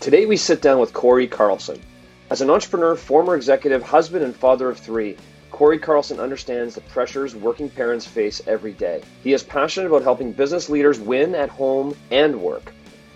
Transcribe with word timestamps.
Today 0.00 0.26
we 0.26 0.36
sit 0.36 0.62
down 0.62 0.78
with 0.78 0.92
Corey 0.92 1.26
Carlson. 1.26 1.82
As 2.30 2.40
an 2.40 2.50
entrepreneur, 2.50 2.94
former 2.94 3.34
executive, 3.34 3.82
husband, 3.82 4.24
and 4.24 4.34
father 4.34 4.70
of 4.70 4.78
three, 4.78 5.16
Corey 5.50 5.80
Carlson 5.80 6.20
understands 6.20 6.76
the 6.76 6.82
pressures 6.82 7.34
working 7.34 7.68
parents 7.68 8.06
face 8.06 8.40
every 8.46 8.72
day. 8.72 9.02
He 9.24 9.32
is 9.32 9.42
passionate 9.42 9.88
about 9.88 10.04
helping 10.04 10.30
business 10.30 10.70
leaders 10.70 11.00
win 11.00 11.34
at 11.34 11.48
home 11.48 11.96
and 12.12 12.40
work. 12.40 12.72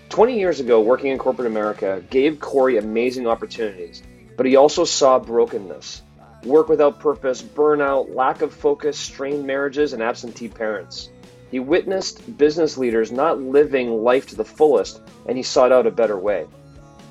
20 0.09 0.37
years 0.37 0.59
ago, 0.59 0.81
working 0.81 1.11
in 1.11 1.17
corporate 1.17 1.47
America 1.47 2.03
gave 2.09 2.41
Corey 2.41 2.75
amazing 2.75 3.27
opportunities, 3.27 4.03
but 4.35 4.45
he 4.45 4.57
also 4.57 4.83
saw 4.83 5.19
brokenness 5.19 6.01
work 6.43 6.67
without 6.67 6.99
purpose, 6.99 7.41
burnout, 7.41 8.13
lack 8.13 8.41
of 8.41 8.53
focus, 8.53 8.99
strained 8.99 9.47
marriages, 9.47 9.93
and 9.93 10.03
absentee 10.03 10.49
parents. 10.49 11.09
He 11.49 11.59
witnessed 11.59 12.37
business 12.37 12.77
leaders 12.77 13.09
not 13.09 13.39
living 13.39 14.03
life 14.03 14.27
to 14.27 14.35
the 14.35 14.43
fullest, 14.43 14.99
and 15.25 15.37
he 15.37 15.43
sought 15.43 15.71
out 15.71 15.87
a 15.87 15.91
better 15.91 16.19
way. 16.19 16.45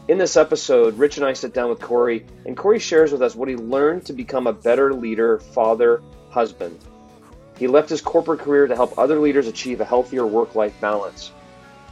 In 0.08 0.18
this 0.18 0.36
episode, 0.36 0.98
Rich 0.98 1.18
and 1.18 1.24
I 1.24 1.32
sit 1.32 1.54
down 1.54 1.70
with 1.70 1.78
Corey, 1.78 2.26
and 2.44 2.56
Corey 2.56 2.80
shares 2.80 3.12
with 3.12 3.22
us 3.22 3.36
what 3.36 3.48
he 3.48 3.54
learned 3.54 4.04
to 4.06 4.12
become 4.12 4.48
a 4.48 4.52
better 4.52 4.92
leader, 4.92 5.38
father, 5.38 6.02
husband. 6.28 6.76
He 7.56 7.68
left 7.68 7.88
his 7.88 8.00
corporate 8.00 8.40
career 8.40 8.66
to 8.66 8.74
help 8.74 8.98
other 8.98 9.20
leaders 9.20 9.46
achieve 9.46 9.80
a 9.80 9.84
healthier 9.84 10.26
work 10.26 10.56
life 10.56 10.74
balance. 10.80 11.30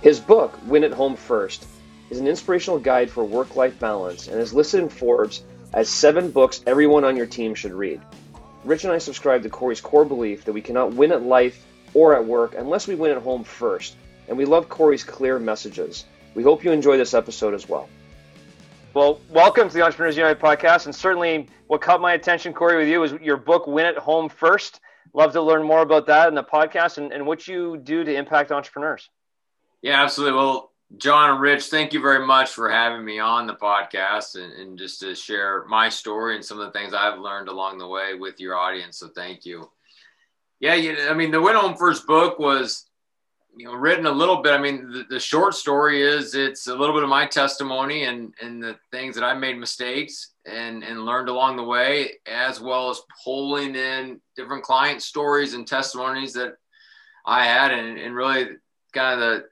His 0.02 0.18
book, 0.18 0.58
Win 0.66 0.82
at 0.82 0.92
Home 0.92 1.14
First, 1.14 1.64
is 2.10 2.18
an 2.18 2.26
inspirational 2.26 2.80
guide 2.80 3.08
for 3.08 3.22
work 3.22 3.54
life 3.54 3.78
balance 3.78 4.26
and 4.26 4.40
is 4.40 4.52
listed 4.52 4.80
in 4.80 4.88
Forbes 4.88 5.44
as 5.72 5.88
seven 5.88 6.32
books 6.32 6.64
everyone 6.66 7.04
on 7.04 7.16
your 7.16 7.26
team 7.26 7.54
should 7.54 7.72
read. 7.72 8.00
Rich 8.64 8.82
and 8.82 8.92
I 8.92 8.98
subscribe 8.98 9.44
to 9.44 9.50
Corey's 9.50 9.80
core 9.80 10.04
belief 10.04 10.44
that 10.46 10.52
we 10.52 10.62
cannot 10.62 10.94
win 10.94 11.12
at 11.12 11.22
life 11.22 11.64
or 11.94 12.16
at 12.16 12.26
work 12.26 12.56
unless 12.58 12.88
we 12.88 12.96
win 12.96 13.12
at 13.12 13.22
home 13.22 13.44
first, 13.44 13.94
and 14.26 14.36
we 14.36 14.46
love 14.46 14.68
Corey's 14.68 15.04
clear 15.04 15.38
messages. 15.38 16.06
We 16.34 16.42
hope 16.42 16.64
you 16.64 16.72
enjoy 16.72 16.96
this 16.96 17.14
episode 17.14 17.54
as 17.54 17.68
well. 17.68 17.88
Well, 18.92 19.20
welcome 19.30 19.68
to 19.68 19.74
the 19.74 19.82
Entrepreneurs 19.82 20.16
United 20.16 20.40
podcast. 20.40 20.86
And 20.86 20.94
certainly 20.94 21.48
what 21.68 21.80
caught 21.80 22.00
my 22.00 22.14
attention, 22.14 22.52
Corey, 22.52 22.76
with 22.76 22.88
you 22.88 23.04
is 23.04 23.12
your 23.22 23.36
book, 23.36 23.68
Win 23.68 23.86
at 23.86 23.96
Home 23.98 24.28
First. 24.28 24.80
Love 25.14 25.32
to 25.34 25.40
learn 25.40 25.62
more 25.62 25.82
about 25.82 26.06
that 26.06 26.26
in 26.26 26.34
the 26.34 26.42
podcast 26.42 26.98
and, 26.98 27.12
and 27.12 27.24
what 27.24 27.46
you 27.46 27.76
do 27.76 28.02
to 28.02 28.12
impact 28.12 28.50
entrepreneurs. 28.50 29.08
Yeah, 29.80 30.02
absolutely. 30.02 30.38
Well, 30.38 30.72
John 30.96 31.30
and 31.30 31.40
Rich, 31.40 31.66
thank 31.66 31.92
you 31.92 32.00
very 32.00 32.26
much 32.26 32.50
for 32.50 32.68
having 32.68 33.04
me 33.04 33.20
on 33.20 33.46
the 33.46 33.54
podcast 33.54 34.34
and, 34.34 34.52
and 34.54 34.76
just 34.76 34.98
to 35.00 35.14
share 35.14 35.64
my 35.68 35.88
story 35.88 36.34
and 36.34 36.44
some 36.44 36.58
of 36.58 36.66
the 36.66 36.76
things 36.76 36.92
I've 36.92 37.20
learned 37.20 37.48
along 37.48 37.78
the 37.78 37.86
way 37.86 38.14
with 38.14 38.40
your 38.40 38.56
audience. 38.56 38.98
So 38.98 39.06
thank 39.06 39.46
you. 39.46 39.70
Yeah, 40.58 40.74
you, 40.74 41.08
I 41.08 41.14
mean, 41.14 41.30
the 41.30 41.40
Win 41.40 41.54
Home 41.54 41.76
First 41.76 42.08
book 42.08 42.40
was 42.40 42.89
you 43.56 43.66
know 43.66 43.74
written 43.74 44.06
a 44.06 44.10
little 44.10 44.42
bit. 44.42 44.52
I 44.52 44.58
mean 44.58 44.90
the, 44.90 45.04
the, 45.08 45.20
short 45.20 45.54
story 45.54 46.02
is 46.02 46.34
it's 46.34 46.66
a 46.66 46.74
little 46.74 46.94
bit 46.94 47.02
of 47.02 47.08
my 47.08 47.26
testimony 47.26 48.04
and 48.04 48.34
and 48.40 48.62
the 48.62 48.76
things 48.90 49.14
that 49.14 49.24
i 49.24 49.34
made 49.34 49.58
mistakes 49.58 50.32
and 50.46 50.82
and 50.82 51.04
learned 51.04 51.28
along 51.28 51.56
the 51.56 51.64
way 51.64 52.12
as 52.26 52.60
well 52.60 52.90
as 52.90 53.00
pulling 53.24 53.74
in 53.74 54.20
different 54.36 54.62
client 54.62 55.02
stories 55.02 55.54
and 55.54 55.66
testimonies 55.66 56.32
that 56.34 56.54
i 57.26 57.44
had. 57.44 57.72
And, 57.72 57.98
and 57.98 58.14
really 58.14 58.48
kind 58.92 59.14
of 59.14 59.20
the 59.20 59.44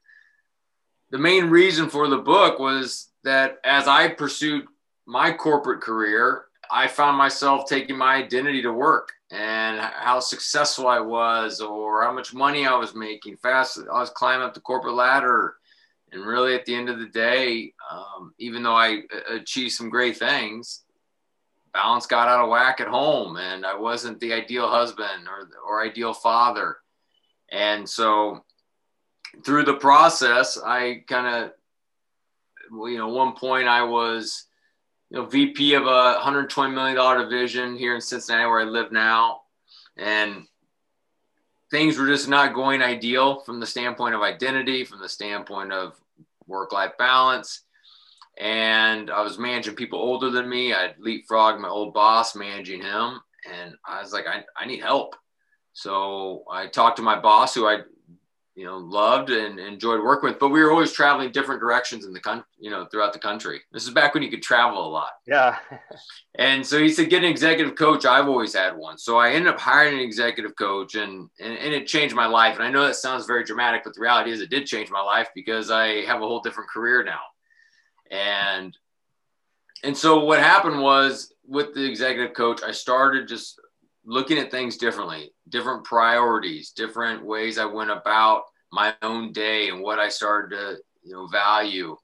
the 1.10 1.18
main 1.18 1.46
reason 1.46 1.88
for 1.88 2.08
the 2.08 2.18
book 2.18 2.58
was 2.58 3.08
that 3.24 3.58
as 3.64 3.86
i 3.86 4.08
pursued 4.08 4.64
my 5.06 5.32
corporate 5.32 5.80
career 5.80 6.44
i 6.70 6.86
found 6.86 7.16
myself 7.16 7.68
taking 7.68 7.96
my 7.96 8.14
identity 8.16 8.62
to 8.62 8.72
work 8.72 9.12
and 9.30 9.78
how 9.80 10.20
successful 10.20 10.86
I 10.86 11.00
was 11.00 11.60
or 11.60 12.02
how 12.02 12.12
much 12.12 12.32
money 12.32 12.66
I 12.66 12.74
was 12.76 12.94
making 12.94 13.36
fast. 13.36 13.78
I 13.78 14.00
was 14.00 14.10
climbing 14.10 14.46
up 14.46 14.54
the 14.54 14.60
corporate 14.60 14.94
ladder. 14.94 15.56
And 16.10 16.24
really, 16.24 16.54
at 16.54 16.64
the 16.64 16.74
end 16.74 16.88
of 16.88 16.98
the 16.98 17.08
day, 17.08 17.74
um, 17.90 18.32
even 18.38 18.62
though 18.62 18.74
I 18.74 19.02
achieved 19.28 19.72
some 19.72 19.90
great 19.90 20.16
things, 20.16 20.84
balance 21.74 22.06
got 22.06 22.28
out 22.28 22.42
of 22.42 22.48
whack 22.48 22.80
at 22.80 22.88
home, 22.88 23.36
and 23.36 23.66
I 23.66 23.76
wasn't 23.76 24.18
the 24.18 24.32
ideal 24.32 24.68
husband 24.68 25.28
or 25.28 25.50
or 25.68 25.84
ideal 25.84 26.14
father. 26.14 26.78
And 27.50 27.86
so, 27.86 28.42
through 29.44 29.64
the 29.64 29.74
process, 29.74 30.56
I 30.56 31.04
kind 31.06 31.44
of, 31.44 31.50
you 32.90 32.96
know, 32.96 33.08
one 33.08 33.34
point 33.34 33.68
I 33.68 33.82
was 33.82 34.46
you 35.10 35.18
know, 35.18 35.26
VP 35.26 35.74
of 35.74 35.86
a 35.86 36.20
$120 36.22 36.74
million 36.74 37.18
division 37.18 37.76
here 37.76 37.94
in 37.94 38.00
Cincinnati, 38.00 38.46
where 38.46 38.60
I 38.60 38.64
live 38.64 38.92
now. 38.92 39.42
And 39.96 40.46
things 41.70 41.98
were 41.98 42.06
just 42.06 42.28
not 42.28 42.54
going 42.54 42.82
ideal 42.82 43.40
from 43.40 43.60
the 43.60 43.66
standpoint 43.66 44.14
of 44.14 44.22
identity, 44.22 44.84
from 44.84 45.00
the 45.00 45.08
standpoint 45.08 45.72
of 45.72 45.98
work 46.46 46.72
life 46.72 46.92
balance. 46.98 47.62
And 48.38 49.10
I 49.10 49.22
was 49.22 49.38
managing 49.38 49.74
people 49.74 49.98
older 49.98 50.30
than 50.30 50.48
me. 50.48 50.72
I'd 50.72 50.94
leapfrog 50.98 51.58
my 51.58 51.68
old 51.68 51.94
boss, 51.94 52.36
managing 52.36 52.82
him. 52.82 53.20
And 53.50 53.74
I 53.84 54.00
was 54.00 54.12
like, 54.12 54.26
I, 54.26 54.44
I 54.56 54.66
need 54.66 54.80
help. 54.80 55.16
So 55.72 56.44
I 56.50 56.66
talked 56.66 56.96
to 56.96 57.02
my 57.02 57.18
boss, 57.18 57.54
who 57.54 57.66
I 57.66 57.78
you 58.58 58.64
know, 58.64 58.78
loved 58.78 59.30
and 59.30 59.60
enjoyed 59.60 60.02
working 60.02 60.28
with. 60.28 60.40
But 60.40 60.48
we 60.48 60.60
were 60.60 60.72
always 60.72 60.90
traveling 60.90 61.30
different 61.30 61.60
directions 61.60 62.04
in 62.04 62.12
the 62.12 62.18
country, 62.18 62.44
you 62.58 62.70
know, 62.70 62.86
throughout 62.86 63.12
the 63.12 63.20
country. 63.20 63.60
This 63.70 63.84
is 63.84 63.90
back 63.90 64.14
when 64.14 64.22
you 64.24 64.30
could 64.30 64.42
travel 64.42 64.84
a 64.84 64.90
lot. 64.90 65.10
Yeah. 65.28 65.58
and 66.40 66.66
so 66.66 66.80
he 66.80 66.88
said, 66.88 67.08
get 67.08 67.22
an 67.22 67.30
executive 67.30 67.76
coach. 67.76 68.04
I've 68.04 68.26
always 68.26 68.52
had 68.52 68.76
one. 68.76 68.98
So 68.98 69.16
I 69.16 69.30
ended 69.30 69.54
up 69.54 69.60
hiring 69.60 69.94
an 69.94 70.00
executive 70.00 70.56
coach 70.56 70.96
and, 70.96 71.30
and, 71.38 71.56
and 71.56 71.72
it 71.72 71.86
changed 71.86 72.16
my 72.16 72.26
life. 72.26 72.56
And 72.56 72.64
I 72.64 72.70
know 72.70 72.84
that 72.84 72.96
sounds 72.96 73.26
very 73.26 73.44
dramatic, 73.44 73.84
but 73.84 73.94
the 73.94 74.00
reality 74.00 74.32
is 74.32 74.40
it 74.40 74.50
did 74.50 74.66
change 74.66 74.90
my 74.90 75.02
life 75.02 75.28
because 75.36 75.70
I 75.70 76.04
have 76.06 76.20
a 76.20 76.26
whole 76.26 76.40
different 76.40 76.68
career 76.68 77.04
now. 77.04 77.20
And, 78.10 78.76
and 79.84 79.96
so 79.96 80.24
what 80.24 80.40
happened 80.40 80.82
was 80.82 81.32
with 81.46 81.74
the 81.74 81.88
executive 81.88 82.34
coach, 82.34 82.64
I 82.64 82.72
started 82.72 83.28
just 83.28 83.57
looking 84.08 84.38
at 84.38 84.50
things 84.50 84.78
differently, 84.78 85.30
different 85.50 85.84
priorities, 85.84 86.70
different 86.70 87.22
ways 87.22 87.58
I 87.58 87.66
went 87.66 87.90
about 87.90 88.44
my 88.72 88.94
own 89.02 89.32
day 89.32 89.68
and 89.68 89.82
what 89.82 89.98
I 89.98 90.08
started 90.08 90.56
to, 90.56 90.78
you 91.02 91.12
know, 91.12 91.26
value. 91.26 91.94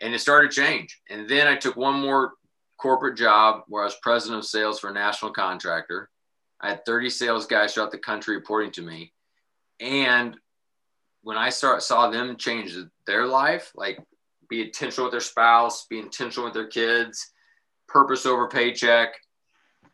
And 0.00 0.14
it 0.14 0.18
started 0.18 0.50
to 0.50 0.56
change. 0.56 0.98
And 1.10 1.28
then 1.28 1.46
I 1.46 1.56
took 1.56 1.76
one 1.76 2.00
more 2.00 2.32
corporate 2.78 3.18
job 3.18 3.64
where 3.68 3.82
I 3.82 3.84
was 3.84 3.96
president 4.02 4.38
of 4.38 4.46
sales 4.46 4.80
for 4.80 4.88
a 4.88 4.94
national 4.94 5.32
contractor. 5.32 6.08
I 6.62 6.70
had 6.70 6.86
30 6.86 7.10
sales 7.10 7.44
guys 7.44 7.74
throughout 7.74 7.90
the 7.90 7.98
country 7.98 8.34
reporting 8.34 8.70
to 8.72 8.82
me. 8.82 9.12
And 9.78 10.34
when 11.20 11.36
I 11.36 11.50
start 11.50 11.82
saw 11.82 12.08
them 12.08 12.36
change 12.36 12.74
their 13.06 13.26
life, 13.26 13.72
like 13.74 13.98
be 14.48 14.62
intentional 14.62 15.04
with 15.04 15.12
their 15.12 15.20
spouse, 15.20 15.84
be 15.84 15.98
intentional 15.98 16.46
with 16.46 16.54
their 16.54 16.66
kids, 16.66 17.30
purpose 17.88 18.24
over 18.24 18.48
paycheck, 18.48 19.12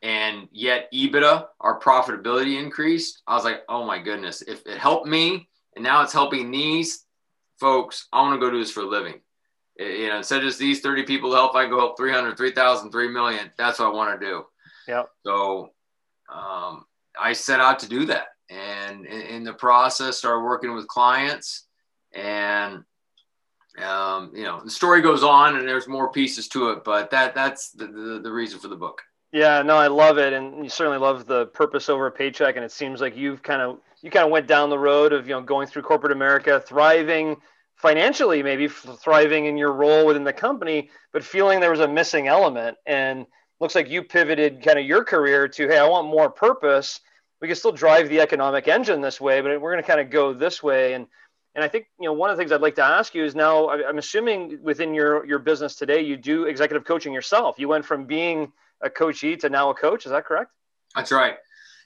and 0.03 0.49
yet 0.53 0.91
EBITDA, 0.93 1.47
our 1.61 1.81
profitability 1.81 2.61
increased. 2.61 3.23
I 3.27 3.35
was 3.35 3.45
like, 3.45 3.63
oh 3.69 3.85
my 3.85 3.99
goodness, 3.99 4.43
if 4.43 4.65
it 4.67 4.79
helped 4.79 5.07
me 5.07 5.49
and 5.75 5.83
now 5.83 6.03
it's 6.03 6.13
helping 6.13 6.51
these 6.51 7.05
folks, 7.59 8.07
I 8.13 8.23
want 8.23 8.35
to 8.35 8.45
go 8.45 8.51
do 8.51 8.59
this 8.59 8.71
for 8.71 8.81
a 8.81 8.87
living. 8.87 9.21
You 9.79 10.09
know, 10.09 10.19
instead 10.19 10.39
of 10.39 10.45
just 10.45 10.59
these 10.59 10.81
30 10.81 11.05
people 11.05 11.33
help, 11.33 11.55
I 11.55 11.69
go 11.69 11.79
help 11.79 11.97
300, 11.97 12.37
3,000, 12.37 12.91
3 12.91 13.09
million. 13.09 13.51
That's 13.57 13.79
what 13.79 13.87
I 13.87 13.93
want 13.93 14.21
to 14.21 14.27
do. 14.27 14.45
Yeah. 14.89 15.05
So 15.25 15.73
um, 16.33 16.85
I 17.21 17.33
set 17.33 17.61
out 17.61 17.81
to 17.81 17.89
do 17.89 18.07
that. 18.07 18.27
And 18.51 19.07
in, 19.07 19.21
in 19.21 19.45
the 19.45 19.53
process, 19.53 20.19
started 20.19 20.43
working 20.43 20.75
with 20.75 20.89
clients 20.89 21.69
and 22.15 22.85
um, 23.79 24.33
you 24.35 24.45
know 24.45 24.61
the 24.65 24.71
story 24.71 25.01
goes 25.01 25.23
on 25.23 25.57
and 25.57 25.69
there's 25.69 25.87
more 25.87 26.11
pieces 26.11 26.49
to 26.49 26.71
it 26.71 26.85
but 26.85 27.11
that 27.11 27.35
that's 27.35 27.71
the, 27.71 27.87
the, 27.87 28.21
the 28.23 28.33
reason 28.33 28.59
for 28.59 28.69
the 28.69 28.77
book 28.77 29.03
yeah, 29.33 29.63
no, 29.63 29.77
I 29.77 29.89
love 29.89 30.19
it, 30.19 30.33
and 30.33 30.65
you 30.65 30.71
certainly 30.71 30.99
love 30.99 31.27
the 31.27 31.47
purpose 31.47 31.89
over 31.89 32.07
a 32.07 32.13
paycheck. 32.13 32.57
And 32.57 32.65
it 32.65 32.73
seems 32.73 33.01
like 33.01 33.17
you've 33.17 33.43
kind 33.43 33.61
of 33.61 33.79
you 34.01 34.11
kind 34.11 34.25
of 34.25 34.31
went 34.31 34.47
down 34.47 34.71
the 34.71 34.79
road 34.79 35.13
of 35.13 35.29
you 35.29 35.35
know 35.35 35.43
going 35.43 35.67
through 35.67 35.83
corporate 35.83 36.13
America, 36.13 36.63
thriving 36.65 37.37
financially, 37.77 38.43
maybe 38.43 38.69
thriving 38.69 39.47
in 39.47 39.57
your 39.57 39.73
role 39.73 40.05
within 40.07 40.25
the 40.25 40.33
company, 40.33 40.91
but 41.13 41.23
feeling 41.23 41.61
there 41.61 41.71
was 41.71 41.81
a 41.81 41.89
missing 41.89 42.27
element. 42.27 42.77
And 42.87 43.27
looks 43.61 43.75
like 43.75 43.89
you 43.89 44.03
pivoted 44.03 44.63
kind 44.63 44.79
of 44.79 44.85
your 44.85 45.05
career 45.05 45.49
to, 45.49 45.69
hey, 45.69 45.79
I 45.79 45.87
want 45.87 46.09
more 46.09 46.31
purpose. 46.31 47.01
We 47.41 47.49
can 47.49 47.57
still 47.57 47.73
drive 47.73 48.09
the 48.09 48.21
economic 48.21 48.67
engine 48.67 49.01
this 49.01 49.21
way, 49.21 49.41
but 49.41 49.61
we're 49.61 49.73
going 49.73 49.83
to 49.83 49.87
kind 49.87 50.01
of 50.01 50.11
go 50.11 50.33
this 50.33 50.63
way. 50.63 50.95
And 50.95 51.07
and 51.55 51.65
I 51.65 51.69
think 51.69 51.87
you 52.01 52.07
know 52.07 52.13
one 52.13 52.31
of 52.31 52.37
the 52.37 52.41
things 52.41 52.53
I'd 52.53 52.61
like 52.61 52.77
to 52.77 52.85
ask 52.85 53.15
you 53.15 53.25
is 53.25 53.35
now 53.35 53.69
I'm 53.69 53.99
assuming 53.99 54.61
within 54.63 54.95
your 54.95 55.25
your 55.27 55.39
business 55.39 55.75
today 55.75 56.01
you 56.01 56.17
do 56.17 56.45
executive 56.45 56.85
coaching 56.85 57.13
yourself. 57.13 57.59
You 57.59 57.69
went 57.69 57.85
from 57.85 58.07
being 58.07 58.53
a 58.81 58.91
coachee 58.91 59.37
to 59.37 59.49
now 59.49 59.71
a 59.71 59.75
coach. 59.75 60.07
Is 60.07 60.13
that 60.13 60.25
correct? 60.25 60.51
That's 60.95 61.13
right. 61.13 61.37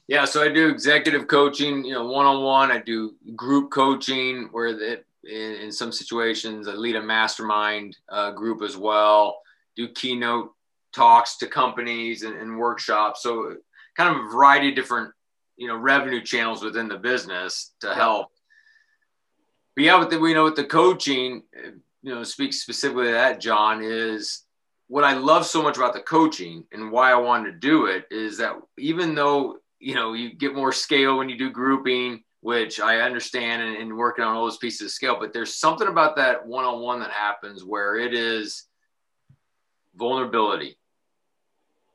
Yeah, 0.09 0.25
so 0.25 0.43
I 0.43 0.49
do 0.49 0.69
executive 0.69 1.29
coaching, 1.29 1.85
you 1.85 1.95
know, 1.95 2.07
one 2.07 2.27
on 2.27 2.43
one. 2.43 2.71
I 2.71 2.79
do 2.79 3.15
group 3.37 3.71
coaching 3.71 4.49
where 4.53 4.67
it, 4.67 5.07
in, 5.25 5.53
in, 5.63 5.73
some 5.73 5.93
situations 5.93 6.67
I 6.67 6.73
lead 6.73 6.97
a 6.97 7.03
mastermind 7.03 7.97
uh, 8.11 8.33
group 8.33 8.63
as 8.63 8.77
well. 8.77 9.41
Do 9.77 9.89
keynote 9.89 10.53
talks 10.93 11.39
to 11.39 11.47
companies 11.47 12.25
and, 12.25 12.37
and, 12.37 12.59
workshops. 12.59 13.23
So 13.23 13.57
kind 13.97 14.15
of 14.15 14.27
a 14.27 14.29
variety 14.29 14.71
of 14.71 14.75
different, 14.75 15.15
you 15.57 15.69
know, 15.69 15.77
revenue 15.77 16.21
channels 16.21 16.63
within 16.63 16.89
the 16.89 16.99
business 16.99 17.73
to 17.81 17.95
help. 17.95 18.29
But 19.77 19.85
yeah, 19.85 19.99
with 19.99 20.11
the, 20.11 20.19
we 20.19 20.35
know 20.35 20.45
with 20.45 20.57
the 20.57 20.65
coaching, 20.65 21.45
you 22.03 22.15
know 22.15 22.25
speak 22.25 22.53
specifically 22.53 23.07
to 23.07 23.13
that, 23.13 23.41
John, 23.41 23.83
is 23.83 24.43
what 24.93 25.05
I 25.05 25.15
love 25.15 25.47
so 25.47 25.63
much 25.63 25.79
about 25.79 25.95
the 25.95 26.01
coaching 26.01 26.65
and 26.71 26.93
why 26.93 27.13
I 27.13 27.15
wanted 27.15 27.53
to 27.53 27.59
do 27.59 27.87
it 27.87 28.05
is 28.11 28.37
that 28.37 28.57
even 28.77 29.15
though 29.15 29.57
you 29.81 29.95
know 29.95 30.13
you 30.13 30.35
get 30.35 30.55
more 30.55 30.71
scale 30.71 31.17
when 31.17 31.31
you 31.31 31.39
do 31.39 31.49
grouping, 31.49 32.23
which 32.43 32.79
I 32.79 33.01
understand 33.01 33.63
and, 33.63 33.75
and 33.79 33.97
working 33.97 34.23
on 34.23 34.35
all 34.35 34.45
those 34.45 34.59
pieces 34.59 34.83
of 34.83 34.91
scale, 34.91 35.17
but 35.19 35.33
there's 35.33 35.55
something 35.55 35.89
about 35.89 36.17
that 36.17 36.47
one-on-one 36.47 37.01
that 37.01 37.11
happens 37.11 37.65
where 37.65 37.97
it 37.97 38.13
is 38.13 38.67
vulnerability 39.97 40.77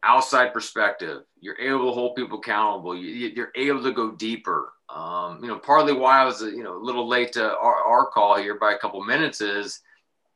outside 0.02 0.52
perspective. 0.52 1.22
You're 1.40 1.60
able 1.60 1.90
to 1.90 1.92
hold 1.92 2.16
people 2.16 2.40
accountable. 2.40 2.98
You, 2.98 3.44
are 3.44 3.52
able 3.56 3.84
to 3.84 3.92
go 3.92 4.10
deeper. 4.14 4.74
Um, 4.90 5.38
you 5.44 5.50
know, 5.50 5.60
partly 5.60 5.94
why 5.94 6.22
I 6.22 6.26
was 6.26 6.42
you 6.42 6.64
know 6.64 6.76
a 6.76 6.84
little 6.84 7.08
late 7.08 7.34
to 7.34 7.44
our, 7.44 7.76
our 7.76 8.06
call 8.08 8.38
here 8.38 8.58
by 8.58 8.74
a 8.74 8.80
couple 8.80 9.04
minutes 9.04 9.40
is 9.40 9.82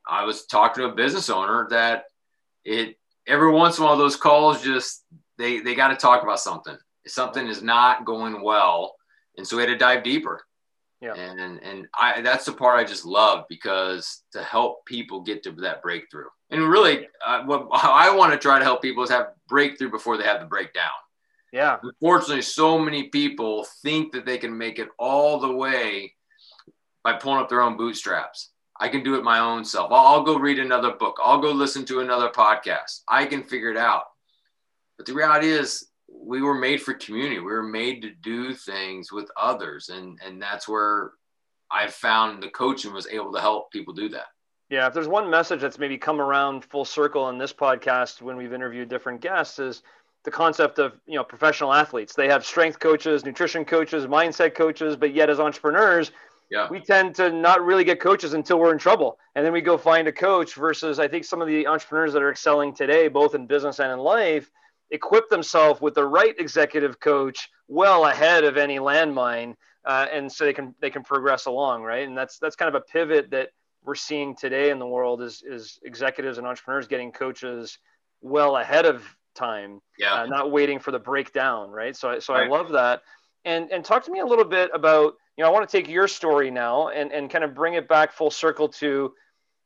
I 0.08 0.24
was 0.24 0.46
talking 0.46 0.84
to 0.84 0.90
a 0.90 0.94
business 0.94 1.28
owner 1.28 1.66
that 1.70 2.04
it 2.64 2.98
every 3.26 3.50
once 3.50 3.78
in 3.78 3.84
a 3.84 3.86
while 3.86 3.96
those 3.96 4.16
calls 4.16 4.62
just 4.62 5.04
they 5.38 5.60
they 5.60 5.74
got 5.74 5.88
to 5.88 5.96
talk 5.96 6.22
about 6.22 6.40
something. 6.40 6.76
Something 7.06 7.48
is 7.48 7.62
not 7.62 8.04
going 8.04 8.42
well, 8.42 8.94
and 9.36 9.46
so 9.46 9.56
we 9.56 9.62
had 9.62 9.70
to 9.70 9.76
dive 9.76 10.04
deeper. 10.04 10.44
Yeah. 11.00 11.14
And 11.14 11.60
and 11.60 11.88
I 11.98 12.20
that's 12.20 12.44
the 12.44 12.52
part 12.52 12.78
I 12.78 12.84
just 12.84 13.04
love 13.04 13.44
because 13.48 14.22
to 14.32 14.42
help 14.42 14.86
people 14.86 15.20
get 15.20 15.42
to 15.42 15.52
that 15.52 15.82
breakthrough. 15.82 16.28
And 16.50 16.68
really, 16.68 17.08
uh, 17.26 17.42
what 17.42 17.68
I 17.72 18.14
want 18.14 18.32
to 18.32 18.38
try 18.38 18.58
to 18.58 18.64
help 18.64 18.82
people 18.82 19.02
is 19.02 19.10
have 19.10 19.32
breakthrough 19.48 19.90
before 19.90 20.16
they 20.16 20.24
have 20.24 20.40
the 20.40 20.46
breakdown. 20.46 20.90
Yeah. 21.52 21.78
Unfortunately, 21.82 22.42
so 22.42 22.78
many 22.78 23.08
people 23.08 23.66
think 23.82 24.12
that 24.12 24.24
they 24.24 24.38
can 24.38 24.56
make 24.56 24.78
it 24.78 24.88
all 24.98 25.40
the 25.40 25.52
way 25.52 26.14
by 27.02 27.14
pulling 27.14 27.40
up 27.40 27.48
their 27.48 27.62
own 27.62 27.76
bootstraps. 27.76 28.51
I 28.82 28.88
can 28.88 29.04
do 29.04 29.14
it 29.14 29.22
my 29.22 29.38
own 29.38 29.64
self. 29.64 29.92
I'll, 29.92 30.06
I'll 30.06 30.22
go 30.24 30.36
read 30.36 30.58
another 30.58 30.90
book. 30.90 31.16
I'll 31.22 31.40
go 31.40 31.52
listen 31.52 31.84
to 31.84 32.00
another 32.00 32.28
podcast. 32.30 33.02
I 33.06 33.26
can 33.26 33.44
figure 33.44 33.70
it 33.70 33.76
out. 33.76 34.06
But 34.96 35.06
the 35.06 35.14
reality 35.14 35.46
is, 35.46 35.86
we 36.12 36.42
were 36.42 36.58
made 36.58 36.82
for 36.82 36.92
community. 36.94 37.38
We 37.38 37.52
were 37.52 37.62
made 37.62 38.02
to 38.02 38.10
do 38.10 38.52
things 38.54 39.12
with 39.12 39.30
others, 39.40 39.88
and 39.88 40.18
and 40.26 40.42
that's 40.42 40.68
where 40.68 41.12
I 41.70 41.86
found 41.86 42.42
the 42.42 42.48
coaching 42.48 42.92
was 42.92 43.06
able 43.06 43.32
to 43.32 43.40
help 43.40 43.70
people 43.70 43.94
do 43.94 44.08
that. 44.08 44.26
Yeah, 44.68 44.88
if 44.88 44.94
there's 44.94 45.06
one 45.06 45.30
message 45.30 45.60
that's 45.60 45.78
maybe 45.78 45.96
come 45.96 46.20
around 46.20 46.64
full 46.64 46.84
circle 46.84 47.28
in 47.28 47.38
this 47.38 47.52
podcast 47.52 48.20
when 48.20 48.36
we've 48.36 48.52
interviewed 48.52 48.88
different 48.88 49.20
guests 49.20 49.60
is 49.60 49.82
the 50.24 50.30
concept 50.32 50.80
of 50.80 50.94
you 51.06 51.14
know 51.14 51.22
professional 51.22 51.72
athletes. 51.72 52.14
They 52.14 52.28
have 52.28 52.44
strength 52.44 52.80
coaches, 52.80 53.24
nutrition 53.24 53.64
coaches, 53.64 54.06
mindset 54.06 54.56
coaches, 54.56 54.96
but 54.96 55.14
yet 55.14 55.30
as 55.30 55.38
entrepreneurs, 55.38 56.10
yeah. 56.52 56.68
we 56.68 56.80
tend 56.80 57.14
to 57.14 57.32
not 57.32 57.64
really 57.64 57.82
get 57.82 57.98
coaches 57.98 58.34
until 58.34 58.58
we're 58.58 58.72
in 58.72 58.78
trouble, 58.78 59.18
and 59.34 59.44
then 59.44 59.52
we 59.52 59.62
go 59.62 59.78
find 59.78 60.06
a 60.06 60.12
coach. 60.12 60.54
Versus, 60.54 60.98
I 60.98 61.08
think 61.08 61.24
some 61.24 61.40
of 61.40 61.48
the 61.48 61.66
entrepreneurs 61.66 62.12
that 62.12 62.22
are 62.22 62.30
excelling 62.30 62.74
today, 62.74 63.08
both 63.08 63.34
in 63.34 63.46
business 63.46 63.80
and 63.80 63.90
in 63.90 63.98
life, 63.98 64.50
equip 64.90 65.30
themselves 65.30 65.80
with 65.80 65.94
the 65.94 66.04
right 66.04 66.34
executive 66.38 67.00
coach 67.00 67.48
well 67.68 68.04
ahead 68.04 68.44
of 68.44 68.58
any 68.58 68.78
landmine, 68.78 69.54
uh, 69.86 70.06
and 70.12 70.30
so 70.30 70.44
they 70.44 70.52
can 70.52 70.74
they 70.80 70.90
can 70.90 71.02
progress 71.02 71.46
along, 71.46 71.82
right? 71.82 72.06
And 72.06 72.16
that's 72.16 72.38
that's 72.38 72.54
kind 72.54 72.68
of 72.68 72.74
a 72.74 72.84
pivot 72.84 73.30
that 73.30 73.48
we're 73.82 73.94
seeing 73.94 74.36
today 74.36 74.70
in 74.70 74.78
the 74.78 74.86
world 74.86 75.22
is 75.22 75.42
is 75.46 75.80
executives 75.84 76.36
and 76.36 76.46
entrepreneurs 76.46 76.86
getting 76.86 77.12
coaches 77.12 77.78
well 78.20 78.58
ahead 78.58 78.84
of 78.84 79.02
time, 79.34 79.80
yeah, 79.98 80.22
uh, 80.22 80.26
not 80.26 80.52
waiting 80.52 80.78
for 80.78 80.90
the 80.90 80.98
breakdown, 80.98 81.70
right? 81.70 81.96
So 81.96 82.18
so 82.18 82.34
right. 82.34 82.46
I 82.46 82.50
love 82.50 82.72
that. 82.72 83.00
And 83.46 83.72
and 83.72 83.82
talk 83.82 84.04
to 84.04 84.10
me 84.10 84.20
a 84.20 84.26
little 84.26 84.44
bit 84.44 84.70
about 84.74 85.14
you 85.36 85.44
know 85.44 85.48
I 85.48 85.52
want 85.52 85.68
to 85.68 85.76
take 85.76 85.88
your 85.88 86.08
story 86.08 86.50
now 86.50 86.88
and 86.88 87.12
and 87.12 87.30
kind 87.30 87.44
of 87.44 87.54
bring 87.54 87.74
it 87.74 87.88
back 87.88 88.12
full 88.12 88.30
circle 88.30 88.68
to 88.68 89.12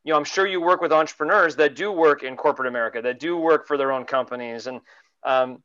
you 0.05 0.13
know 0.13 0.17
I'm 0.17 0.25
sure 0.25 0.47
you 0.47 0.61
work 0.61 0.81
with 0.81 0.93
entrepreneurs 0.93 1.57
that 1.57 1.75
do 1.75 1.91
work 1.91 2.23
in 2.23 2.37
corporate 2.37 2.69
America 2.69 3.01
that 3.03 3.19
do 3.19 3.37
work 3.37 3.67
for 3.67 3.77
their 3.77 3.93
own 3.93 4.05
companies. 4.05 4.67
And 4.67 4.81
um, 5.25 5.63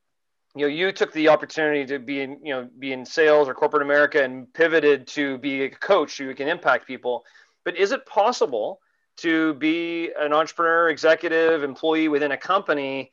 you 0.56 0.66
know 0.66 0.74
you 0.74 0.92
took 0.92 1.14
the 1.14 1.30
opportunity 1.30 1.86
to 1.86 2.00
be 2.00 2.22
in 2.22 2.40
you 2.44 2.54
know 2.54 2.70
be 2.80 2.92
in 2.92 3.06
sales 3.06 3.48
or 3.48 3.54
corporate 3.54 3.84
America 3.84 4.24
and 4.24 4.52
pivoted 4.54 5.08
to 5.08 5.38
be 5.38 5.64
a 5.64 5.70
coach 5.70 6.18
so 6.18 6.24
you 6.24 6.36
can 6.36 6.48
impact 6.48 6.88
people. 6.88 7.24
But 7.64 7.78
is 7.78 7.92
it 7.92 8.06
possible 8.06 8.80
to 9.18 9.54
be 9.56 10.12
an 10.18 10.34
entrepreneur, 10.34 10.90
executive, 10.90 11.64
employee 11.64 12.08
within 12.08 12.32
a 12.32 12.38
company 12.38 13.12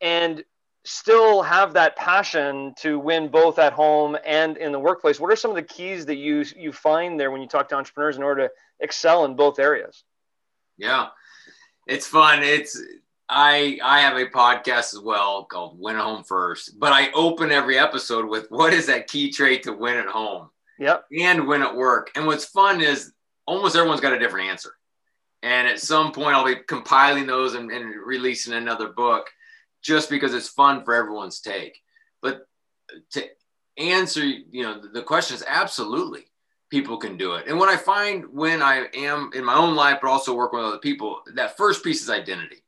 and 0.00 0.42
still 0.84 1.42
have 1.42 1.72
that 1.72 1.96
passion 1.96 2.74
to 2.78 2.98
win 2.98 3.28
both 3.28 3.58
at 3.58 3.72
home 3.72 4.16
and 4.24 4.56
in 4.56 4.72
the 4.72 4.78
workplace? 4.78 5.18
What 5.18 5.32
are 5.32 5.36
some 5.36 5.50
of 5.50 5.56
the 5.56 5.62
keys 5.62 6.06
that 6.06 6.16
you 6.16 6.44
you 6.56 6.72
find 6.72 7.18
there 7.18 7.30
when 7.30 7.40
you 7.40 7.48
talk 7.48 7.68
to 7.70 7.76
entrepreneurs 7.76 8.16
in 8.16 8.22
order 8.22 8.48
to 8.48 8.54
excel 8.80 9.24
in 9.24 9.34
both 9.34 9.58
areas? 9.58 10.04
Yeah. 10.76 11.08
It's 11.86 12.06
fun. 12.06 12.42
It's 12.42 12.80
I 13.28 13.78
I 13.82 14.00
have 14.00 14.16
a 14.16 14.26
podcast 14.26 14.94
as 14.94 15.00
well 15.02 15.44
called 15.44 15.80
Win 15.80 15.96
at 15.96 16.02
Home 16.02 16.24
First, 16.24 16.78
but 16.78 16.92
I 16.92 17.10
open 17.12 17.50
every 17.50 17.78
episode 17.78 18.26
with 18.26 18.50
what 18.50 18.72
is 18.72 18.86
that 18.86 19.08
key 19.08 19.30
trait 19.30 19.62
to 19.64 19.72
win 19.72 19.96
at 19.96 20.06
home? 20.06 20.50
Yep. 20.78 21.06
And 21.18 21.46
win 21.46 21.62
at 21.62 21.74
work. 21.74 22.10
And 22.14 22.26
what's 22.26 22.44
fun 22.44 22.80
is 22.80 23.12
almost 23.46 23.76
everyone's 23.76 24.00
got 24.00 24.12
a 24.12 24.18
different 24.18 24.50
answer. 24.50 24.72
And 25.42 25.68
at 25.68 25.78
some 25.78 26.12
point, 26.12 26.34
I'll 26.34 26.44
be 26.44 26.56
compiling 26.66 27.26
those 27.26 27.54
and, 27.54 27.70
and 27.70 27.94
releasing 28.04 28.54
another 28.54 28.88
book 28.88 29.30
just 29.84 30.10
because 30.10 30.34
it's 30.34 30.48
fun 30.48 30.84
for 30.84 30.94
everyone's 30.94 31.40
take. 31.40 31.78
But 32.22 32.46
to 33.12 33.24
answer, 33.78 34.24
you 34.24 34.62
know, 34.62 34.80
the 34.80 35.02
question 35.02 35.36
is 35.36 35.44
absolutely 35.46 36.24
people 36.70 36.96
can 36.96 37.16
do 37.16 37.34
it. 37.34 37.46
And 37.46 37.58
what 37.58 37.68
I 37.68 37.76
find 37.76 38.24
when 38.32 38.62
I 38.62 38.86
am 38.94 39.30
in 39.34 39.44
my 39.44 39.54
own 39.54 39.76
life, 39.76 39.98
but 40.02 40.10
also 40.10 40.34
working 40.34 40.58
with 40.58 40.66
other 40.66 40.78
people, 40.78 41.20
that 41.34 41.56
first 41.56 41.84
piece 41.84 42.02
is 42.02 42.10
identity 42.10 42.64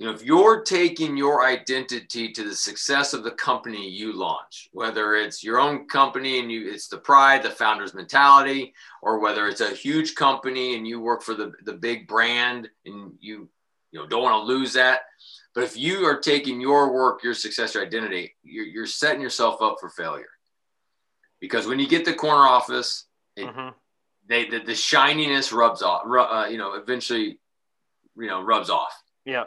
you 0.00 0.06
know, 0.06 0.14
if 0.14 0.24
you're 0.24 0.62
taking 0.62 1.14
your 1.14 1.44
identity 1.44 2.32
to 2.32 2.42
the 2.42 2.54
success 2.54 3.12
of 3.12 3.22
the 3.22 3.32
company 3.32 3.86
you 3.86 4.14
launch, 4.14 4.70
whether 4.72 5.14
it's 5.14 5.44
your 5.44 5.60
own 5.60 5.86
company 5.88 6.40
and 6.40 6.50
you 6.50 6.72
it's 6.72 6.88
the 6.88 6.96
pride, 6.96 7.42
the 7.42 7.50
founder's 7.50 7.92
mentality, 7.92 8.72
or 9.02 9.18
whether 9.18 9.46
it's 9.46 9.60
a 9.60 9.74
huge 9.74 10.14
company 10.14 10.74
and 10.74 10.88
you 10.88 11.00
work 11.00 11.22
for 11.22 11.34
the, 11.34 11.52
the 11.64 11.74
big 11.74 12.08
brand 12.08 12.70
and 12.86 13.12
you 13.20 13.50
you 13.92 14.00
know 14.00 14.06
don't 14.06 14.22
want 14.22 14.42
to 14.42 14.52
lose 14.52 14.72
that. 14.74 15.00
But 15.54 15.64
if 15.64 15.76
you 15.76 16.04
are 16.06 16.18
taking 16.18 16.60
your 16.60 16.92
work, 16.92 17.24
your 17.24 17.34
success, 17.34 17.74
your 17.74 17.84
identity, 17.84 18.36
you're, 18.44 18.66
you're 18.66 18.86
setting 18.86 19.20
yourself 19.20 19.60
up 19.60 19.78
for 19.80 19.88
failure. 19.88 20.30
Because 21.40 21.66
when 21.66 21.80
you 21.80 21.88
get 21.88 22.04
the 22.04 22.14
corner 22.14 22.46
office, 22.46 23.06
it, 23.34 23.46
mm-hmm. 23.46 23.70
they 24.28 24.48
the, 24.48 24.60
the 24.60 24.74
shininess 24.74 25.52
rubs 25.52 25.82
off. 25.82 26.02
Uh, 26.06 26.46
you 26.48 26.58
know, 26.58 26.74
eventually, 26.74 27.40
you 28.16 28.26
know, 28.26 28.42
rubs 28.42 28.70
off. 28.70 28.92
Yeah 29.24 29.44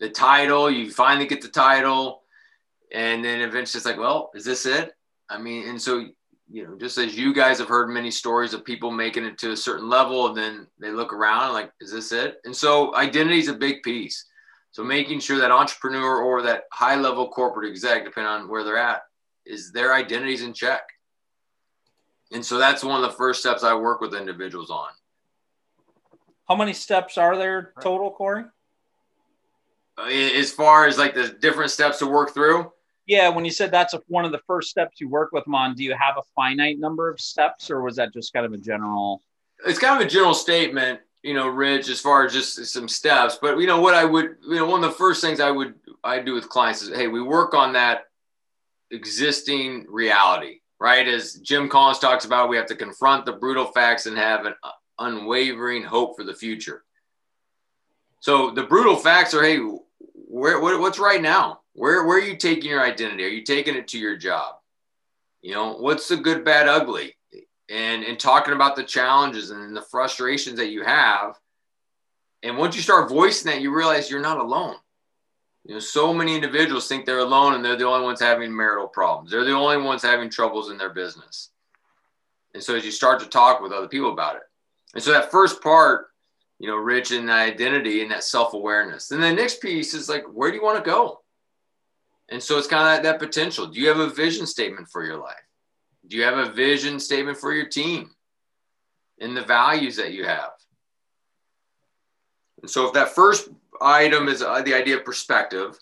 the 0.00 0.08
title, 0.08 0.70
you 0.70 0.90
finally 0.90 1.26
get 1.26 1.42
the 1.42 1.48
title, 1.48 2.22
and 2.92 3.24
then 3.24 3.40
eventually 3.40 3.78
it's 3.78 3.86
like, 3.86 3.98
well, 3.98 4.30
is 4.34 4.44
this 4.44 4.66
it? 4.66 4.92
I 5.28 5.38
mean, 5.38 5.68
and 5.68 5.80
so 5.80 6.06
you 6.50 6.66
know, 6.66 6.76
just 6.76 6.96
as 6.98 7.16
you 7.16 7.34
guys 7.34 7.58
have 7.58 7.68
heard 7.68 7.88
many 7.88 8.10
stories 8.10 8.54
of 8.54 8.64
people 8.64 8.90
making 8.90 9.24
it 9.24 9.38
to 9.38 9.52
a 9.52 9.56
certain 9.56 9.88
level, 9.88 10.28
and 10.28 10.36
then 10.36 10.66
they 10.80 10.90
look 10.90 11.12
around 11.12 11.52
like, 11.52 11.70
is 11.80 11.92
this 11.92 12.12
it? 12.12 12.38
And 12.44 12.56
so 12.56 12.94
identity 12.96 13.38
is 13.38 13.48
a 13.48 13.54
big 13.54 13.82
piece. 13.82 14.24
So 14.70 14.82
making 14.82 15.20
sure 15.20 15.38
that 15.38 15.50
entrepreneur 15.50 16.22
or 16.22 16.42
that 16.42 16.64
high 16.72 16.96
level 16.96 17.28
corporate 17.28 17.70
exec, 17.70 18.04
depending 18.04 18.30
on 18.30 18.48
where 18.48 18.64
they're 18.64 18.78
at, 18.78 19.02
is 19.44 19.72
their 19.72 19.94
identities 19.94 20.42
in 20.42 20.52
check. 20.52 20.82
And 22.32 22.44
so 22.44 22.58
that's 22.58 22.84
one 22.84 23.02
of 23.02 23.10
the 23.10 23.16
first 23.16 23.40
steps 23.40 23.64
I 23.64 23.74
work 23.74 24.00
with 24.00 24.14
individuals 24.14 24.70
on. 24.70 24.88
How 26.48 26.56
many 26.56 26.72
steps 26.72 27.18
are 27.18 27.36
there 27.36 27.72
total, 27.82 28.10
Corey? 28.10 28.44
Uh, 29.98 30.04
as 30.04 30.52
far 30.52 30.86
as 30.86 30.96
like 30.96 31.14
the 31.14 31.28
different 31.40 31.70
steps 31.70 31.98
to 31.98 32.06
work 32.06 32.32
through 32.32 32.72
yeah 33.08 33.28
when 33.28 33.44
you 33.44 33.50
said 33.50 33.72
that's 33.72 33.94
a, 33.94 34.00
one 34.06 34.24
of 34.24 34.30
the 34.30 34.40
first 34.46 34.70
steps 34.70 35.00
you 35.00 35.08
work 35.08 35.32
with 35.32 35.44
them 35.44 35.54
on 35.54 35.74
do 35.74 35.82
you 35.82 35.94
have 35.98 36.16
a 36.16 36.22
finite 36.36 36.78
number 36.78 37.10
of 37.10 37.20
steps 37.20 37.70
or 37.70 37.82
was 37.82 37.96
that 37.96 38.12
just 38.12 38.32
kind 38.32 38.46
of 38.46 38.52
a 38.52 38.58
general? 38.58 39.22
It's 39.66 39.80
kind 39.80 40.00
of 40.00 40.06
a 40.06 40.10
general 40.10 40.34
statement 40.34 41.00
you 41.24 41.34
know 41.34 41.48
rich 41.48 41.88
as 41.88 42.00
far 42.00 42.24
as 42.24 42.32
just 42.32 42.64
some 42.66 42.86
steps 42.86 43.40
but 43.42 43.58
you 43.58 43.66
know 43.66 43.80
what 43.80 43.92
i 43.92 44.04
would 44.04 44.36
you 44.48 44.54
know 44.54 44.66
one 44.66 44.84
of 44.84 44.88
the 44.88 44.96
first 44.96 45.20
things 45.20 45.40
i 45.40 45.50
would 45.50 45.74
i 46.04 46.20
do 46.20 46.32
with 46.32 46.48
clients 46.48 46.80
is 46.80 46.96
hey 46.96 47.08
we 47.08 47.20
work 47.20 47.54
on 47.54 47.72
that 47.72 48.02
existing 48.92 49.84
reality 49.88 50.60
right? 50.80 51.06
As 51.06 51.34
jim 51.34 51.68
collins 51.68 51.98
talks 51.98 52.24
about 52.24 52.48
we 52.48 52.56
have 52.56 52.66
to 52.66 52.76
confront 52.76 53.26
the 53.26 53.32
brutal 53.32 53.66
facts 53.66 54.06
and 54.06 54.16
have 54.16 54.46
an 54.46 54.54
unwavering 54.98 55.82
hope 55.82 56.16
for 56.16 56.24
the 56.24 56.34
future. 56.34 56.84
So 58.20 58.50
the 58.50 58.64
brutal 58.64 58.96
facts 58.96 59.34
are 59.34 59.42
hey 59.42 59.58
where 60.12 60.60
what, 60.60 60.78
what's 60.80 60.98
right 60.98 61.22
now? 61.22 61.57
Where 61.74 62.04
where 62.06 62.18
are 62.18 62.22
you 62.22 62.36
taking 62.36 62.70
your 62.70 62.82
identity? 62.82 63.24
Are 63.24 63.28
you 63.28 63.42
taking 63.42 63.76
it 63.76 63.88
to 63.88 63.98
your 63.98 64.16
job? 64.16 64.56
You 65.42 65.54
know, 65.54 65.74
what's 65.74 66.08
the 66.08 66.16
good, 66.16 66.44
bad, 66.44 66.68
ugly? 66.68 67.16
And 67.68 68.04
and 68.04 68.18
talking 68.18 68.54
about 68.54 68.76
the 68.76 68.84
challenges 68.84 69.50
and 69.50 69.76
the 69.76 69.82
frustrations 69.82 70.58
that 70.58 70.70
you 70.70 70.84
have. 70.84 71.38
And 72.42 72.56
once 72.56 72.76
you 72.76 72.82
start 72.82 73.08
voicing 73.08 73.50
that, 73.50 73.60
you 73.60 73.74
realize 73.74 74.10
you're 74.10 74.20
not 74.20 74.38
alone. 74.38 74.76
You 75.64 75.74
know, 75.74 75.80
so 75.80 76.14
many 76.14 76.34
individuals 76.34 76.88
think 76.88 77.04
they're 77.04 77.18
alone 77.18 77.54
and 77.54 77.64
they're 77.64 77.76
the 77.76 77.84
only 77.84 78.04
ones 78.04 78.20
having 78.20 78.54
marital 78.54 78.88
problems. 78.88 79.30
They're 79.30 79.44
the 79.44 79.52
only 79.52 79.76
ones 79.76 80.02
having 80.02 80.30
troubles 80.30 80.70
in 80.70 80.78
their 80.78 80.94
business. 80.94 81.50
And 82.54 82.62
so 82.62 82.76
as 82.76 82.84
you 82.84 82.92
start 82.92 83.20
to 83.20 83.26
talk 83.26 83.60
with 83.60 83.72
other 83.72 83.88
people 83.88 84.12
about 84.12 84.36
it. 84.36 84.42
And 84.94 85.02
so 85.02 85.12
that 85.12 85.30
first 85.30 85.60
part 85.60 86.08
you 86.58 86.68
know, 86.68 86.76
rich 86.76 87.12
in 87.12 87.30
identity 87.30 88.02
and 88.02 88.10
that 88.10 88.24
self 88.24 88.52
awareness. 88.52 89.10
and 89.10 89.22
the 89.22 89.32
next 89.32 89.60
piece 89.60 89.94
is 89.94 90.08
like, 90.08 90.24
where 90.24 90.50
do 90.50 90.56
you 90.56 90.62
want 90.62 90.82
to 90.82 90.90
go? 90.90 91.20
And 92.30 92.42
so 92.42 92.58
it's 92.58 92.66
kind 92.66 92.82
of 92.82 93.02
that, 93.02 93.12
that 93.12 93.18
potential. 93.18 93.66
Do 93.66 93.80
you 93.80 93.88
have 93.88 93.98
a 93.98 94.10
vision 94.10 94.46
statement 94.46 94.88
for 94.88 95.04
your 95.04 95.18
life? 95.18 95.36
Do 96.06 96.16
you 96.16 96.24
have 96.24 96.38
a 96.38 96.50
vision 96.50 97.00
statement 97.00 97.38
for 97.38 97.52
your 97.52 97.66
team 97.66 98.10
and 99.20 99.36
the 99.36 99.42
values 99.42 99.96
that 99.96 100.12
you 100.12 100.24
have? 100.24 100.50
And 102.62 102.70
so 102.70 102.86
if 102.86 102.92
that 102.94 103.10
first 103.10 103.48
item 103.80 104.28
is 104.28 104.42
uh, 104.42 104.62
the 104.62 104.74
idea 104.74 104.96
of 104.96 105.04
perspective, 105.04 105.78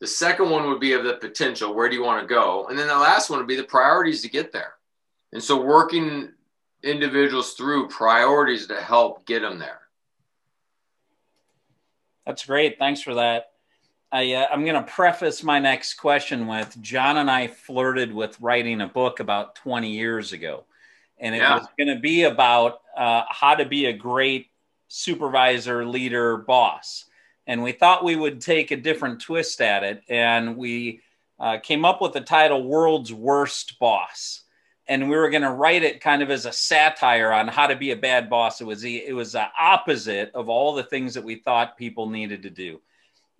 the 0.00 0.06
second 0.06 0.50
one 0.50 0.68
would 0.68 0.80
be 0.80 0.92
of 0.92 1.04
the 1.04 1.14
potential. 1.14 1.74
Where 1.74 1.88
do 1.88 1.96
you 1.96 2.02
want 2.02 2.20
to 2.20 2.26
go? 2.26 2.66
And 2.68 2.78
then 2.78 2.88
the 2.88 2.94
last 2.94 3.30
one 3.30 3.38
would 3.38 3.48
be 3.48 3.56
the 3.56 3.64
priorities 3.64 4.22
to 4.22 4.28
get 4.28 4.52
there. 4.52 4.74
And 5.32 5.42
so 5.42 5.60
working 5.60 6.32
individuals 6.82 7.54
through 7.54 7.88
priorities 7.88 8.66
to 8.66 8.80
help 8.80 9.26
get 9.26 9.40
them 9.40 9.58
there. 9.58 9.80
That's 12.26 12.44
great. 12.44 12.78
Thanks 12.78 13.00
for 13.00 13.14
that. 13.14 13.52
I, 14.12 14.32
uh, 14.34 14.46
I'm 14.50 14.64
going 14.64 14.82
to 14.82 14.90
preface 14.90 15.42
my 15.42 15.58
next 15.58 15.94
question 15.94 16.46
with 16.46 16.76
John 16.80 17.16
and 17.16 17.30
I 17.30 17.48
flirted 17.48 18.12
with 18.12 18.40
writing 18.40 18.80
a 18.80 18.86
book 18.86 19.20
about 19.20 19.56
20 19.56 19.90
years 19.90 20.32
ago. 20.32 20.64
And 21.18 21.34
it 21.34 21.38
yeah. 21.38 21.58
was 21.58 21.66
going 21.78 21.94
to 21.94 22.00
be 22.00 22.24
about 22.24 22.80
uh, 22.96 23.24
how 23.28 23.54
to 23.54 23.64
be 23.64 23.86
a 23.86 23.92
great 23.92 24.48
supervisor, 24.88 25.84
leader, 25.84 26.36
boss. 26.36 27.06
And 27.46 27.62
we 27.62 27.72
thought 27.72 28.04
we 28.04 28.16
would 28.16 28.40
take 28.40 28.70
a 28.70 28.76
different 28.76 29.20
twist 29.20 29.60
at 29.60 29.82
it. 29.82 30.02
And 30.08 30.56
we 30.56 31.00
uh, 31.40 31.58
came 31.58 31.84
up 31.84 32.00
with 32.00 32.12
the 32.12 32.20
title 32.20 32.62
World's 32.62 33.12
Worst 33.12 33.78
Boss. 33.78 34.42
And 34.88 35.10
we 35.10 35.16
were 35.16 35.30
going 35.30 35.42
to 35.42 35.50
write 35.50 35.82
it 35.82 36.00
kind 36.00 36.22
of 36.22 36.30
as 36.30 36.46
a 36.46 36.52
satire 36.52 37.32
on 37.32 37.48
how 37.48 37.66
to 37.66 37.74
be 37.74 37.90
a 37.90 37.96
bad 37.96 38.30
boss. 38.30 38.60
It 38.60 38.66
was 38.66 38.82
the, 38.82 39.04
it 39.04 39.14
was 39.14 39.32
the 39.32 39.46
opposite 39.58 40.30
of 40.32 40.48
all 40.48 40.74
the 40.74 40.84
things 40.84 41.14
that 41.14 41.24
we 41.24 41.36
thought 41.36 41.76
people 41.76 42.08
needed 42.08 42.44
to 42.44 42.50
do. 42.50 42.80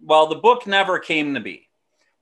Well, 0.03 0.26
the 0.26 0.37
book 0.37 0.67
never 0.67 0.99
came 0.99 1.35
to 1.35 1.41
be. 1.41 1.69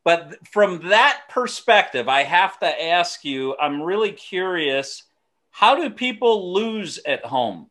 But 0.04 0.46
from 0.48 0.88
that 0.88 1.22
perspective, 1.30 2.08
I 2.08 2.22
have 2.22 2.58
to 2.60 2.84
ask 2.84 3.24
you, 3.24 3.56
I'm 3.58 3.82
really 3.82 4.12
curious 4.12 5.04
how 5.50 5.76
do 5.76 5.88
people 5.88 6.52
lose 6.52 6.98
at 7.06 7.24
home? 7.24 7.70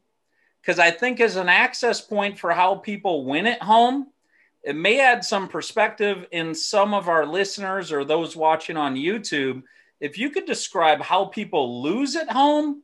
Because 0.61 0.79
I 0.79 0.89
think 0.89 1.19
as 1.19 1.35
an 1.35 1.49
access 1.49 2.01
point 2.01 2.39
for 2.39 2.51
how 2.51 2.75
people 2.75 3.25
win 3.25 3.45
at 3.45 3.61
home, 3.61 4.07
it 4.63 4.75
may 4.75 5.01
add 5.01 5.25
some 5.25 5.49
perspective 5.49 6.25
in 6.31 6.55
some 6.55 6.93
of 6.93 7.09
our 7.09 7.25
listeners 7.25 7.91
or 7.91 8.05
those 8.05 8.35
watching 8.35 8.77
on 8.77 8.95
YouTube. 8.95 9.63
If 9.99 10.17
you 10.17 10.29
could 10.29 10.45
describe 10.45 11.01
how 11.01 11.25
people 11.25 11.83
lose 11.83 12.15
at 12.15 12.31
home 12.31 12.81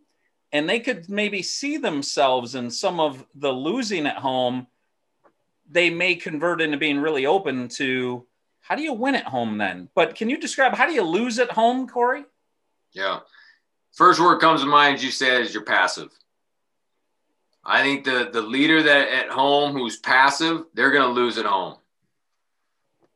and 0.52 0.70
they 0.70 0.82
could 0.82 1.10
maybe 1.10 1.42
see 1.42 1.78
themselves 1.78 2.56
in 2.56 2.70
some 2.70 3.00
of 3.00 3.26
the 3.34 3.52
losing 3.52 4.06
at 4.06 4.18
home, 4.18 4.68
they 5.70 5.90
may 5.90 6.16
convert 6.16 6.62
into 6.62 6.78
being 6.78 7.00
really 7.00 7.26
open 7.26 7.68
to 7.70 8.26
how 8.62 8.76
do 8.76 8.82
you 8.82 8.94
win 8.94 9.16
at 9.16 9.26
home 9.26 9.58
then? 9.58 9.90
But 9.96 10.16
can 10.16 10.30
you 10.30 10.38
describe 10.38 10.74
how 10.74 10.86
do 10.86 10.94
you 10.94 11.04
lose 11.04 11.40
at 11.40 11.52
home, 11.52 11.88
Corey? 11.88 12.26
Yeah. 12.94 13.20
First 13.94 14.20
word 14.20 14.40
comes 14.40 14.62
to 14.62 14.68
mind, 14.68 14.96
as 14.96 15.04
you 15.04 15.12
said, 15.12 15.42
is 15.42 15.54
you're 15.54 15.64
passive. 15.64 16.10
I 17.66 17.82
think 17.84 18.06
the 18.06 18.30
the 18.32 18.42
leader 18.42 18.82
that 18.84 19.10
at 19.10 19.30
home 19.30 19.74
who's 19.74 19.98
passive, 19.98 20.64
they're 20.74 20.92
going 20.92 21.08
to 21.08 21.22
lose 21.22 21.38
at 21.38 21.46
home. 21.46 21.76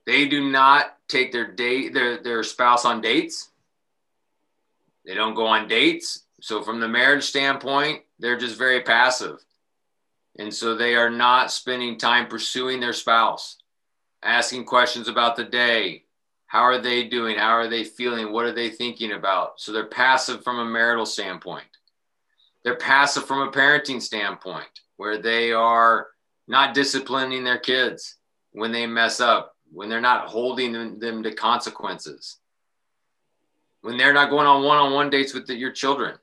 They 0.05 0.27
do 0.27 0.49
not 0.49 0.97
take 1.07 1.31
their 1.31 1.51
date 1.51 1.93
their 1.93 2.21
their 2.21 2.43
spouse 2.43 2.85
on 2.85 3.01
dates. 3.01 3.49
They 5.05 5.15
don't 5.15 5.35
go 5.35 5.47
on 5.47 5.67
dates. 5.67 6.23
So 6.41 6.61
from 6.61 6.79
the 6.79 6.87
marriage 6.87 7.23
standpoint, 7.23 8.01
they're 8.19 8.37
just 8.37 8.57
very 8.57 8.81
passive. 8.81 9.37
And 10.39 10.53
so 10.53 10.75
they 10.75 10.95
are 10.95 11.09
not 11.09 11.51
spending 11.51 11.97
time 11.97 12.27
pursuing 12.27 12.79
their 12.79 12.93
spouse, 12.93 13.57
asking 14.23 14.65
questions 14.65 15.07
about 15.07 15.35
the 15.35 15.43
day. 15.43 16.03
How 16.47 16.61
are 16.61 16.79
they 16.79 17.07
doing? 17.07 17.37
How 17.37 17.51
are 17.51 17.67
they 17.67 17.83
feeling? 17.83 18.31
What 18.31 18.45
are 18.45 18.53
they 18.53 18.69
thinking 18.69 19.11
about? 19.11 19.59
So 19.59 19.71
they're 19.71 19.85
passive 19.85 20.43
from 20.43 20.59
a 20.59 20.65
marital 20.65 21.05
standpoint. 21.05 21.65
They're 22.63 22.77
passive 22.77 23.25
from 23.25 23.47
a 23.47 23.51
parenting 23.51 24.01
standpoint, 24.01 24.69
where 24.97 25.17
they 25.17 25.51
are 25.51 26.07
not 26.47 26.73
disciplining 26.73 27.43
their 27.43 27.57
kids 27.57 28.17
when 28.51 28.71
they 28.71 28.85
mess 28.85 29.19
up, 29.19 29.55
when 29.71 29.89
they're 29.89 30.01
not 30.01 30.27
holding 30.27 30.99
them, 30.99 31.23
to 31.23 31.33
consequences, 31.33 32.37
when 33.81 33.97
they're 33.97 34.13
not 34.13 34.29
going 34.29 34.47
on 34.47 34.63
one 34.63 34.77
on 34.77 34.93
one 34.93 35.09
dates 35.09 35.33
with 35.33 35.47
the, 35.47 35.55
your 35.55 35.71
children. 35.71 36.17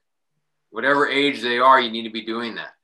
Whatever 0.71 1.09
age 1.09 1.43
they 1.43 1.59
are, 1.59 1.81
you 1.81 1.90
need 1.90 2.05
to 2.05 2.11
be 2.11 2.25
doing 2.25 2.55
that. 2.55 2.75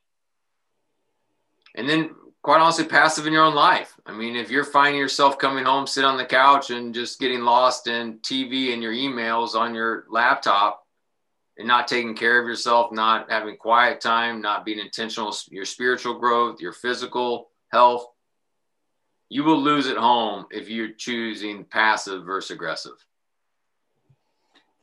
And 1.76 1.88
then, 1.88 2.11
quite 2.42 2.61
honestly, 2.61 2.85
passive 2.85 3.26
in 3.26 3.33
your 3.33 3.45
own 3.45 3.54
life. 3.54 3.95
I 4.04 4.12
mean, 4.12 4.35
if 4.35 4.50
you're 4.50 4.64
finding 4.64 5.00
yourself 5.00 5.38
coming 5.38 5.64
home, 5.64 5.87
sit 5.87 6.04
on 6.04 6.16
the 6.16 6.25
couch 6.25 6.71
and 6.71 6.95
just 6.95 7.21
getting 7.21 7.42
lost 7.42 7.87
in 7.87 8.18
TV 8.18 8.73
and 8.73 8.83
your 8.83 8.92
emails 8.92 9.54
on 9.54 9.75
your 9.75 10.06
laptop, 10.11 10.83
and 11.59 11.66
not 11.66 11.88
taking 11.88 12.14
care 12.14 12.40
of 12.40 12.47
yourself, 12.47 12.92
not 12.92 13.30
having 13.30 13.56
quiet 13.56 14.00
time, 14.00 14.42
not 14.42 14.64
being 14.64 14.78
intentional, 14.78 15.35
your 15.50 15.64
spiritual 15.64 16.18
growth, 16.18 16.61
your 16.61 16.73
physical 16.73 17.49
health, 17.68 18.06
you 19.28 19.42
will 19.42 19.61
lose 19.61 19.88
at 19.88 19.97
home 19.97 20.47
if 20.50 20.68
you're 20.68 20.92
choosing 20.92 21.64
passive 21.64 22.25
versus 22.25 22.52
aggressive. 22.52 22.92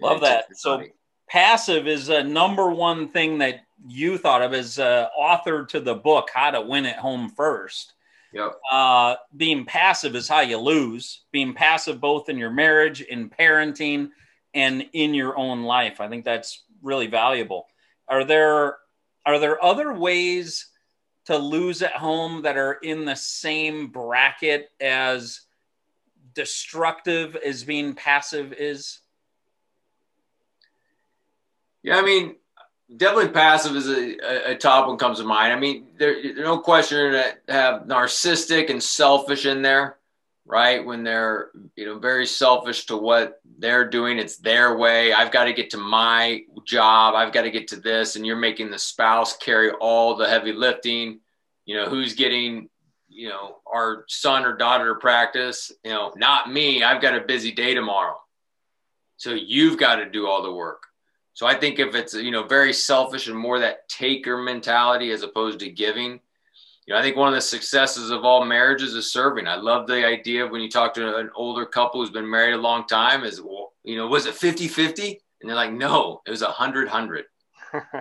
Love 0.02 0.22
that. 0.22 0.46
So 0.58 0.84
passive 1.30 1.88
is 1.88 2.10
a 2.10 2.24
number 2.24 2.70
one 2.70 3.10
thing 3.10 3.38
that 3.38 3.62
you 3.88 4.18
thought 4.18 4.42
of 4.42 4.54
as 4.54 4.80
uh, 4.80 5.08
author 5.16 5.66
to 5.66 5.80
the 5.80 5.96
book, 5.96 6.30
How 6.34 6.52
to 6.52 6.62
Win 6.62 6.86
at 6.86 6.98
Home 6.98 7.30
First. 7.30 7.94
Yep. 8.34 8.60
Uh, 8.72 9.16
being 9.38 9.66
passive 9.66 10.16
is 10.16 10.28
how 10.28 10.40
you 10.40 10.58
lose. 10.58 11.22
Being 11.32 11.54
passive 11.54 12.00
both 12.02 12.30
in 12.30 12.38
your 12.38 12.50
marriage, 12.50 13.02
in 13.02 13.30
parenting, 13.30 14.10
and 14.54 14.86
in 14.94 15.14
your 15.14 15.38
own 15.38 15.64
life. 15.64 16.02
I 16.02 16.08
think 16.08 16.26
that's 16.26 16.64
really 16.82 17.08
valuable. 17.08 17.68
Are 18.08 18.24
there 18.24 18.78
are 19.26 19.40
there 19.40 19.64
other 19.64 19.94
ways 19.94 20.68
to 21.26 21.38
lose 21.38 21.82
at 21.82 21.94
home 21.94 22.42
that 22.42 22.58
are 22.58 22.74
in 22.74 23.06
the 23.06 23.16
same 23.16 23.88
bracket 23.88 24.70
as 24.82 25.42
destructive 26.34 27.36
as 27.36 27.64
being 27.64 27.94
passive 27.94 28.54
is? 28.54 29.00
Yeah, 31.84 31.98
I 31.98 32.02
mean, 32.02 32.36
definitely 32.98 33.32
passive 33.32 33.76
is 33.76 33.88
a, 33.88 34.52
a, 34.52 34.56
top 34.56 34.88
one 34.88 34.98
comes 34.98 35.20
to 35.20 35.26
mind. 35.26 35.54
I 35.54 35.60
mean, 35.60 35.88
there, 35.98 36.22
there's 36.22 36.38
no 36.38 36.60
question 36.60 37.14
that 37.14 37.42
have 37.48 37.84
narcissistic 37.84 38.70
and 38.70 38.82
selfish 38.82 39.46
in 39.46 39.62
there 39.62 39.98
right? 40.46 40.86
When 40.86 41.04
they're, 41.04 41.52
you 41.76 41.86
know, 41.86 42.00
very 42.00 42.26
selfish 42.26 42.86
to 42.88 42.98
what 42.98 43.40
they're 43.60 43.88
doing, 43.88 44.20
it's 44.20 44.38
their 44.38 44.78
way. 44.78 45.14
I've 45.14 45.32
got 45.32 45.46
to 45.46 45.54
get 45.54 45.70
to 45.72 45.78
my 45.78 46.42
job. 46.66 47.16
I've 47.16 47.34
got 47.34 47.44
to 47.44 47.52
get 47.52 47.70
to 47.70 47.78
this. 47.78 48.16
And 48.16 48.26
you're 48.26 48.36
making 48.36 48.70
the 48.70 48.80
spouse 48.80 49.38
carry 49.38 49.72
all 49.72 50.16
the 50.16 50.28
heavy 50.28 50.54
lifting. 50.54 51.20
You 51.66 51.78
know, 51.78 51.90
who's 51.90 52.14
getting, 52.14 52.70
you 53.08 53.30
know, 53.30 53.58
our 53.72 54.06
son 54.10 54.44
or 54.44 54.56
daughter 54.56 54.94
to 54.94 55.00
practice? 55.00 55.72
You 55.84 55.92
know, 55.92 56.14
not 56.18 56.52
me. 56.52 56.84
I've 56.84 57.02
got 57.02 57.16
a 57.16 57.22
busy 57.22 57.52
day 57.52 57.74
tomorrow. 57.74 58.18
So 59.18 59.32
you've 59.32 59.78
got 59.78 59.98
to 59.98 60.10
do 60.10 60.28
all 60.28 60.44
the 60.44 60.54
work. 60.54 60.84
So 61.34 61.48
I 61.48 61.56
think 61.56 61.80
if 61.80 61.96
it's, 61.96 62.14
you 62.14 62.32
know, 62.32 62.44
very 62.44 62.74
selfish 62.74 63.28
and 63.28 63.38
more 63.38 63.60
that 63.60 63.90
taker 63.90 64.38
mentality 64.38 65.12
as 65.12 65.24
opposed 65.24 65.60
to 65.60 65.70
giving, 65.70 66.20
you 66.86 66.94
know, 66.94 67.00
I 67.00 67.02
think 67.02 67.16
one 67.16 67.30
of 67.30 67.34
the 67.34 67.42
successes 67.42 68.12
of 68.12 68.26
all 68.26 68.46
marriages 68.46 68.94
is 68.94 69.12
serving. 69.12 69.48
I 69.48 69.56
love 69.56 69.88
the 69.88 70.06
idea 70.06 70.46
of 70.46 70.52
when 70.52 70.62
you 70.62 70.70
talk 70.70 70.94
to 70.96 71.18
an 71.18 71.30
older 71.36 71.66
couple 71.66 72.02
who's 72.02 72.12
been 72.12 72.30
married 72.30 72.54
a 72.54 72.58
long 72.58 72.86
time 72.88 73.24
is, 73.24 73.42
you 73.84 73.98
know, 73.98 74.08
was 74.08 74.26
it 74.26 74.36
50 74.36 74.68
50? 74.68 75.22
And 75.42 75.50
they're 75.50 75.56
like, 75.56 75.74
no, 75.74 76.22
it 76.26 76.30
was 76.30 76.42
100 76.42 76.86
100. 76.86 77.26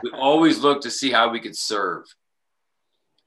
we 0.03 0.11
always 0.15 0.59
look 0.59 0.83
to 0.83 0.91
see 0.91 1.11
how 1.11 1.31
we 1.31 1.41
could 1.41 1.57
serve. 1.57 2.05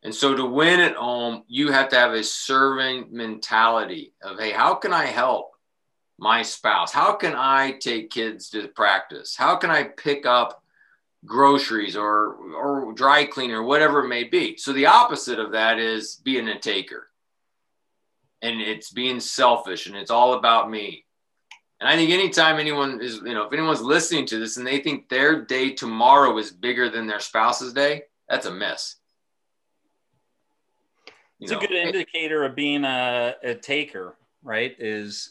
And 0.04 0.14
so 0.14 0.36
to 0.36 0.46
win 0.46 0.82
at 0.82 0.96
home, 0.96 1.44
you 1.48 1.72
have 1.72 1.90
to 1.90 1.96
have 1.96 2.12
a 2.12 2.24
serving 2.24 3.08
mentality 3.12 4.14
of, 4.22 4.38
hey, 4.38 4.52
how 4.52 4.76
can 4.76 4.94
I 4.94 5.08
help 5.08 5.55
my 6.18 6.42
spouse? 6.42 6.92
How 6.92 7.14
can 7.14 7.34
I 7.36 7.72
take 7.80 8.10
kids 8.10 8.50
to 8.52 8.68
practice? 8.70 9.36
How 9.36 9.56
can 9.56 9.70
I 9.70 9.84
pick 9.84 10.26
up 10.26 10.64
groceries 11.26 11.96
or 11.96 12.36
or 12.56 12.94
dry 12.94 13.26
cleaner, 13.26 13.64
whatever 13.64 14.06
it 14.06 14.08
may 14.08 14.24
be. 14.24 14.58
So 14.58 14.72
the 14.74 14.86
opposite 14.86 15.40
of 15.40 15.52
that 15.52 15.80
is 15.80 16.16
being 16.24 16.48
a 16.48 16.60
taker. 16.60 17.10
And 18.42 18.62
it's 18.62 18.92
being 18.92 19.20
selfish 19.20 19.88
and 19.88 19.96
it's 19.96 20.12
all 20.12 20.34
about 20.34 20.70
me. 20.70 21.06
And 21.80 21.90
I 21.90 21.96
think 21.96 22.12
anytime 22.12 22.60
anyone 22.60 23.02
is, 23.02 23.16
you 23.16 23.34
know, 23.34 23.44
if 23.44 23.54
anyone's 23.54 23.82
listening 23.82 24.26
to 24.28 24.40
this 24.40 24.58
and 24.58 24.66
they 24.66 24.80
think 24.80 25.10
their 25.10 25.44
day 25.44 25.72
tomorrow 25.72 26.38
is 26.38 26.52
bigger 26.52 26.90
than 26.90 27.08
their 27.08 27.20
spouse's 27.20 27.74
day, 27.74 28.04
that's 28.30 28.46
a 28.46 28.52
miss. 28.52 28.96
You 31.40 31.46
it's 31.46 31.52
know, 31.52 31.58
a 31.58 31.62
good 31.62 31.72
indicator 31.72 32.44
of 32.44 32.56
being 32.56 32.86
a, 32.86 33.36
a 33.44 33.56
taker, 33.56 34.16
right? 34.42 34.74
Is 34.80 35.30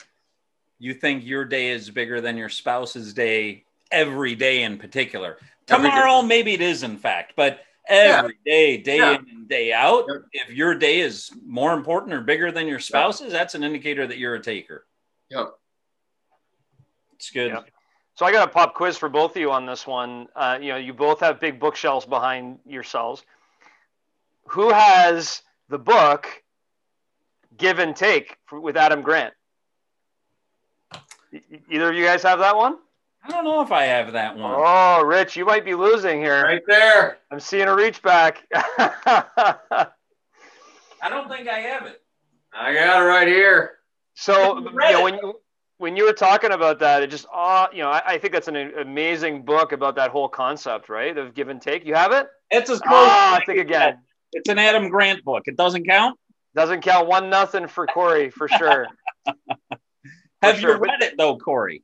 you 0.84 0.92
think 0.92 1.24
your 1.24 1.46
day 1.46 1.70
is 1.70 1.88
bigger 1.88 2.20
than 2.20 2.36
your 2.36 2.50
spouse's 2.50 3.14
day 3.14 3.64
every 3.90 4.34
day 4.34 4.64
in 4.64 4.76
particular. 4.76 5.38
Tomorrow, 5.66 6.20
maybe 6.20 6.52
it 6.52 6.60
is, 6.60 6.82
in 6.82 6.98
fact, 6.98 7.32
but 7.36 7.60
every 7.88 8.36
yeah. 8.44 8.52
day, 8.52 8.76
day 8.76 8.98
yeah. 8.98 9.12
in 9.12 9.26
and 9.30 9.48
day 9.48 9.72
out. 9.72 10.04
Yep. 10.06 10.24
If 10.32 10.50
your 10.50 10.74
day 10.74 11.00
is 11.00 11.30
more 11.46 11.72
important 11.72 12.12
or 12.12 12.20
bigger 12.20 12.52
than 12.52 12.66
your 12.66 12.80
spouse's, 12.80 13.28
yep. 13.28 13.32
that's 13.32 13.54
an 13.54 13.64
indicator 13.64 14.06
that 14.06 14.18
you're 14.18 14.34
a 14.34 14.42
taker. 14.42 14.84
Yep. 15.30 15.54
It's 17.14 17.30
good. 17.30 17.52
Yep. 17.52 17.70
So 18.16 18.26
I 18.26 18.32
got 18.32 18.46
a 18.46 18.50
pop 18.52 18.74
quiz 18.74 18.98
for 18.98 19.08
both 19.08 19.30
of 19.30 19.36
you 19.38 19.50
on 19.52 19.64
this 19.64 19.86
one. 19.86 20.28
Uh, 20.36 20.58
you 20.60 20.68
know, 20.68 20.76
you 20.76 20.92
both 20.92 21.20
have 21.20 21.40
big 21.40 21.58
bookshelves 21.58 22.04
behind 22.04 22.58
yourselves. 22.66 23.24
Who 24.48 24.70
has 24.70 25.40
the 25.70 25.78
book 25.78 26.28
Give 27.56 27.78
and 27.78 27.96
Take 27.96 28.36
with 28.52 28.76
Adam 28.76 29.00
Grant? 29.00 29.32
Either 31.70 31.90
of 31.90 31.96
you 31.96 32.04
guys 32.04 32.22
have 32.22 32.38
that 32.40 32.56
one? 32.56 32.78
I 33.24 33.30
don't 33.30 33.44
know 33.44 33.62
if 33.62 33.72
I 33.72 33.84
have 33.84 34.12
that 34.12 34.36
one. 34.36 34.52
Oh, 34.54 35.02
Rich, 35.02 35.36
you 35.36 35.46
might 35.46 35.64
be 35.64 35.74
losing 35.74 36.20
here. 36.20 36.42
Right 36.42 36.62
there. 36.66 37.18
I'm 37.30 37.40
seeing 37.40 37.68
a 37.68 37.74
reach 37.74 38.02
back. 38.02 38.44
I 38.54 39.88
don't 41.08 41.28
think 41.28 41.48
I 41.48 41.60
have 41.60 41.86
it. 41.86 42.02
I 42.52 42.74
got 42.74 43.02
it 43.02 43.06
right 43.06 43.26
here. 43.26 43.72
So, 44.14 44.58
you 44.58 44.92
know, 44.92 45.02
when 45.02 45.14
you 45.14 45.34
when 45.78 45.96
you 45.96 46.04
were 46.04 46.12
talking 46.12 46.52
about 46.52 46.78
that, 46.78 47.02
it 47.02 47.10
just, 47.10 47.26
uh, 47.34 47.66
you 47.72 47.82
know, 47.82 47.90
I, 47.90 48.02
I, 48.06 48.18
think 48.18 48.32
that's 48.32 48.46
an 48.46 48.56
amazing 48.56 49.44
book 49.44 49.72
about 49.72 49.96
that 49.96 50.10
whole 50.10 50.28
concept, 50.28 50.88
right? 50.88 51.16
Of 51.18 51.34
give 51.34 51.48
and 51.48 51.60
take. 51.60 51.84
You 51.84 51.94
have 51.94 52.12
it? 52.12 52.28
It's 52.50 52.70
as 52.70 52.80
close. 52.80 52.92
Oh, 52.94 53.34
I 53.34 53.42
think 53.44 53.58
again. 53.58 53.98
It's 54.32 54.48
an 54.48 54.58
Adam 54.58 54.88
Grant 54.88 55.24
book. 55.24 55.42
It 55.46 55.56
doesn't 55.56 55.84
count. 55.86 56.18
Doesn't 56.54 56.82
count. 56.82 57.08
One 57.08 57.28
nothing 57.28 57.66
for 57.66 57.86
Corey 57.86 58.30
for 58.30 58.48
sure. 58.48 58.86
have 60.46 60.58
sure. 60.58 60.76
you 60.76 60.80
read 60.80 61.02
it 61.02 61.16
though, 61.16 61.36
Corey? 61.36 61.82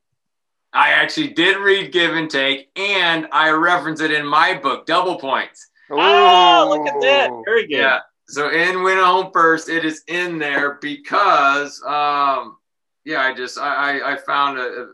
I 0.73 0.90
actually 0.90 1.29
did 1.29 1.57
read 1.57 1.93
Give 1.93 2.14
and 2.14 2.31
Take, 2.31 2.71
and 2.76 3.26
I 3.33 3.50
reference 3.50 4.00
it 4.00 4.12
in 4.12 4.25
my 4.25 4.55
book, 4.55 4.87
Double 4.87 5.17
Points. 5.17 5.69
Oh, 5.90 6.67
look 6.69 6.87
at 6.87 7.00
that! 7.00 7.31
Very 7.45 7.67
good. 7.67 7.76
Yeah. 7.79 7.99
So 8.29 8.50
in 8.50 8.85
Win 8.85 8.99
at 8.99 9.05
Home 9.05 9.33
First, 9.33 9.69
it 9.69 9.85
is 9.85 10.05
in 10.07 10.38
there 10.38 10.79
because, 10.81 11.83
um, 11.83 12.59
yeah, 13.05 13.23
I 13.23 13.35
just 13.35 13.59
I 13.59 14.12
I 14.12 14.17
found 14.17 14.59
a. 14.59 14.87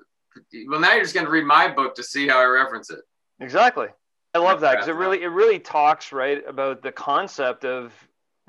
Well, 0.69 0.81
now 0.81 0.93
you're 0.93 1.03
just 1.03 1.15
going 1.15 1.27
to 1.27 1.33
read 1.33 1.45
my 1.45 1.69
book 1.69 1.95
to 1.97 2.03
see 2.03 2.29
how 2.29 2.39
I 2.39 2.45
reference 2.45 2.91
it. 2.91 3.01
Exactly. 3.41 3.89
I 4.35 4.39
love 4.39 4.61
that 4.61 4.73
because 4.73 4.89
it 4.89 4.95
really 4.95 5.23
it 5.23 5.29
really 5.29 5.59
talks 5.59 6.13
right 6.13 6.43
about 6.47 6.83
the 6.83 6.93
concept 6.93 7.65
of 7.65 7.93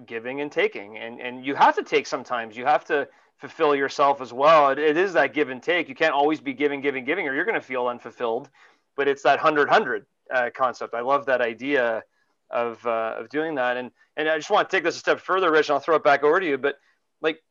giving 0.05 0.41
and 0.41 0.51
taking, 0.51 0.97
and 0.97 1.19
and 1.19 1.45
you 1.45 1.55
have 1.55 1.75
to 1.75 1.83
take 1.83 2.07
sometimes. 2.07 2.55
You 2.55 2.65
have 2.65 2.85
to 2.85 3.07
fulfill 3.37 3.75
yourself 3.75 4.21
as 4.21 4.33
well. 4.33 4.69
It, 4.69 4.79
it 4.79 4.97
is 4.97 5.13
that 5.13 5.33
give 5.33 5.49
and 5.49 5.61
take. 5.61 5.89
You 5.89 5.95
can't 5.95 6.13
always 6.13 6.39
be 6.39 6.53
giving, 6.53 6.81
giving, 6.81 7.05
giving, 7.05 7.27
or 7.27 7.33
you're 7.33 7.45
going 7.45 7.55
to 7.55 7.61
feel 7.61 7.87
unfulfilled. 7.87 8.49
But 8.95 9.07
it's 9.07 9.23
that 9.23 9.39
hundred 9.39 9.69
hundred 9.69 10.05
uh, 10.33 10.49
concept. 10.55 10.93
I 10.93 11.01
love 11.01 11.27
that 11.27 11.41
idea 11.41 12.03
of 12.49 12.85
uh, 12.85 13.15
of 13.19 13.29
doing 13.29 13.55
that. 13.55 13.77
And 13.77 13.91
and 14.15 14.27
I 14.27 14.37
just 14.37 14.49
want 14.49 14.69
to 14.69 14.75
take 14.75 14.83
this 14.83 14.95
a 14.95 14.99
step 14.99 15.19
further, 15.19 15.51
Rich. 15.51 15.69
And 15.69 15.75
I'll 15.75 15.79
throw 15.79 15.95
it 15.95 16.03
back 16.03 16.23
over 16.23 16.39
to 16.39 16.45
you. 16.45 16.57
But 16.57 16.75
like, 17.21 17.43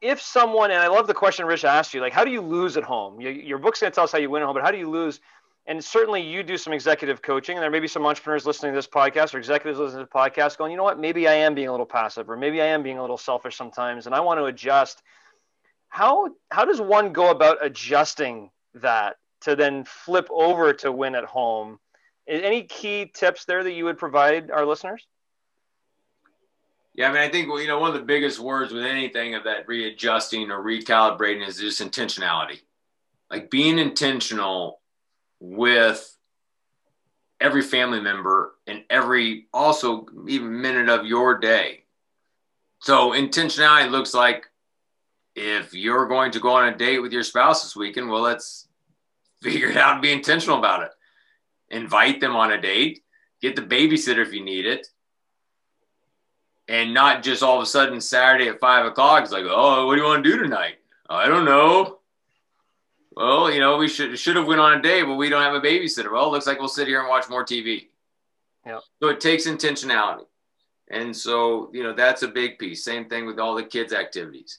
if 0.00 0.20
someone 0.20 0.70
and 0.70 0.80
I 0.80 0.88
love 0.88 1.06
the 1.06 1.14
question 1.14 1.46
Rich 1.46 1.64
asked 1.64 1.92
you, 1.92 2.00
like, 2.00 2.12
how 2.12 2.24
do 2.24 2.30
you 2.30 2.40
lose 2.40 2.76
at 2.76 2.84
home? 2.84 3.20
You, 3.20 3.30
your 3.30 3.58
book's 3.58 3.80
going 3.80 3.90
to 3.90 3.94
tell 3.94 4.04
us 4.04 4.12
how 4.12 4.18
you 4.18 4.30
win 4.30 4.42
at 4.42 4.46
home, 4.46 4.54
but 4.54 4.64
how 4.64 4.70
do 4.70 4.78
you 4.78 4.90
lose? 4.90 5.20
And 5.66 5.82
certainly 5.82 6.20
you 6.20 6.42
do 6.42 6.56
some 6.56 6.72
executive 6.72 7.22
coaching, 7.22 7.56
and 7.56 7.62
there 7.62 7.70
may 7.70 7.78
be 7.78 7.86
some 7.86 8.04
entrepreneurs 8.04 8.46
listening 8.46 8.72
to 8.72 8.76
this 8.76 8.88
podcast 8.88 9.32
or 9.32 9.38
executives 9.38 9.78
listening 9.78 10.04
to 10.04 10.10
the 10.12 10.18
podcast 10.18 10.58
going, 10.58 10.72
you 10.72 10.76
know 10.76 10.82
what, 10.82 10.98
maybe 10.98 11.28
I 11.28 11.34
am 11.34 11.54
being 11.54 11.68
a 11.68 11.70
little 11.70 11.86
passive, 11.86 12.28
or 12.28 12.36
maybe 12.36 12.60
I 12.60 12.66
am 12.66 12.82
being 12.82 12.98
a 12.98 13.00
little 13.00 13.16
selfish 13.16 13.56
sometimes, 13.56 14.06
and 14.06 14.14
I 14.14 14.20
want 14.20 14.40
to 14.40 14.44
adjust. 14.46 15.02
How 15.88 16.30
how 16.50 16.64
does 16.64 16.80
one 16.80 17.12
go 17.12 17.30
about 17.30 17.64
adjusting 17.64 18.50
that 18.74 19.16
to 19.42 19.54
then 19.54 19.84
flip 19.84 20.26
over 20.30 20.72
to 20.72 20.90
win 20.90 21.14
at 21.14 21.24
home? 21.24 21.78
Any 22.26 22.64
key 22.64 23.10
tips 23.12 23.44
there 23.44 23.62
that 23.62 23.72
you 23.72 23.84
would 23.84 23.98
provide 23.98 24.50
our 24.50 24.64
listeners? 24.64 25.06
Yeah, 26.94 27.08
I 27.08 27.12
mean, 27.12 27.22
I 27.22 27.28
think 27.28 27.46
you 27.46 27.66
know 27.66 27.78
one 27.78 27.90
of 27.90 27.96
the 27.96 28.06
biggest 28.06 28.38
words 28.38 28.72
with 28.72 28.84
anything 28.84 29.34
of 29.34 29.44
that 29.44 29.68
readjusting 29.68 30.50
or 30.50 30.62
recalibrating 30.62 31.46
is 31.46 31.58
just 31.58 31.80
intentionality. 31.80 32.60
Like 33.30 33.50
being 33.50 33.78
intentional 33.78 34.81
with 35.42 36.16
every 37.40 37.62
family 37.62 38.00
member 38.00 38.54
and 38.68 38.84
every 38.88 39.46
also 39.52 40.06
even 40.28 40.62
minute 40.62 40.88
of 40.88 41.04
your 41.04 41.38
day. 41.38 41.82
So 42.78 43.10
intentionality 43.10 43.90
looks 43.90 44.14
like 44.14 44.46
if 45.34 45.74
you're 45.74 46.06
going 46.06 46.30
to 46.32 46.40
go 46.40 46.52
on 46.52 46.68
a 46.68 46.76
date 46.76 47.00
with 47.00 47.12
your 47.12 47.24
spouse 47.24 47.64
this 47.64 47.74
weekend, 47.74 48.08
well, 48.08 48.22
let's 48.22 48.68
figure 49.42 49.68
it 49.68 49.76
out 49.76 49.94
and 49.94 50.02
be 50.02 50.12
intentional 50.12 50.58
about 50.58 50.84
it. 50.84 50.90
Invite 51.70 52.20
them 52.20 52.36
on 52.36 52.52
a 52.52 52.60
date, 52.60 53.02
get 53.40 53.56
the 53.56 53.62
babysitter 53.62 54.24
if 54.24 54.32
you 54.32 54.44
need 54.44 54.64
it, 54.64 54.86
and 56.68 56.94
not 56.94 57.24
just 57.24 57.42
all 57.42 57.56
of 57.56 57.62
a 57.64 57.66
sudden 57.66 58.00
Saturday 58.00 58.46
at 58.46 58.60
five 58.60 58.86
o'clock. 58.86 59.24
It's 59.24 59.32
like, 59.32 59.46
oh, 59.48 59.86
what 59.86 59.96
do 59.96 60.02
you 60.02 60.06
want 60.06 60.22
to 60.22 60.30
do 60.30 60.40
tonight? 60.40 60.76
I 61.10 61.26
don't 61.26 61.44
know 61.44 61.98
well, 63.16 63.50
you 63.50 63.60
know, 63.60 63.76
we 63.76 63.88
should 63.88 64.18
should 64.18 64.36
have 64.36 64.46
went 64.46 64.60
on 64.60 64.78
a 64.78 64.82
day, 64.82 65.02
but 65.02 65.16
we 65.16 65.28
don't 65.28 65.42
have 65.42 65.54
a 65.54 65.60
babysitter. 65.60 66.12
Well, 66.12 66.26
it 66.26 66.32
looks 66.32 66.46
like 66.46 66.58
we'll 66.58 66.68
sit 66.68 66.88
here 66.88 67.00
and 67.00 67.08
watch 67.08 67.28
more 67.28 67.44
TV. 67.44 67.88
Yeah. 68.66 68.78
So 69.02 69.08
it 69.08 69.20
takes 69.20 69.46
intentionality. 69.46 70.26
And 70.90 71.16
so, 71.16 71.70
you 71.72 71.82
know, 71.82 71.94
that's 71.94 72.22
a 72.22 72.28
big 72.28 72.58
piece. 72.58 72.84
Same 72.84 73.08
thing 73.08 73.26
with 73.26 73.38
all 73.38 73.54
the 73.54 73.64
kids' 73.64 73.92
activities. 73.92 74.58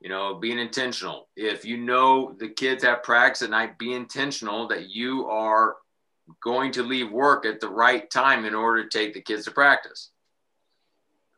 You 0.00 0.08
know, 0.08 0.34
being 0.34 0.58
intentional. 0.58 1.28
If 1.36 1.64
you 1.64 1.76
know 1.76 2.34
the 2.38 2.48
kids 2.48 2.84
have 2.84 3.02
practice 3.02 3.42
at 3.42 3.50
night, 3.50 3.78
be 3.78 3.94
intentional 3.94 4.68
that 4.68 4.88
you 4.88 5.26
are 5.26 5.76
going 6.42 6.72
to 6.72 6.82
leave 6.82 7.10
work 7.10 7.44
at 7.46 7.60
the 7.60 7.68
right 7.68 8.08
time 8.10 8.44
in 8.44 8.54
order 8.54 8.84
to 8.84 8.98
take 8.98 9.14
the 9.14 9.20
kids 9.20 9.44
to 9.44 9.50
practice. 9.50 10.10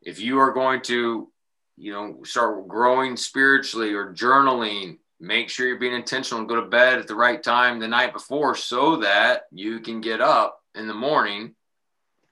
If 0.03 0.21
you 0.21 0.39
are 0.39 0.53
going 0.53 0.83
to, 0.83 1.31
you 1.77 1.93
know, 1.93 2.19
start 2.25 2.69
growing 2.69 3.17
spiritually 3.17 3.95
or 3.95 4.13
journaling 4.13 4.99
make 5.21 5.51
sure 5.51 5.69
you're 5.69 5.79
being 5.79 5.95
intentional. 5.95 6.41
And 6.41 6.49
go 6.49 6.57
to 6.57 6.67
bed 6.67 6.99
at 6.99 7.07
the 7.07 7.15
right 7.15 7.43
time 7.43 7.79
the 7.79 7.87
night 7.87 8.13
before 8.13 8.57
so 8.57 8.97
that 8.97 9.43
you 9.53 9.81
can 9.81 10.01
get 10.01 10.21
up 10.21 10.63
in 10.75 10.89
the 10.89 10.95
morning 10.95 11.55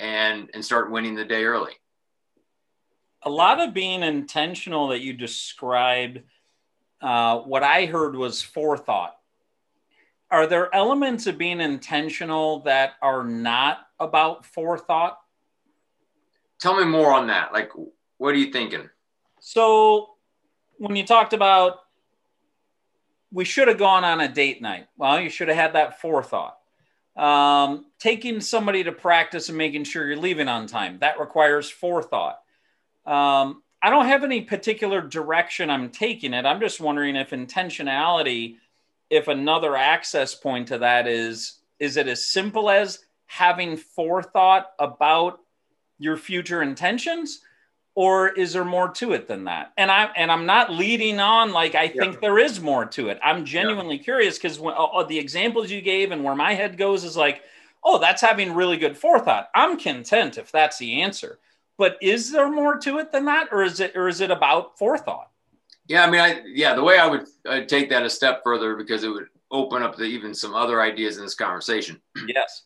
and 0.00 0.50
and 0.54 0.64
start 0.64 0.90
winning 0.90 1.14
the 1.14 1.24
day 1.24 1.44
early. 1.44 1.72
A 3.22 3.30
lot 3.30 3.60
of 3.60 3.74
being 3.74 4.02
intentional 4.02 4.88
that 4.88 5.00
you 5.00 5.12
described 5.12 6.20
uh, 7.00 7.38
what 7.38 7.62
i 7.62 7.86
heard 7.86 8.16
was 8.16 8.42
forethought. 8.42 9.16
Are 10.30 10.46
there 10.46 10.74
elements 10.74 11.26
of 11.26 11.38
being 11.38 11.60
intentional 11.60 12.60
that 12.60 12.92
are 13.02 13.24
not 13.24 13.78
about 13.98 14.44
forethought? 14.44 15.18
Tell 16.60 16.76
me 16.76 16.84
more 16.84 17.12
on 17.12 17.28
that. 17.28 17.52
Like 17.52 17.70
what 18.18 18.34
are 18.34 18.38
you 18.38 18.52
thinking? 18.52 18.88
So 19.40 20.10
when 20.78 20.96
you 20.96 21.04
talked 21.04 21.32
about 21.32 21.80
we 23.32 23.44
should 23.44 23.68
have 23.68 23.78
gone 23.78 24.04
on 24.04 24.20
a 24.20 24.28
date 24.28 24.62
night. 24.62 24.86
Well, 24.96 25.20
you 25.20 25.28
should 25.28 25.48
have 25.48 25.56
had 25.56 25.72
that 25.74 26.00
forethought. 26.00 26.56
Um, 27.16 27.86
taking 27.98 28.40
somebody 28.40 28.84
to 28.84 28.92
practice 28.92 29.48
and 29.48 29.58
making 29.58 29.84
sure 29.84 30.06
you're 30.06 30.16
leaving 30.16 30.48
on 30.48 30.66
time 30.66 30.98
that 31.00 31.18
requires 31.18 31.68
forethought. 31.68 32.38
Um, 33.04 33.62
I 33.82 33.90
don't 33.90 34.06
have 34.06 34.24
any 34.24 34.42
particular 34.42 35.00
direction 35.00 35.68
I'm 35.68 35.90
taking 35.90 36.32
it. 36.32 36.46
I'm 36.46 36.60
just 36.60 36.80
wondering 36.80 37.16
if 37.16 37.30
intentionality, 37.30 38.56
if 39.10 39.28
another 39.28 39.76
access 39.76 40.34
point 40.34 40.68
to 40.68 40.78
that 40.78 41.06
is, 41.08 41.58
is 41.78 41.96
it 41.96 42.08
as 42.08 42.26
simple 42.26 42.70
as 42.70 43.00
having 43.26 43.76
forethought 43.76 44.72
about 44.78 45.40
your 45.98 46.16
future 46.16 46.62
intentions? 46.62 47.40
Or 47.98 48.28
is 48.28 48.52
there 48.52 48.64
more 48.64 48.88
to 48.88 49.12
it 49.12 49.26
than 49.26 49.42
that? 49.46 49.72
And 49.76 49.90
i 49.90 50.04
and 50.14 50.30
i'm 50.30 50.46
not 50.46 50.70
leading 50.72 51.18
on 51.18 51.50
like 51.50 51.74
i 51.74 51.88
think 51.88 52.14
yeah. 52.14 52.20
there 52.20 52.38
is 52.38 52.60
more 52.60 52.86
to 52.86 53.08
it. 53.08 53.18
I'm 53.24 53.44
genuinely 53.44 53.96
yeah. 53.96 54.04
curious 54.04 54.38
because 54.38 54.60
uh, 54.60 55.02
the 55.02 55.18
examples 55.18 55.68
you 55.68 55.80
gave 55.80 56.12
and 56.12 56.22
where 56.22 56.36
my 56.36 56.54
head 56.54 56.78
goes 56.78 57.02
is 57.02 57.16
like 57.16 57.42
oh 57.82 57.98
that's 57.98 58.22
having 58.22 58.54
really 58.54 58.76
good 58.76 58.96
forethought. 58.96 59.48
I'm 59.52 59.76
content 59.76 60.38
if 60.38 60.52
that's 60.52 60.78
the 60.78 61.02
answer. 61.02 61.40
But 61.76 61.98
is 62.00 62.30
there 62.30 62.48
more 62.48 62.78
to 62.78 62.98
it 62.98 63.10
than 63.10 63.24
that 63.24 63.48
or 63.50 63.64
is 63.64 63.80
it 63.80 63.96
or 63.96 64.06
is 64.06 64.20
it 64.20 64.30
about 64.30 64.78
forethought? 64.78 65.32
Yeah 65.88 66.04
i 66.04 66.08
mean 66.08 66.20
i 66.20 66.40
yeah 66.46 66.76
the 66.76 66.84
way 66.84 67.00
i 67.00 67.06
would 67.08 67.26
I'd 67.48 67.68
take 67.68 67.90
that 67.90 68.04
a 68.04 68.10
step 68.10 68.42
further 68.44 68.76
because 68.76 69.02
it 69.02 69.08
would 69.08 69.26
open 69.50 69.82
up 69.82 69.96
the, 69.96 70.04
even 70.04 70.34
some 70.34 70.54
other 70.54 70.80
ideas 70.80 71.16
in 71.16 71.24
this 71.24 71.34
conversation. 71.34 72.00
Yes. 72.28 72.62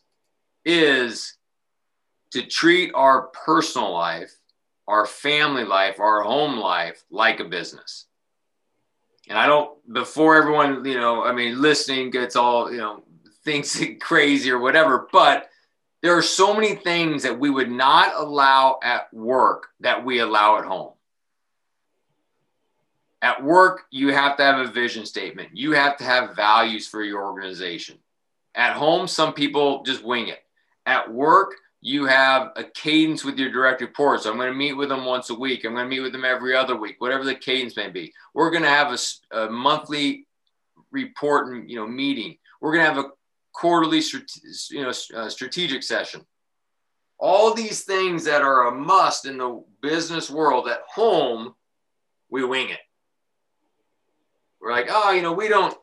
Is 0.63 1.37
to 2.33 2.45
treat 2.45 2.91
our 2.93 3.29
personal 3.45 3.91
life 3.91 4.31
our 4.93 5.07
family 5.07 5.63
life, 5.63 5.99
our 5.99 6.21
home 6.21 6.57
life 6.57 7.03
like 7.09 7.39
a 7.39 7.45
business. 7.45 8.05
And 9.27 9.37
I 9.37 9.47
don't, 9.47 9.71
before 9.91 10.35
everyone, 10.35 10.85
you 10.85 10.99
know, 10.99 11.23
I 11.23 11.31
mean, 11.31 11.59
listening 11.59 12.11
gets 12.11 12.35
all, 12.35 12.71
you 12.71 12.77
know, 12.77 13.03
thinks 13.43 13.81
crazy 13.99 14.51
or 14.51 14.59
whatever, 14.59 15.07
but 15.11 15.49
there 16.03 16.15
are 16.15 16.21
so 16.21 16.53
many 16.53 16.75
things 16.75 17.23
that 17.23 17.39
we 17.39 17.49
would 17.49 17.71
not 17.71 18.13
allow 18.15 18.77
at 18.83 19.11
work 19.11 19.69
that 19.79 20.05
we 20.05 20.19
allow 20.19 20.59
at 20.59 20.65
home. 20.65 20.91
At 23.21 23.43
work, 23.43 23.83
you 23.89 24.13
have 24.13 24.37
to 24.37 24.43
have 24.43 24.59
a 24.59 24.71
vision 24.71 25.05
statement. 25.05 25.49
You 25.53 25.71
have 25.71 25.97
to 25.97 26.03
have 26.03 26.35
values 26.35 26.87
for 26.87 27.01
your 27.01 27.23
organization. 27.23 27.97
At 28.53 28.73
home, 28.73 29.07
some 29.07 29.33
people 29.33 29.81
just 29.83 30.03
wing 30.03 30.27
it. 30.27 30.43
At 30.85 31.11
work, 31.11 31.53
you 31.85 32.05
have 32.05 32.53
a 32.55 32.63
cadence 32.63 33.25
with 33.25 33.37
your 33.37 33.51
direct 33.51 33.81
reports. 33.81 34.25
I'm 34.25 34.37
going 34.37 34.47
to 34.47 34.57
meet 34.57 34.71
with 34.71 34.87
them 34.87 35.03
once 35.03 35.29
a 35.29 35.35
week. 35.35 35.65
I'm 35.65 35.73
going 35.73 35.83
to 35.83 35.89
meet 35.89 35.99
with 35.99 36.13
them 36.13 36.23
every 36.23 36.55
other 36.55 36.77
week, 36.77 36.95
whatever 36.99 37.25
the 37.25 37.35
cadence 37.35 37.75
may 37.75 37.89
be. 37.89 38.13
We're 38.33 38.51
going 38.51 38.63
to 38.63 38.69
have 38.69 38.93
a, 38.93 39.37
a 39.37 39.49
monthly 39.49 40.25
report 40.91 41.47
and 41.49 41.69
you 41.69 41.75
know 41.75 41.85
meeting. 41.85 42.37
We're 42.61 42.71
going 42.71 42.85
to 42.85 42.93
have 42.93 43.03
a 43.03 43.09
quarterly 43.51 44.01
you 44.71 44.81
know 44.81 44.93
uh, 45.13 45.27
strategic 45.27 45.83
session. 45.83 46.21
All 47.19 47.53
these 47.53 47.83
things 47.83 48.23
that 48.23 48.43
are 48.43 48.67
a 48.67 48.71
must 48.73 49.25
in 49.25 49.37
the 49.37 49.61
business 49.81 50.31
world 50.31 50.69
at 50.69 50.83
home, 50.87 51.53
we 52.29 52.45
wing 52.45 52.69
it. 52.69 52.79
We're 54.61 54.71
like, 54.71 54.87
oh, 54.89 55.11
you 55.11 55.21
know, 55.21 55.33
we 55.33 55.49
don't. 55.49 55.75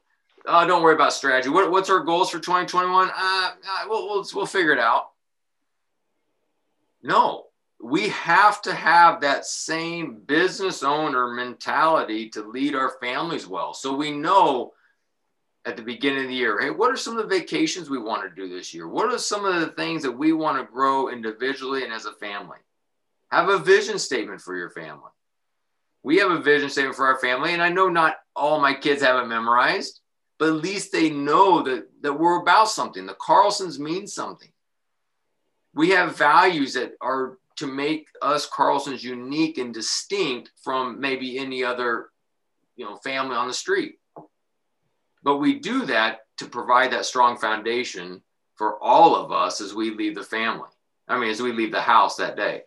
Oh, 0.46 0.66
don't 0.66 0.82
worry 0.82 0.94
about 0.94 1.12
strategy. 1.12 1.50
What, 1.50 1.70
what's 1.70 1.90
our 1.90 2.00
goals 2.00 2.30
for 2.30 2.38
2021? 2.38 3.08
Uh, 3.08 3.12
uh, 3.14 3.50
we'll, 3.86 4.08
we'll, 4.08 4.26
we'll 4.34 4.46
figure 4.46 4.72
it 4.72 4.78
out. 4.78 5.09
No, 7.02 7.46
we 7.82 8.08
have 8.10 8.60
to 8.62 8.74
have 8.74 9.20
that 9.20 9.46
same 9.46 10.20
business 10.26 10.82
owner 10.82 11.28
mentality 11.28 12.28
to 12.30 12.42
lead 12.42 12.74
our 12.74 12.92
families 13.00 13.46
well. 13.46 13.72
So 13.72 13.94
we 13.94 14.10
know 14.10 14.72
at 15.64 15.76
the 15.76 15.82
beginning 15.82 16.24
of 16.24 16.28
the 16.28 16.34
year, 16.34 16.60
hey, 16.60 16.70
what 16.70 16.90
are 16.90 16.96
some 16.96 17.16
of 17.16 17.22
the 17.28 17.38
vacations 17.38 17.88
we 17.88 17.98
want 17.98 18.22
to 18.22 18.34
do 18.34 18.48
this 18.48 18.74
year? 18.74 18.88
What 18.88 19.12
are 19.12 19.18
some 19.18 19.44
of 19.44 19.60
the 19.60 19.68
things 19.68 20.02
that 20.02 20.12
we 20.12 20.32
want 20.32 20.58
to 20.58 20.72
grow 20.72 21.08
individually 21.08 21.84
and 21.84 21.92
as 21.92 22.06
a 22.06 22.12
family? 22.12 22.58
Have 23.30 23.48
a 23.48 23.58
vision 23.58 23.98
statement 23.98 24.40
for 24.40 24.56
your 24.56 24.70
family. 24.70 25.10
We 26.02 26.16
have 26.18 26.30
a 26.30 26.40
vision 26.40 26.70
statement 26.70 26.96
for 26.96 27.06
our 27.06 27.18
family, 27.18 27.52
and 27.52 27.62
I 27.62 27.68
know 27.68 27.88
not 27.88 28.16
all 28.34 28.60
my 28.60 28.72
kids 28.74 29.02
have 29.02 29.22
it 29.22 29.28
memorized, 29.28 30.00
but 30.38 30.48
at 30.48 30.62
least 30.62 30.92
they 30.92 31.10
know 31.10 31.62
that, 31.62 31.88
that 32.00 32.18
we're 32.18 32.40
about 32.40 32.70
something. 32.70 33.04
The 33.04 33.14
Carlsons 33.14 33.78
mean 33.78 34.06
something. 34.06 34.50
We 35.74 35.90
have 35.90 36.16
values 36.16 36.74
that 36.74 36.92
are 37.00 37.38
to 37.56 37.66
make 37.66 38.08
us 38.22 38.48
Carlsons 38.48 39.04
unique 39.04 39.58
and 39.58 39.72
distinct 39.74 40.50
from 40.62 41.00
maybe 41.00 41.38
any 41.38 41.62
other, 41.62 42.10
you 42.76 42.84
know, 42.84 42.96
family 42.96 43.36
on 43.36 43.48
the 43.48 43.54
street. 43.54 43.98
But 45.22 45.36
we 45.36 45.58
do 45.58 45.84
that 45.86 46.20
to 46.38 46.46
provide 46.46 46.92
that 46.92 47.04
strong 47.04 47.36
foundation 47.36 48.22
for 48.54 48.82
all 48.82 49.14
of 49.14 49.30
us 49.30 49.60
as 49.60 49.74
we 49.74 49.90
leave 49.90 50.14
the 50.14 50.22
family. 50.22 50.70
I 51.06 51.18
mean, 51.18 51.30
as 51.30 51.42
we 51.42 51.52
leave 51.52 51.72
the 51.72 51.80
house 51.80 52.16
that 52.16 52.36
day. 52.36 52.62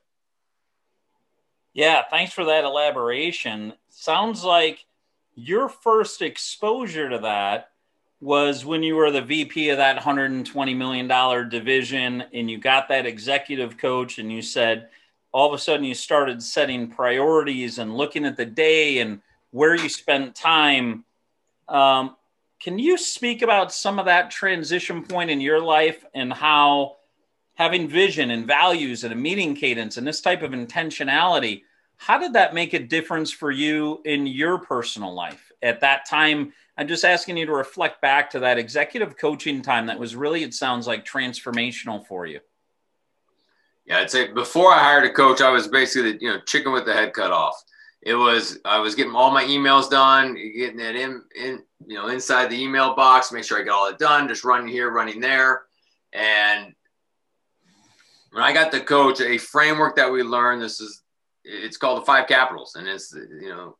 Yeah, 1.73 2.03
thanks 2.09 2.33
for 2.33 2.45
that 2.45 2.63
elaboration. 2.63 3.73
Sounds 3.89 4.43
like 4.43 4.85
your 5.33 5.69
first 5.69 6.21
exposure 6.21 7.09
to 7.09 7.17
that 7.19 7.69
was 8.23 8.63
when 8.63 8.81
you 8.81 8.95
were 8.95 9.11
the 9.11 9.21
VP 9.21 9.69
of 9.69 9.77
that 9.77 9.99
$120 9.99 10.77
million 10.77 11.49
division 11.49 12.23
and 12.31 12.49
you 12.49 12.57
got 12.57 12.87
that 12.87 13.05
executive 13.05 13.77
coach 13.77 14.17
and 14.17 14.31
you 14.31 14.41
said 14.41 14.87
all 15.33 15.49
of 15.49 15.53
a 15.53 15.61
sudden 15.61 15.83
you 15.83 15.93
started 15.93 16.41
setting 16.41 16.87
priorities 16.87 17.79
and 17.79 17.97
looking 17.97 18.23
at 18.23 18.37
the 18.37 18.45
day 18.45 18.99
and 18.99 19.21
where 19.51 19.75
you 19.75 19.89
spent 19.89 20.35
time. 20.35 21.03
Um, 21.67 22.15
can 22.61 22.79
you 22.79 22.97
speak 22.97 23.41
about 23.41 23.73
some 23.73 23.99
of 23.99 24.05
that 24.05 24.31
transition 24.31 25.03
point 25.03 25.29
in 25.29 25.41
your 25.41 25.59
life 25.59 26.05
and 26.13 26.31
how 26.31 26.95
having 27.55 27.89
vision 27.89 28.31
and 28.31 28.47
values 28.47 29.03
and 29.03 29.11
a 29.11 29.17
meeting 29.17 29.53
cadence 29.53 29.97
and 29.97 30.07
this 30.07 30.21
type 30.21 30.43
of 30.43 30.51
intentionality, 30.51 31.63
how 31.97 32.17
did 32.17 32.33
that 32.33 32.53
make 32.53 32.73
a 32.73 32.79
difference 32.79 33.33
for 33.33 33.51
you 33.51 34.01
in 34.05 34.25
your 34.25 34.59
personal 34.59 35.13
life 35.13 35.51
at 35.61 35.81
that 35.81 36.05
time? 36.07 36.53
I'm 36.77 36.87
just 36.87 37.05
asking 37.05 37.37
you 37.37 37.45
to 37.45 37.53
reflect 37.53 38.01
back 38.01 38.31
to 38.31 38.39
that 38.39 38.57
executive 38.57 39.17
coaching 39.17 39.61
time 39.61 39.85
that 39.87 39.99
was 39.99 40.15
really, 40.15 40.43
it 40.43 40.53
sounds 40.53 40.87
like, 40.87 41.05
transformational 41.05 42.05
for 42.05 42.25
you. 42.25 42.39
Yeah, 43.85 43.99
I'd 43.99 44.09
say 44.09 44.31
before 44.31 44.71
I 44.71 44.79
hired 44.79 45.05
a 45.05 45.13
coach, 45.13 45.41
I 45.41 45.49
was 45.49 45.67
basically, 45.67 46.17
you 46.21 46.29
know, 46.29 46.39
chicken 46.39 46.71
with 46.71 46.85
the 46.85 46.93
head 46.93 47.13
cut 47.13 47.31
off 47.31 47.61
it 48.05 48.15
was 48.15 48.59
I 48.65 48.79
was 48.79 48.95
getting 48.95 49.15
all 49.15 49.31
my 49.31 49.43
emails 49.45 49.89
done, 49.89 50.35
getting 50.35 50.79
it 50.79 50.95
in 50.95 51.23
in 51.35 51.63
you 51.85 51.95
know 51.95 52.07
inside 52.07 52.49
the 52.49 52.61
email 52.61 52.95
box, 52.95 53.31
make 53.31 53.43
sure 53.43 53.59
I 53.59 53.63
got 53.63 53.73
all 53.73 53.87
it 53.87 53.97
done, 53.97 54.27
just 54.27 54.43
running 54.43 54.67
here, 54.67 54.91
running 54.91 55.21
there. 55.21 55.63
And 56.11 56.73
when 58.31 58.43
I 58.43 58.53
got 58.53 58.71
the 58.71 58.81
coach, 58.81 59.21
a 59.21 59.37
framework 59.37 59.95
that 59.95 60.11
we 60.11 60.21
learned, 60.21 60.61
this 60.61 60.81
is 60.81 61.01
it's 61.45 61.77
called 61.77 62.01
the 62.01 62.05
five 62.05 62.27
capitals, 62.27 62.75
and 62.75 62.87
it's 62.87 63.13
you 63.13 63.49
know 63.49 63.77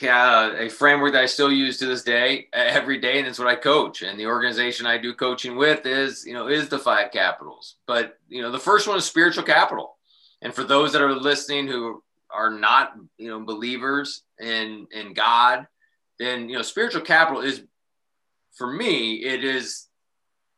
Uh, 0.00 0.54
a 0.56 0.68
framework 0.68 1.12
that 1.12 1.22
I 1.22 1.26
still 1.26 1.50
use 1.50 1.78
to 1.78 1.86
this 1.86 2.04
day 2.04 2.46
every 2.52 2.98
day, 2.98 3.18
and 3.18 3.26
it's 3.26 3.38
what 3.38 3.48
I 3.48 3.56
coach. 3.56 4.02
And 4.02 4.18
the 4.18 4.26
organization 4.26 4.86
I 4.86 4.96
do 4.96 5.12
coaching 5.12 5.56
with 5.56 5.86
is, 5.86 6.24
you 6.24 6.34
know, 6.34 6.46
is 6.46 6.68
the 6.68 6.78
five 6.78 7.10
capitals. 7.10 7.76
But 7.86 8.16
you 8.28 8.40
know, 8.40 8.52
the 8.52 8.60
first 8.60 8.86
one 8.86 8.96
is 8.96 9.04
spiritual 9.04 9.42
capital. 9.42 9.96
And 10.40 10.54
for 10.54 10.62
those 10.62 10.92
that 10.92 11.02
are 11.02 11.14
listening 11.14 11.66
who 11.66 12.02
are 12.30 12.50
not 12.50 12.94
you 13.16 13.28
know 13.28 13.40
believers 13.40 14.22
in 14.40 14.86
in 14.92 15.14
God, 15.14 15.66
then 16.18 16.48
you 16.48 16.56
know 16.56 16.62
spiritual 16.62 17.02
capital 17.02 17.42
is 17.42 17.62
for 18.54 18.72
me 18.72 19.14
it 19.14 19.44
is 19.44 19.86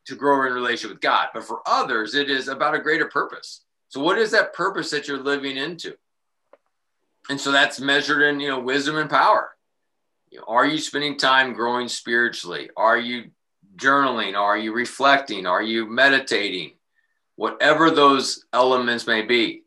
to 0.05 0.15
grow 0.15 0.45
in 0.45 0.53
relationship 0.53 0.95
with 0.95 1.01
God, 1.01 1.29
but 1.33 1.43
for 1.43 1.61
others 1.65 2.15
it 2.15 2.29
is 2.29 2.47
about 2.47 2.75
a 2.75 2.79
greater 2.79 3.07
purpose. 3.07 3.61
So 3.89 4.01
what 4.01 4.17
is 4.17 4.31
that 4.31 4.53
purpose 4.53 4.89
that 4.91 5.07
you're 5.07 5.19
living 5.19 5.57
into? 5.57 5.95
And 7.29 7.39
so 7.39 7.51
that's 7.51 7.79
measured 7.79 8.21
in 8.21 8.39
you 8.39 8.49
know 8.49 8.59
wisdom 8.59 8.97
and 8.97 9.09
power. 9.09 9.55
You 10.29 10.39
know, 10.39 10.45
are 10.47 10.65
you 10.65 10.77
spending 10.77 11.17
time 11.17 11.53
growing 11.53 11.87
spiritually? 11.87 12.69
Are 12.75 12.97
you 12.97 13.31
journaling? 13.75 14.35
Are 14.35 14.57
you 14.57 14.73
reflecting? 14.73 15.45
Are 15.45 15.61
you 15.61 15.85
meditating? 15.85 16.73
Whatever 17.35 17.91
those 17.91 18.45
elements 18.53 19.07
may 19.07 19.21
be. 19.23 19.63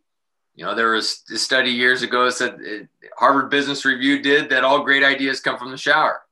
You 0.55 0.65
know, 0.65 0.75
there 0.75 0.93
was 0.93 1.23
a 1.33 1.37
study 1.37 1.71
years 1.71 2.03
ago 2.03 2.25
that 2.27 2.33
said 2.33 2.57
it, 2.61 2.89
Harvard 3.19 3.51
Business 3.51 3.85
Review 3.85 4.23
did 4.23 4.51
that 4.51 4.65
all 4.65 4.85
great 4.85 5.03
ideas 5.03 5.41
come 5.41 5.59
from 5.59 5.71
the 5.71 5.77
shower. 5.77 6.23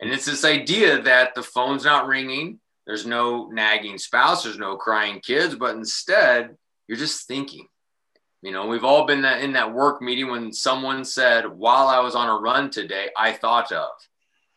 And 0.00 0.10
it's 0.10 0.26
this 0.26 0.44
idea 0.44 1.00
that 1.02 1.34
the 1.34 1.42
phone's 1.42 1.84
not 1.84 2.06
ringing, 2.06 2.60
there's 2.86 3.06
no 3.06 3.48
nagging 3.48 3.98
spouse, 3.98 4.44
there's 4.44 4.58
no 4.58 4.76
crying 4.76 5.20
kids, 5.20 5.54
but 5.54 5.74
instead 5.74 6.56
you're 6.86 6.98
just 6.98 7.26
thinking. 7.26 7.66
You 8.42 8.52
know, 8.52 8.66
we've 8.66 8.84
all 8.84 9.04
been 9.04 9.22
that 9.22 9.42
in 9.42 9.52
that 9.54 9.72
work 9.72 10.00
meeting 10.00 10.30
when 10.30 10.52
someone 10.52 11.04
said, 11.04 11.46
while 11.46 11.88
I 11.88 11.98
was 11.98 12.14
on 12.14 12.28
a 12.28 12.40
run 12.40 12.70
today, 12.70 13.08
I 13.16 13.32
thought 13.32 13.72
of. 13.72 13.90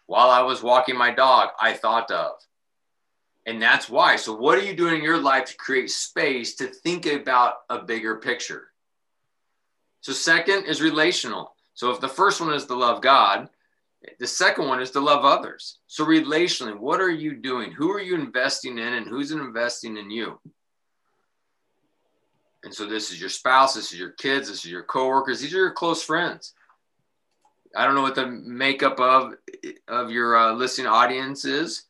While 0.06 0.30
I 0.30 0.41
was 0.41 0.62
walking 0.62 0.98
my 0.98 1.12
dog, 1.12 1.50
I 1.60 1.74
thought 1.74 2.12
of. 2.12 2.34
And 3.48 3.60
that's 3.60 3.89
why. 3.89 4.17
So, 4.17 4.36
what 4.36 4.58
are 4.58 4.63
you 4.63 4.76
doing 4.76 4.98
in 4.98 5.04
your 5.04 5.20
life 5.20 5.46
to 5.46 5.58
create 5.58 5.89
space 5.89 6.56
to 6.56 6.67
think 6.67 7.08
about 7.08 7.56
a 7.70 7.80
bigger 7.80 8.17
picture? 8.17 8.67
So, 10.02 10.13
second 10.13 10.65
is 10.65 10.80
relational. 10.80 11.56
So, 11.74 11.89
if 11.89 12.00
the 12.00 12.08
first 12.08 12.39
one 12.39 12.54
is 12.54 12.65
to 12.67 12.76
love 12.76 13.02
God, 13.02 13.50
the 14.20 14.28
second 14.28 14.67
one 14.67 14.80
is 14.80 14.91
to 14.91 15.00
love 15.00 15.26
others. 15.26 15.80
So, 15.88 16.06
relationally, 16.06 16.78
what 16.78 17.02
are 17.02 17.10
you 17.10 17.34
doing? 17.36 17.72
Who 17.72 17.91
are 17.91 18.02
you 18.02 18.13
investing 18.13 18.78
in, 18.78 18.94
and 18.94 19.08
who's 19.08 19.32
investing 19.32 19.98
in 19.98 20.12
you? 20.12 20.39
And 22.63 22.74
so, 22.74 22.86
this 22.86 23.12
is 23.12 23.19
your 23.19 23.30
spouse, 23.30 23.74
this 23.74 23.91
is 23.91 24.00
your 24.00 24.12
kids, 24.12 24.47
this 24.47 24.65
is 24.65 24.71
your 24.71 24.84
coworkers, 24.84 25.41
these 25.41 25.54
are 25.54 25.58
your 25.58 25.71
close 25.71 26.04
friends. 26.04 26.54
I 27.76 27.86
don't 27.86 27.95
know 27.95 28.02
what 28.02 28.15
the 28.15 28.28
makeup 28.28 29.00
of 29.00 29.34
of 29.88 30.12
your 30.12 30.38
uh, 30.38 30.54
listening 30.54 30.88
audience 30.88 31.45
is, 31.45 31.84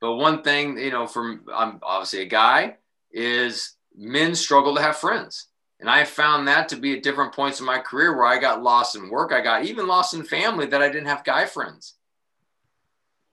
but 0.00 0.16
one 0.16 0.42
thing 0.42 0.78
you 0.78 0.90
know, 0.90 1.06
from 1.06 1.44
I'm 1.52 1.80
obviously 1.82 2.22
a 2.22 2.26
guy, 2.26 2.76
is 3.12 3.76
men 3.96 4.34
struggle 4.34 4.74
to 4.74 4.82
have 4.82 4.96
friends. 4.96 5.48
And 5.80 5.90
I 5.90 6.04
found 6.04 6.46
that 6.46 6.68
to 6.68 6.76
be 6.76 6.96
at 6.96 7.02
different 7.02 7.34
points 7.34 7.58
in 7.58 7.66
my 7.66 7.78
career 7.78 8.16
where 8.16 8.26
I 8.26 8.38
got 8.38 8.62
lost 8.62 8.94
in 8.94 9.10
work. 9.10 9.32
I 9.32 9.40
got 9.40 9.64
even 9.64 9.88
lost 9.88 10.14
in 10.14 10.22
family 10.22 10.66
that 10.66 10.80
I 10.80 10.88
didn't 10.88 11.08
have 11.08 11.24
guy 11.24 11.44
friends. 11.44 11.94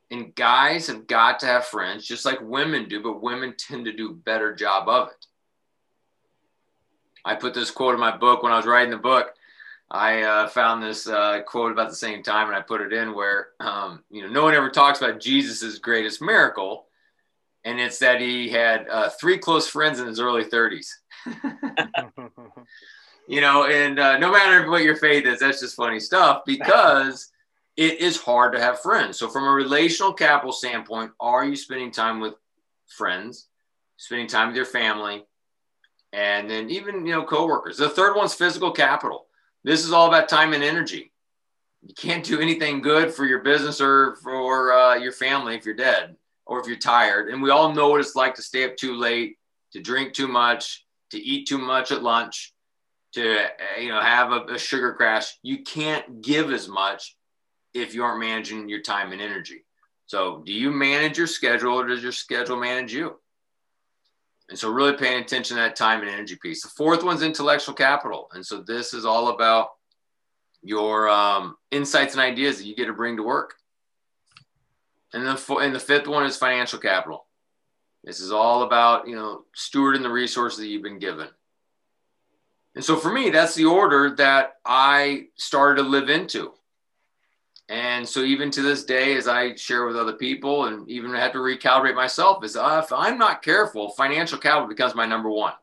And 0.09 0.33
guys 0.33 0.87
have 0.87 1.05
got 1.05 1.39
to 1.41 1.45
have 1.45 1.65
friends 1.65 2.07
just 2.07 2.25
like 2.25 2.41
women 2.41 2.89
do, 2.89 3.03
but 3.03 3.21
women 3.21 3.53
tend 3.55 3.85
to 3.85 3.93
do 3.95 4.09
a 4.09 4.13
better 4.15 4.55
job 4.55 4.89
of 4.89 5.09
it. 5.09 5.25
I 7.29 7.35
put 7.35 7.53
this 7.53 7.69
quote 7.69 7.93
in 7.93 7.99
my 7.99 8.17
book 8.17 8.41
when 8.41 8.51
I 8.51 8.57
was 8.57 8.65
writing 8.65 8.89
the 8.89 8.97
book. 8.97 9.35
I 9.91 10.23
uh, 10.23 10.47
found 10.47 10.81
this 10.81 11.07
uh, 11.07 11.41
quote 11.45 11.71
about 11.71 11.89
the 11.89 11.95
same 11.95 12.23
time 12.23 12.47
and 12.47 12.55
I 12.55 12.61
put 12.61 12.81
it 12.81 12.91
in 12.91 13.13
where, 13.13 13.49
um, 13.59 14.03
you 14.09 14.23
know, 14.23 14.29
no 14.29 14.43
one 14.43 14.55
ever 14.55 14.71
talks 14.71 14.99
about 14.99 15.19
Jesus's 15.19 15.77
greatest 15.77 16.23
miracle. 16.23 16.87
And 17.63 17.79
it's 17.79 17.99
that 17.99 18.19
he 18.19 18.49
had 18.49 18.87
uh, 18.89 19.09
three 19.09 19.37
close 19.37 19.67
friends 19.67 19.99
in 19.99 20.07
his 20.07 20.19
early 20.19 20.43
30s. 20.43 20.87
you 23.27 23.41
know, 23.41 23.65
and 23.65 23.99
uh, 23.99 24.17
no 24.17 24.31
matter 24.31 24.67
what 24.67 24.81
your 24.81 24.95
faith 24.95 25.27
is, 25.27 25.39
that's 25.39 25.59
just 25.59 25.75
funny 25.75 25.99
stuff 25.99 26.41
because 26.47 27.31
it 27.77 27.99
is 27.99 28.19
hard 28.19 28.53
to 28.53 28.59
have 28.59 28.79
friends. 28.79 29.19
So, 29.19 29.29
from 29.29 29.43
a 29.43 29.51
relational 29.51 30.13
capital 30.13 30.51
standpoint, 30.51 31.11
are 31.19 31.45
you 31.45 31.55
spending 31.55 31.91
time 31.91 32.21
with 32.21 32.33
friends, 32.87 33.49
spending 33.97 34.27
time 34.27 34.47
with 34.47 34.55
your 34.55 34.65
family, 34.65 35.25
and 36.13 36.49
then 36.49 36.69
even 36.69 37.05
you 37.05 37.13
know 37.13 37.23
coworkers? 37.23 37.77
The 37.77 37.89
third 37.89 38.15
one's 38.15 38.33
physical 38.33 38.71
capital. 38.71 39.27
This 39.63 39.85
is 39.85 39.91
all 39.91 40.07
about 40.07 40.29
time 40.29 40.53
and 40.53 40.63
energy. 40.63 41.11
You 41.81 41.93
can't 41.93 42.23
do 42.23 42.39
anything 42.39 42.81
good 42.81 43.13
for 43.13 43.25
your 43.25 43.39
business 43.39 43.79
or 43.79 44.15
for 44.17 44.73
uh, 44.73 44.95
your 44.95 45.11
family 45.11 45.55
if 45.55 45.65
you're 45.65 45.75
dead 45.75 46.15
or 46.45 46.59
if 46.59 46.67
you're 46.67 46.77
tired. 46.77 47.29
And 47.29 47.41
we 47.41 47.51
all 47.51 47.73
know 47.73 47.89
what 47.89 48.01
it's 48.01 48.15
like 48.15 48.35
to 48.35 48.41
stay 48.41 48.65
up 48.65 48.75
too 48.75 48.95
late 48.95 49.37
to 49.73 49.81
drink 49.81 50.13
too 50.13 50.27
much, 50.27 50.85
to 51.11 51.19
eat 51.19 51.47
too 51.47 51.57
much 51.57 51.91
at 51.91 52.03
lunch, 52.03 52.53
to 53.13 53.45
you 53.79 53.89
know 53.89 54.01
have 54.01 54.31
a, 54.31 54.53
a 54.53 54.59
sugar 54.59 54.93
crash. 54.93 55.37
You 55.43 55.63
can't 55.63 56.21
give 56.21 56.51
as 56.51 56.67
much 56.67 57.15
if 57.73 57.93
you 57.93 58.03
aren't 58.03 58.19
managing 58.19 58.69
your 58.69 58.81
time 58.81 59.11
and 59.11 59.21
energy. 59.21 59.65
So, 60.05 60.41
do 60.45 60.51
you 60.51 60.71
manage 60.71 61.17
your 61.17 61.27
schedule 61.27 61.79
or 61.79 61.87
does 61.87 62.01
your 62.01 62.11
schedule 62.11 62.57
manage 62.57 62.93
you? 62.93 63.19
And 64.49 64.57
so, 64.57 64.71
really 64.71 64.97
paying 64.97 65.21
attention 65.21 65.57
to 65.57 65.63
that 65.63 65.75
time 65.75 66.01
and 66.01 66.09
energy 66.09 66.37
piece. 66.41 66.63
The 66.63 66.69
fourth 66.69 67.03
one's 67.03 67.21
intellectual 67.21 67.75
capital. 67.75 68.29
And 68.33 68.45
so, 68.45 68.61
this 68.61 68.93
is 68.93 69.05
all 69.05 69.29
about 69.29 69.69
your 70.61 71.07
um, 71.07 71.55
insights 71.71 72.13
and 72.13 72.21
ideas 72.21 72.57
that 72.57 72.65
you 72.65 72.75
get 72.75 72.87
to 72.87 72.93
bring 72.93 73.17
to 73.17 73.23
work. 73.23 73.53
And 75.13 75.25
the, 75.25 75.55
and 75.55 75.73
the 75.73 75.79
fifth 75.79 76.07
one 76.07 76.25
is 76.25 76.37
financial 76.37 76.79
capital. 76.79 77.25
This 78.03 78.19
is 78.19 78.31
all 78.31 78.63
about, 78.63 79.07
you 79.07 79.15
know, 79.15 79.45
stewarding 79.55 80.01
the 80.01 80.09
resources 80.09 80.59
that 80.59 80.67
you've 80.67 80.83
been 80.83 80.99
given. 80.99 81.27
And 82.75 82.83
so 82.83 82.95
for 82.95 83.11
me, 83.11 83.29
that's 83.29 83.55
the 83.55 83.65
order 83.65 84.15
that 84.15 84.53
I 84.65 85.27
started 85.35 85.83
to 85.83 85.89
live 85.89 86.09
into. 86.09 86.53
And 87.69 88.07
so 88.07 88.21
even 88.21 88.49
to 88.51 88.63
this 88.63 88.83
day, 88.83 89.15
as 89.15 89.27
I 89.27 89.53
share 89.55 89.85
with 89.85 89.95
other 89.95 90.13
people 90.13 90.65
and 90.65 90.89
even 90.89 91.13
have 91.13 91.33
to 91.33 91.37
recalibrate 91.37 91.95
myself, 91.95 92.43
is 92.43 92.55
uh, 92.55 92.81
if 92.83 92.91
I'm 92.91 93.19
not 93.19 93.43
careful, 93.43 93.91
financial 93.91 94.39
capital 94.39 94.67
becomes 94.67 94.95
my 94.95 95.05
number 95.05 95.29
one. 95.29 95.53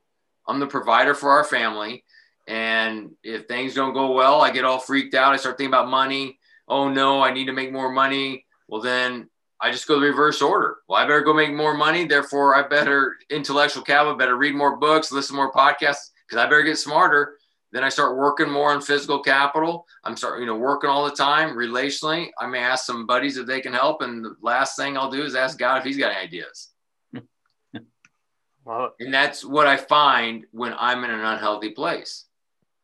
I'm 0.47 0.61
the 0.61 0.69
provider 0.69 1.15
for 1.15 1.31
our 1.31 1.43
family. 1.43 2.05
And 2.47 3.11
if 3.25 3.47
things 3.47 3.75
don't 3.75 3.93
go 3.93 4.13
well, 4.13 4.41
I 4.41 4.53
get 4.53 4.65
all 4.65 4.79
freaked 4.79 5.15
out. 5.15 5.35
I 5.35 5.37
start 5.37 5.59
thinking 5.59 5.75
about 5.75 5.89
money. 5.89 6.39
Oh 6.69 6.89
no, 6.89 7.23
I 7.23 7.33
need 7.33 7.47
to 7.47 7.53
make 7.53 7.73
more 7.73 7.91
money. 7.91 8.47
Well, 8.69 8.81
then 8.81 9.29
I 9.61 9.73
just 9.73 9.89
go 9.89 9.99
the 9.99 10.07
reverse 10.07 10.41
order. 10.41 10.77
Well, 10.89 11.03
I 11.03 11.05
better 11.05 11.23
go 11.23 11.35
make 11.35 11.55
more 11.55 11.75
money. 11.75 12.05
Therefore, 12.05 12.55
I 12.55 12.69
better 12.69 13.17
intellectual 13.31 13.83
capital, 13.83 14.15
better 14.15 14.37
read 14.37 14.55
more 14.55 14.77
books, 14.77 15.11
listen 15.11 15.35
more 15.35 15.53
podcasts, 15.53 16.11
because 16.29 16.39
I 16.39 16.45
better 16.45 16.63
get 16.63 16.79
smarter. 16.79 17.37
Then 17.77 17.85
I 17.85 17.91
start 17.91 18.17
working 18.17 18.49
more 18.49 18.71
on 18.71 18.81
physical 18.81 19.19
capital. 19.19 19.87
I'm 20.03 20.17
starting, 20.17 20.41
you 20.41 20.47
know, 20.47 20.57
working 20.57 20.89
all 20.89 21.05
the 21.05 21.15
time 21.15 21.51
relationally. 21.51 22.31
I 22.41 22.47
may 22.47 22.61
ask 22.61 22.87
some 22.87 23.07
buddies 23.07 23.37
if 23.37 23.47
they 23.47 23.61
can 23.61 23.75
help. 23.75 24.01
And 24.01 24.25
the 24.25 24.35
last 24.41 24.79
thing 24.79 24.97
I'll 24.97 25.11
do 25.11 25.23
is 25.23 25.35
ask 25.35 25.59
God 25.59 25.81
if 25.81 25.85
he's 25.85 25.99
got 25.99 26.13
any 26.13 26.23
ideas. 26.23 26.71
well, 28.65 28.95
and 28.99 29.13
that's 29.13 29.45
what 29.45 29.67
I 29.67 29.77
find 29.77 30.47
when 30.53 30.75
I'm 30.79 31.05
in 31.05 31.11
an 31.11 31.21
unhealthy 31.21 31.73
place. 31.73 32.25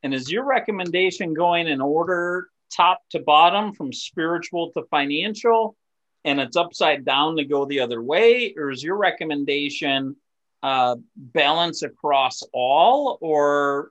And 0.03 0.13
is 0.13 0.31
your 0.31 0.45
recommendation 0.45 1.33
going 1.33 1.69
in 1.69 1.81
order 1.81 2.51
top 2.71 3.01
to 3.13 3.21
bottom 3.21 3.73
from 3.73 3.95
spiritual 3.95 4.73
to 4.73 4.83
financial? 4.91 5.75
and 6.25 6.39
it's 6.41 6.57
upside 6.57 7.05
down 7.05 7.37
to 7.37 7.45
go 7.45 7.65
the 7.65 7.81
other 7.81 8.01
way? 8.01 8.55
Or 8.57 8.71
is 8.71 8.83
your 8.83 8.97
recommendation 8.97 10.15
uh, 10.63 10.97
balance 11.17 11.83
across 11.83 12.43
all? 12.53 13.19
Or 13.21 13.91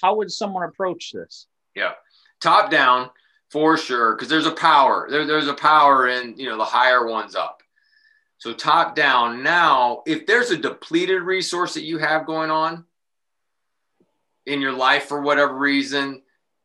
how 0.00 0.16
would 0.16 0.30
someone 0.30 0.64
approach 0.64 1.12
this? 1.12 1.46
Yeah, 1.74 1.92
top 2.40 2.70
down 2.70 3.10
for 3.50 3.76
sure, 3.76 4.14
because 4.14 4.28
there's 4.28 4.46
a 4.46 4.52
power. 4.52 5.08
There, 5.10 5.26
there's 5.26 5.48
a 5.48 5.54
power 5.54 6.08
in 6.08 6.36
you 6.36 6.48
know 6.48 6.58
the 6.58 6.64
higher 6.64 7.06
ones 7.06 7.34
up. 7.34 7.62
So 8.38 8.52
top 8.52 8.96
down. 8.96 9.42
Now, 9.42 10.02
if 10.04 10.26
there's 10.26 10.50
a 10.50 10.56
depleted 10.56 11.22
resource 11.22 11.74
that 11.74 11.84
you 11.84 11.98
have 11.98 12.26
going 12.26 12.50
on 12.50 12.84
in 14.46 14.60
your 14.60 14.72
life 14.72 15.04
for 15.04 15.20
whatever 15.20 15.54
reason, 15.54 16.22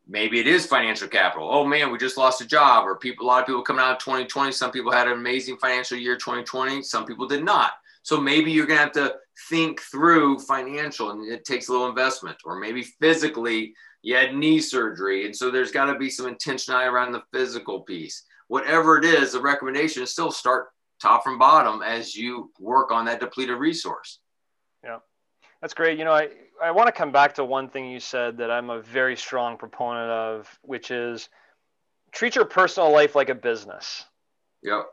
maybe 0.08 0.40
it 0.40 0.48
is 0.48 0.66
financial 0.66 1.08
capital. 1.08 1.48
Oh 1.52 1.66
man, 1.66 1.92
we 1.92 1.98
just 1.98 2.18
lost 2.18 2.42
a 2.42 2.48
job, 2.48 2.86
or 2.86 2.96
people. 2.96 3.26
A 3.26 3.28
lot 3.28 3.42
of 3.42 3.48
people 3.48 3.62
coming 3.62 3.84
out 3.84 3.92
of 3.92 4.00
2020. 4.00 4.52
Some 4.52 4.72
people 4.72 4.92
had 4.92 5.08
an 5.08 5.14
amazing 5.14 5.58
financial 5.58 5.98
year 5.98 6.16
2020. 6.16 6.82
Some 6.82 7.06
people 7.06 7.28
did 7.28 7.44
not. 7.44 7.74
So 8.08 8.22
maybe 8.22 8.54
you're 8.54 8.66
gonna 8.66 8.80
have 8.80 8.94
to 8.94 9.16
think 9.50 9.82
through 9.82 10.40
financial, 10.40 11.12
and 11.12 11.30
it 11.30 11.44
takes 11.44 11.68
a 11.68 11.74
little 11.74 11.90
investment. 11.90 12.38
Or 12.46 12.58
maybe 12.58 12.84
physically, 13.02 13.74
you 14.02 14.16
had 14.16 14.34
knee 14.34 14.62
surgery, 14.62 15.26
and 15.26 15.36
so 15.36 15.52
there's 15.52 15.74
got 15.74 15.92
to 15.92 16.00
be 16.00 16.10
some 16.10 16.34
intentionality 16.34 16.90
around 16.90 17.12
the 17.12 17.24
physical 17.34 17.82
piece. 17.82 18.24
Whatever 18.48 18.98
it 18.98 19.04
is, 19.04 19.34
the 19.34 19.42
recommendation 19.42 20.04
is 20.04 20.12
still 20.12 20.32
start 20.32 20.70
top 21.02 21.22
from 21.22 21.38
bottom 21.38 21.82
as 21.82 22.16
you 22.16 22.50
work 22.62 22.94
on 22.94 23.04
that 23.08 23.20
depleted 23.20 23.58
resource. 23.58 24.20
Yeah, 24.86 25.00
that's 25.60 25.74
great. 25.74 26.00
You 26.00 26.06
know, 26.06 26.14
I 26.14 26.30
I 26.64 26.72
want 26.72 26.88
to 26.88 26.94
come 26.94 27.12
back 27.12 27.36
to 27.36 27.44
one 27.44 27.68
thing 27.68 27.92
you 27.92 28.00
said 28.00 28.38
that 28.38 28.50
I'm 28.50 28.70
a 28.70 28.80
very 28.80 29.18
strong 29.18 29.58
proponent 29.58 30.10
of, 30.10 30.60
which 30.62 30.92
is 30.92 31.28
treat 32.14 32.38
your 32.38 32.46
personal 32.46 32.90
life 32.90 33.16
like 33.16 33.28
a 33.28 33.36
business. 33.36 34.06
Yep. 34.64 34.86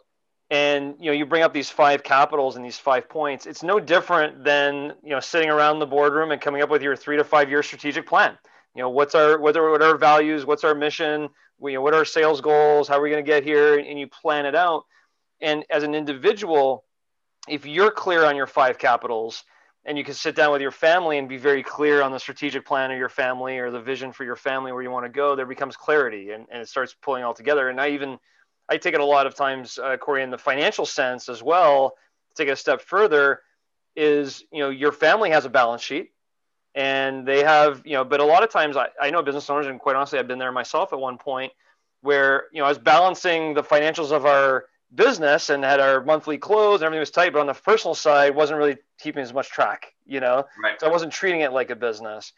And 0.55 0.95
you 1.01 1.07
know, 1.07 1.13
you 1.13 1.27
bring 1.27 1.43
up 1.43 1.53
these 1.53 1.69
five 1.69 2.05
capitals 2.05 2.55
and 2.55 2.65
these 2.65 2.79
five 2.79 3.09
points. 3.09 3.45
It's 3.45 3.65
no 3.65 3.81
different 3.81 4.45
than 4.45 4.93
you 5.03 5.11
know 5.11 5.19
sitting 5.19 5.51
around 5.51 5.81
the 5.81 5.87
boardroom 5.87 6.31
and 6.31 6.41
coming 6.41 6.63
up 6.63 6.71
with 6.71 6.81
your 6.81 6.95
three 6.95 7.17
to 7.17 7.25
five 7.25 7.51
year 7.51 7.61
strategic 7.65 8.07
plan. 8.07 8.39
You 8.77 8.83
know, 8.83 8.89
what's 8.89 9.17
our 9.17 9.41
what 9.41 9.57
are, 9.57 9.69
what 9.69 9.83
are 9.83 9.89
our 9.89 9.99
values? 9.99 10.47
What's 10.47 10.63
our 10.63 10.77
mission? 10.77 11.29
We, 11.59 11.73
you 11.73 11.79
know, 11.79 11.83
what 11.83 11.93
are 11.93 11.99
our 11.99 12.05
sales 12.05 12.41
goals? 12.41 12.87
How 12.87 12.99
are 12.99 13.03
we 13.03 13.11
going 13.11 13.25
to 13.25 13.29
get 13.29 13.43
here? 13.43 13.81
And 13.81 13.99
you 13.99 14.07
plan 14.07 14.47
it 14.47 14.55
out. 14.55 14.85
And 15.41 15.65
as 15.71 15.83
an 15.83 15.93
individual, 15.93 16.85
if 17.49 17.67
you're 17.67 17.91
clear 17.91 18.25
on 18.25 18.37
your 18.37 18.47
five 18.47 18.79
capitals, 18.79 19.43
and 19.85 19.99
you 19.99 20.05
can 20.05 20.15
sit 20.15 20.37
down 20.37 20.53
with 20.53 20.63
your 20.63 20.71
family 20.71 21.19
and 21.19 21.29
be 21.29 21.37
very 21.37 21.65
clear 21.65 22.01
on 22.01 22.13
the 22.13 22.21
strategic 22.21 22.65
plan 22.65 22.93
of 22.93 22.97
your 22.97 23.09
family 23.09 23.59
or 23.59 23.73
the 23.73 23.81
vision 23.81 24.13
for 24.13 24.23
your 24.23 24.37
family 24.37 24.71
where 24.71 24.83
you 24.83 24.91
want 24.91 25.05
to 25.05 25.11
go 25.11 25.37
there 25.37 25.47
becomes 25.47 25.77
clarity 25.77 26.31
and, 26.31 26.47
and 26.51 26.63
it 26.63 26.69
starts 26.69 26.95
pulling 27.03 27.23
all 27.23 27.35
together 27.35 27.69
and 27.69 27.79
i 27.79 27.91
even 27.91 28.19
i 28.69 28.77
take 28.77 28.95
it 28.95 29.01
a 29.01 29.05
lot 29.05 29.27
of 29.27 29.35
times 29.35 29.79
uh, 29.79 29.97
corey 29.97 30.23
in 30.23 30.31
the 30.31 30.39
financial 30.39 30.87
sense 30.87 31.29
as 31.29 31.43
well 31.43 31.95
take 32.35 32.49
it 32.49 32.53
a 32.53 32.57
step 32.57 32.81
further 32.81 33.41
is 33.97 34.45
you 34.53 34.61
know 34.61 34.71
your 34.71 34.93
family 34.93 35.31
has 35.31 35.45
a 35.45 35.51
balance 35.51 35.83
sheet 35.83 36.13
and 36.75 37.27
they 37.27 37.43
have 37.43 37.83
you 37.85 37.93
know 37.93 38.05
but 38.05 38.21
a 38.21 38.25
lot 38.25 38.43
of 38.43 38.51
times 38.51 38.77
i, 38.77 38.89
I 39.01 39.11
know 39.11 39.23
business 39.23 39.49
owners 39.49 39.67
and 39.67 39.79
quite 39.79 39.97
honestly 39.97 40.19
i've 40.19 40.29
been 40.29 40.39
there 40.39 40.53
myself 40.53 40.93
at 40.93 40.99
one 40.99 41.19
point 41.19 41.53
where 42.01 42.45
you 42.53 42.61
know 42.61 42.67
i 42.67 42.69
was 42.69 42.79
balancing 42.79 43.55
the 43.55 43.63
financials 43.63 44.11
of 44.11 44.27
our 44.27 44.67
business 44.95 45.51
and 45.51 45.65
had 45.65 45.81
our 45.81 46.03
monthly 46.03 46.39
close 46.39 46.77
and 46.77 46.85
everything 46.85 47.01
was 47.01 47.11
tight, 47.11 47.33
but 47.33 47.41
on 47.41 47.47
the 47.47 47.55
personal 47.55 47.95
side 47.95 48.35
wasn't 48.35 48.59
really 48.59 48.77
keeping 48.99 49.23
as 49.23 49.33
much 49.33 49.49
track, 49.49 49.93
you 50.07 50.21
know? 50.21 50.45
Right. 50.63 50.81
So 50.81 50.87
I 50.87 50.91
wasn't 50.91 51.13
treating 51.13 51.41
it 51.41 51.53
like 51.53 51.71
a 51.71 51.77
business. 51.77 52.33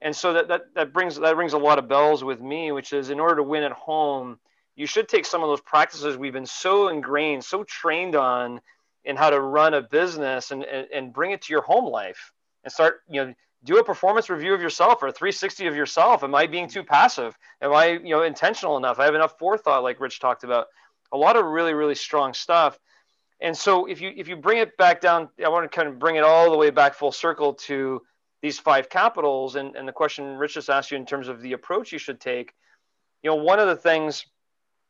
And 0.00 0.14
so 0.14 0.34
that, 0.34 0.48
that, 0.48 0.74
that 0.74 0.92
brings 0.92 1.16
that 1.16 1.36
rings 1.36 1.54
a 1.54 1.58
lot 1.58 1.78
of 1.78 1.88
bells 1.88 2.22
with 2.22 2.40
me, 2.40 2.70
which 2.70 2.92
is 2.92 3.10
in 3.10 3.18
order 3.18 3.36
to 3.36 3.42
win 3.42 3.62
at 3.62 3.72
home, 3.72 4.38
you 4.76 4.86
should 4.86 5.08
take 5.08 5.26
some 5.26 5.42
of 5.42 5.48
those 5.48 5.60
practices 5.60 6.16
we've 6.16 6.32
been 6.32 6.46
so 6.46 6.88
ingrained, 6.88 7.44
so 7.44 7.64
trained 7.64 8.14
on 8.14 8.60
in 9.04 9.16
how 9.16 9.30
to 9.30 9.40
run 9.40 9.74
a 9.74 9.82
business 9.82 10.50
and, 10.50 10.62
and, 10.64 10.86
and 10.92 11.12
bring 11.12 11.30
it 11.30 11.42
to 11.42 11.52
your 11.52 11.62
home 11.62 11.86
life 11.86 12.32
and 12.64 12.72
start, 12.72 13.00
you 13.08 13.24
know, 13.24 13.34
do 13.64 13.78
a 13.78 13.84
performance 13.84 14.28
review 14.28 14.54
of 14.54 14.60
yourself 14.60 15.02
or 15.02 15.08
a 15.08 15.12
360 15.12 15.66
of 15.66 15.74
yourself. 15.74 16.22
Am 16.22 16.34
I 16.34 16.46
being 16.46 16.68
too 16.68 16.84
passive? 16.84 17.36
Am 17.60 17.72
I, 17.72 17.86
you 17.92 18.10
know, 18.10 18.22
intentional 18.22 18.76
enough? 18.76 18.98
I 19.00 19.04
have 19.04 19.14
enough 19.14 19.38
forethought, 19.38 19.82
like 19.82 19.98
Rich 19.98 20.20
talked 20.20 20.44
about 20.44 20.66
a 21.12 21.16
lot 21.16 21.36
of 21.36 21.44
really 21.44 21.74
really 21.74 21.94
strong 21.94 22.34
stuff 22.34 22.78
and 23.40 23.56
so 23.56 23.86
if 23.86 24.00
you 24.00 24.12
if 24.16 24.28
you 24.28 24.36
bring 24.36 24.58
it 24.58 24.76
back 24.76 25.00
down 25.00 25.28
i 25.44 25.48
want 25.48 25.70
to 25.70 25.74
kind 25.74 25.88
of 25.88 25.98
bring 25.98 26.16
it 26.16 26.24
all 26.24 26.50
the 26.50 26.56
way 26.56 26.70
back 26.70 26.94
full 26.94 27.12
circle 27.12 27.54
to 27.54 28.02
these 28.42 28.58
five 28.58 28.88
capitals 28.88 29.56
and, 29.56 29.76
and 29.76 29.86
the 29.86 29.92
question 29.92 30.36
rich 30.36 30.54
just 30.54 30.70
asked 30.70 30.90
you 30.90 30.96
in 30.96 31.06
terms 31.06 31.28
of 31.28 31.40
the 31.40 31.52
approach 31.52 31.92
you 31.92 31.98
should 31.98 32.20
take 32.20 32.52
you 33.22 33.30
know 33.30 33.36
one 33.36 33.58
of 33.58 33.68
the 33.68 33.76
things 33.76 34.26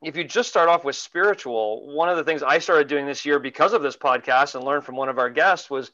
if 0.06 0.16
you 0.16 0.24
just 0.24 0.48
start 0.48 0.68
off 0.68 0.84
with 0.84 0.96
spiritual 0.96 1.94
one 1.94 2.08
of 2.08 2.16
the 2.16 2.24
things 2.24 2.42
i 2.42 2.58
started 2.58 2.88
doing 2.88 3.06
this 3.06 3.24
year 3.24 3.38
because 3.38 3.72
of 3.72 3.82
this 3.82 3.96
podcast 3.96 4.54
and 4.54 4.64
learned 4.64 4.84
from 4.84 4.96
one 4.96 5.08
of 5.08 5.18
our 5.18 5.30
guests 5.30 5.68
was 5.68 5.90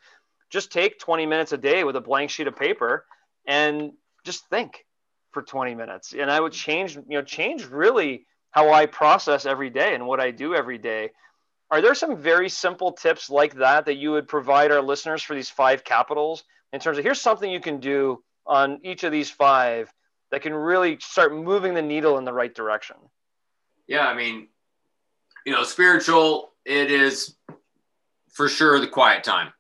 just 0.50 0.70
take 0.70 0.98
20 0.98 1.26
minutes 1.26 1.52
a 1.52 1.56
day 1.56 1.82
with 1.82 1.96
a 1.96 2.00
blank 2.00 2.30
sheet 2.30 2.46
of 2.46 2.54
paper 2.54 3.06
and 3.46 3.92
just 4.24 4.46
think 4.48 4.84
for 5.32 5.42
20 5.42 5.74
minutes 5.74 6.12
and 6.12 6.30
i 6.30 6.38
would 6.38 6.52
change 6.52 6.94
you 6.94 7.18
know 7.18 7.22
change 7.22 7.64
really 7.66 8.26
how 8.52 8.70
I 8.70 8.86
process 8.86 9.44
every 9.46 9.70
day 9.70 9.94
and 9.94 10.06
what 10.06 10.20
I 10.20 10.30
do 10.30 10.54
every 10.54 10.78
day. 10.78 11.10
Are 11.70 11.80
there 11.80 11.94
some 11.94 12.18
very 12.18 12.50
simple 12.50 12.92
tips 12.92 13.30
like 13.30 13.54
that 13.54 13.86
that 13.86 13.96
you 13.96 14.12
would 14.12 14.28
provide 14.28 14.70
our 14.70 14.82
listeners 14.82 15.22
for 15.22 15.34
these 15.34 15.48
five 15.50 15.84
capitals 15.84 16.44
in 16.72 16.78
terms 16.78 16.98
of 16.98 17.04
here's 17.04 17.20
something 17.20 17.50
you 17.50 17.60
can 17.60 17.80
do 17.80 18.22
on 18.46 18.78
each 18.84 19.04
of 19.04 19.12
these 19.12 19.30
five 19.30 19.90
that 20.30 20.42
can 20.42 20.54
really 20.54 20.98
start 21.00 21.34
moving 21.34 21.72
the 21.72 21.82
needle 21.82 22.18
in 22.18 22.24
the 22.24 22.32
right 22.32 22.54
direction? 22.54 22.96
Yeah, 23.86 24.06
I 24.06 24.14
mean, 24.14 24.48
you 25.44 25.52
know, 25.52 25.64
spiritual, 25.64 26.52
it 26.64 26.90
is 26.90 27.34
for 28.32 28.48
sure 28.48 28.80
the 28.80 28.86
quiet 28.86 29.24
time. 29.24 29.52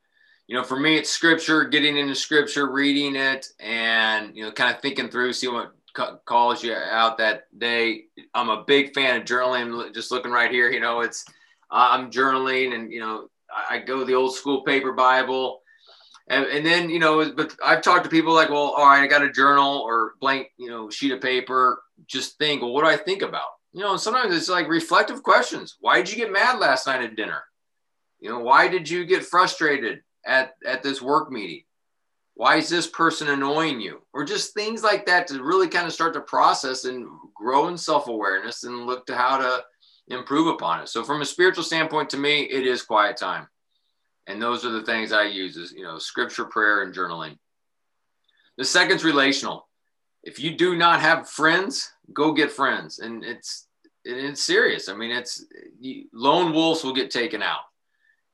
You 0.46 0.56
know, 0.56 0.64
for 0.64 0.78
me, 0.78 0.96
it's 0.96 1.10
scripture, 1.10 1.64
getting 1.64 1.96
into 1.96 2.14
scripture, 2.14 2.70
reading 2.70 3.16
it, 3.16 3.48
and, 3.58 4.36
you 4.36 4.44
know, 4.44 4.52
kind 4.52 4.74
of 4.74 4.82
thinking 4.82 5.08
through, 5.08 5.32
see 5.32 5.48
what 5.48 5.72
calls 6.24 6.62
you 6.62 6.74
out 6.74 7.18
that 7.18 7.46
day. 7.58 8.04
I'm 8.34 8.48
a 8.48 8.64
big 8.64 8.94
fan 8.94 9.20
of 9.20 9.26
journaling. 9.26 9.94
Just 9.94 10.10
looking 10.10 10.32
right 10.32 10.50
here, 10.50 10.70
you 10.70 10.80
know, 10.80 11.00
it's 11.00 11.24
I'm 11.70 12.10
journaling, 12.10 12.74
and 12.74 12.92
you 12.92 13.00
know, 13.00 13.28
I 13.70 13.78
go 13.78 14.04
the 14.04 14.14
old 14.14 14.34
school 14.34 14.62
paper 14.62 14.92
Bible, 14.92 15.62
and, 16.28 16.44
and 16.46 16.64
then 16.64 16.90
you 16.90 16.98
know, 16.98 17.32
but 17.32 17.54
I've 17.64 17.82
talked 17.82 18.04
to 18.04 18.10
people 18.10 18.34
like, 18.34 18.50
well, 18.50 18.74
all 18.76 18.86
right, 18.86 19.02
I 19.02 19.06
got 19.06 19.22
a 19.22 19.32
journal 19.32 19.78
or 19.80 20.14
blank, 20.20 20.48
you 20.58 20.68
know, 20.68 20.90
sheet 20.90 21.12
of 21.12 21.20
paper. 21.20 21.82
Just 22.06 22.38
think, 22.38 22.62
well, 22.62 22.72
what 22.72 22.84
do 22.84 22.90
I 22.90 22.96
think 22.96 23.22
about? 23.22 23.48
You 23.72 23.80
know, 23.80 23.96
sometimes 23.96 24.34
it's 24.34 24.48
like 24.48 24.68
reflective 24.68 25.22
questions. 25.22 25.76
Why 25.80 25.98
did 25.98 26.10
you 26.10 26.16
get 26.16 26.32
mad 26.32 26.58
last 26.58 26.86
night 26.86 27.02
at 27.02 27.16
dinner? 27.16 27.42
You 28.20 28.30
know, 28.30 28.40
why 28.40 28.68
did 28.68 28.88
you 28.88 29.04
get 29.04 29.24
frustrated 29.24 30.02
at 30.24 30.54
at 30.64 30.82
this 30.82 31.00
work 31.00 31.30
meeting? 31.32 31.64
Why 32.34 32.56
is 32.56 32.68
this 32.68 32.86
person 32.86 33.28
annoying 33.28 33.80
you? 33.80 34.02
Or 34.12 34.24
just 34.24 34.54
things 34.54 34.82
like 34.82 35.06
that 35.06 35.26
to 35.28 35.42
really 35.42 35.68
kind 35.68 35.86
of 35.86 35.92
start 35.92 36.14
to 36.14 36.20
process 36.20 36.84
and 36.84 37.06
grow 37.34 37.68
in 37.68 37.76
self 37.76 38.08
awareness 38.08 38.64
and 38.64 38.86
look 38.86 39.06
to 39.06 39.16
how 39.16 39.38
to 39.38 39.64
improve 40.08 40.46
upon 40.48 40.80
it. 40.80 40.88
So, 40.88 41.02
from 41.02 41.22
a 41.22 41.26
spiritual 41.26 41.64
standpoint, 41.64 42.10
to 42.10 42.18
me, 42.18 42.42
it 42.42 42.66
is 42.66 42.82
quiet 42.82 43.16
time. 43.16 43.48
And 44.26 44.40
those 44.40 44.64
are 44.64 44.70
the 44.70 44.84
things 44.84 45.12
I 45.12 45.24
use 45.24 45.56
is, 45.56 45.72
you 45.72 45.82
know, 45.82 45.98
scripture, 45.98 46.44
prayer, 46.44 46.82
and 46.82 46.94
journaling. 46.94 47.38
The 48.56 48.64
second's 48.64 49.04
relational. 49.04 49.68
If 50.22 50.38
you 50.38 50.56
do 50.56 50.76
not 50.76 51.00
have 51.00 51.28
friends, 51.28 51.92
go 52.12 52.32
get 52.32 52.52
friends. 52.52 53.00
And 53.00 53.24
it's, 53.24 53.66
it's 54.04 54.42
serious. 54.42 54.88
I 54.88 54.94
mean, 54.94 55.10
it's 55.10 55.44
lone 56.12 56.52
wolves 56.52 56.84
will 56.84 56.94
get 56.94 57.10
taken 57.10 57.42
out. 57.42 57.62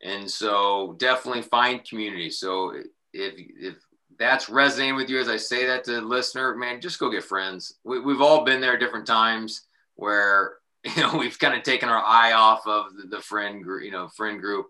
And 0.02 0.30
so 0.30 0.94
definitely 0.98 1.42
find 1.42 1.84
community. 1.84 2.30
So 2.30 2.74
if, 3.12 3.34
if 3.36 3.76
that's 4.18 4.48
resonating 4.48 4.96
with 4.96 5.08
you 5.08 5.20
as 5.20 5.28
I 5.28 5.36
say 5.36 5.66
that 5.66 5.84
to 5.84 5.92
the 5.92 6.00
listener, 6.00 6.54
man, 6.54 6.80
just 6.80 6.98
go 6.98 7.10
get 7.10 7.24
friends. 7.24 7.74
We, 7.84 8.00
we've 8.00 8.20
all 8.20 8.44
been 8.44 8.60
there 8.60 8.78
different 8.78 9.06
times 9.06 9.62
where, 9.96 10.54
you 10.84 11.02
know, 11.02 11.16
we've 11.16 11.38
kind 11.38 11.56
of 11.56 11.62
taken 11.62 11.88
our 11.88 12.02
eye 12.04 12.32
off 12.32 12.66
of 12.66 12.96
the, 12.96 13.08
the 13.08 13.22
friend 13.22 13.62
group, 13.62 13.84
you 13.84 13.90
know, 13.90 14.08
friend 14.08 14.40
group. 14.40 14.66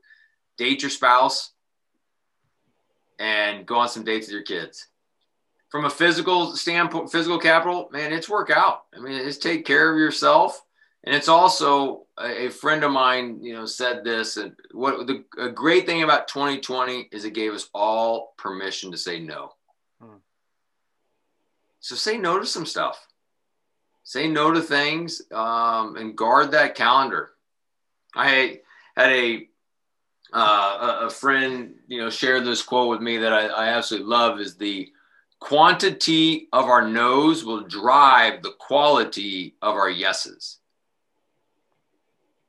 Date 0.57 0.83
your 0.83 0.90
spouse 0.90 1.52
and 3.18 3.66
go 3.66 3.76
on 3.76 3.88
some 3.88 4.04
dates 4.04 4.26
with 4.26 4.35
your 4.35 4.42
kids. 4.42 4.88
From 5.70 5.85
a 5.85 5.90
physical 5.90 6.57
standpoint, 6.57 7.12
physical 7.12 7.38
capital, 7.38 7.88
man, 7.92 8.12
it's 8.12 8.28
work 8.28 8.50
out. 8.50 8.85
I 8.96 9.00
mean, 9.00 9.14
it's 9.14 9.37
take 9.37 9.66
care 9.66 9.92
of 9.92 9.98
yourself 9.98 10.64
and 11.04 11.14
it's 11.14 11.28
also 11.28 12.07
a, 12.18 12.50
friend 12.50 12.83
of 12.85 12.90
mine, 12.90 13.38
you 13.42 13.54
know, 13.54 13.66
said 13.66 14.04
this. 14.04 14.37
And 14.37 14.54
what 14.72 15.07
the 15.07 15.24
a 15.38 15.48
great 15.48 15.87
thing 15.87 16.02
about 16.02 16.28
2020 16.28 17.09
is 17.12 17.24
it 17.24 17.33
gave 17.33 17.52
us 17.52 17.70
all 17.72 18.35
permission 18.37 18.90
to 18.90 18.98
say 18.98 19.20
no. 19.20 19.52
Hmm. 20.02 20.16
So 21.81 21.94
say 21.94 22.18
no 22.18 22.38
to 22.38 22.46
some 22.46 22.66
stuff. 22.66 23.07
Say 24.02 24.28
no 24.28 24.52
to 24.52 24.61
things 24.61 25.22
um, 25.33 25.96
and 25.96 26.16
guard 26.16 26.50
that 26.50 26.74
calendar. 26.74 27.31
I 28.14 28.61
had 28.96 29.11
a 29.11 29.48
uh, 30.31 30.98
a 31.02 31.11
friend, 31.11 31.76
you 31.87 32.02
know, 32.02 32.11
shared 32.11 32.44
this 32.44 32.61
quote 32.61 32.90
with 32.90 33.00
me 33.00 33.16
that 33.16 33.33
I, 33.33 33.46
I 33.46 33.68
absolutely 33.68 34.09
love 34.09 34.40
is 34.40 34.57
the 34.57 34.92
quantity 35.40 36.48
of 36.53 36.66
our 36.66 36.87
no's 36.87 37.44
will 37.44 37.62
drive 37.62 38.42
the 38.42 38.53
quality 38.59 39.55
of 39.62 39.74
our 39.74 39.90
yeses. 39.90 40.59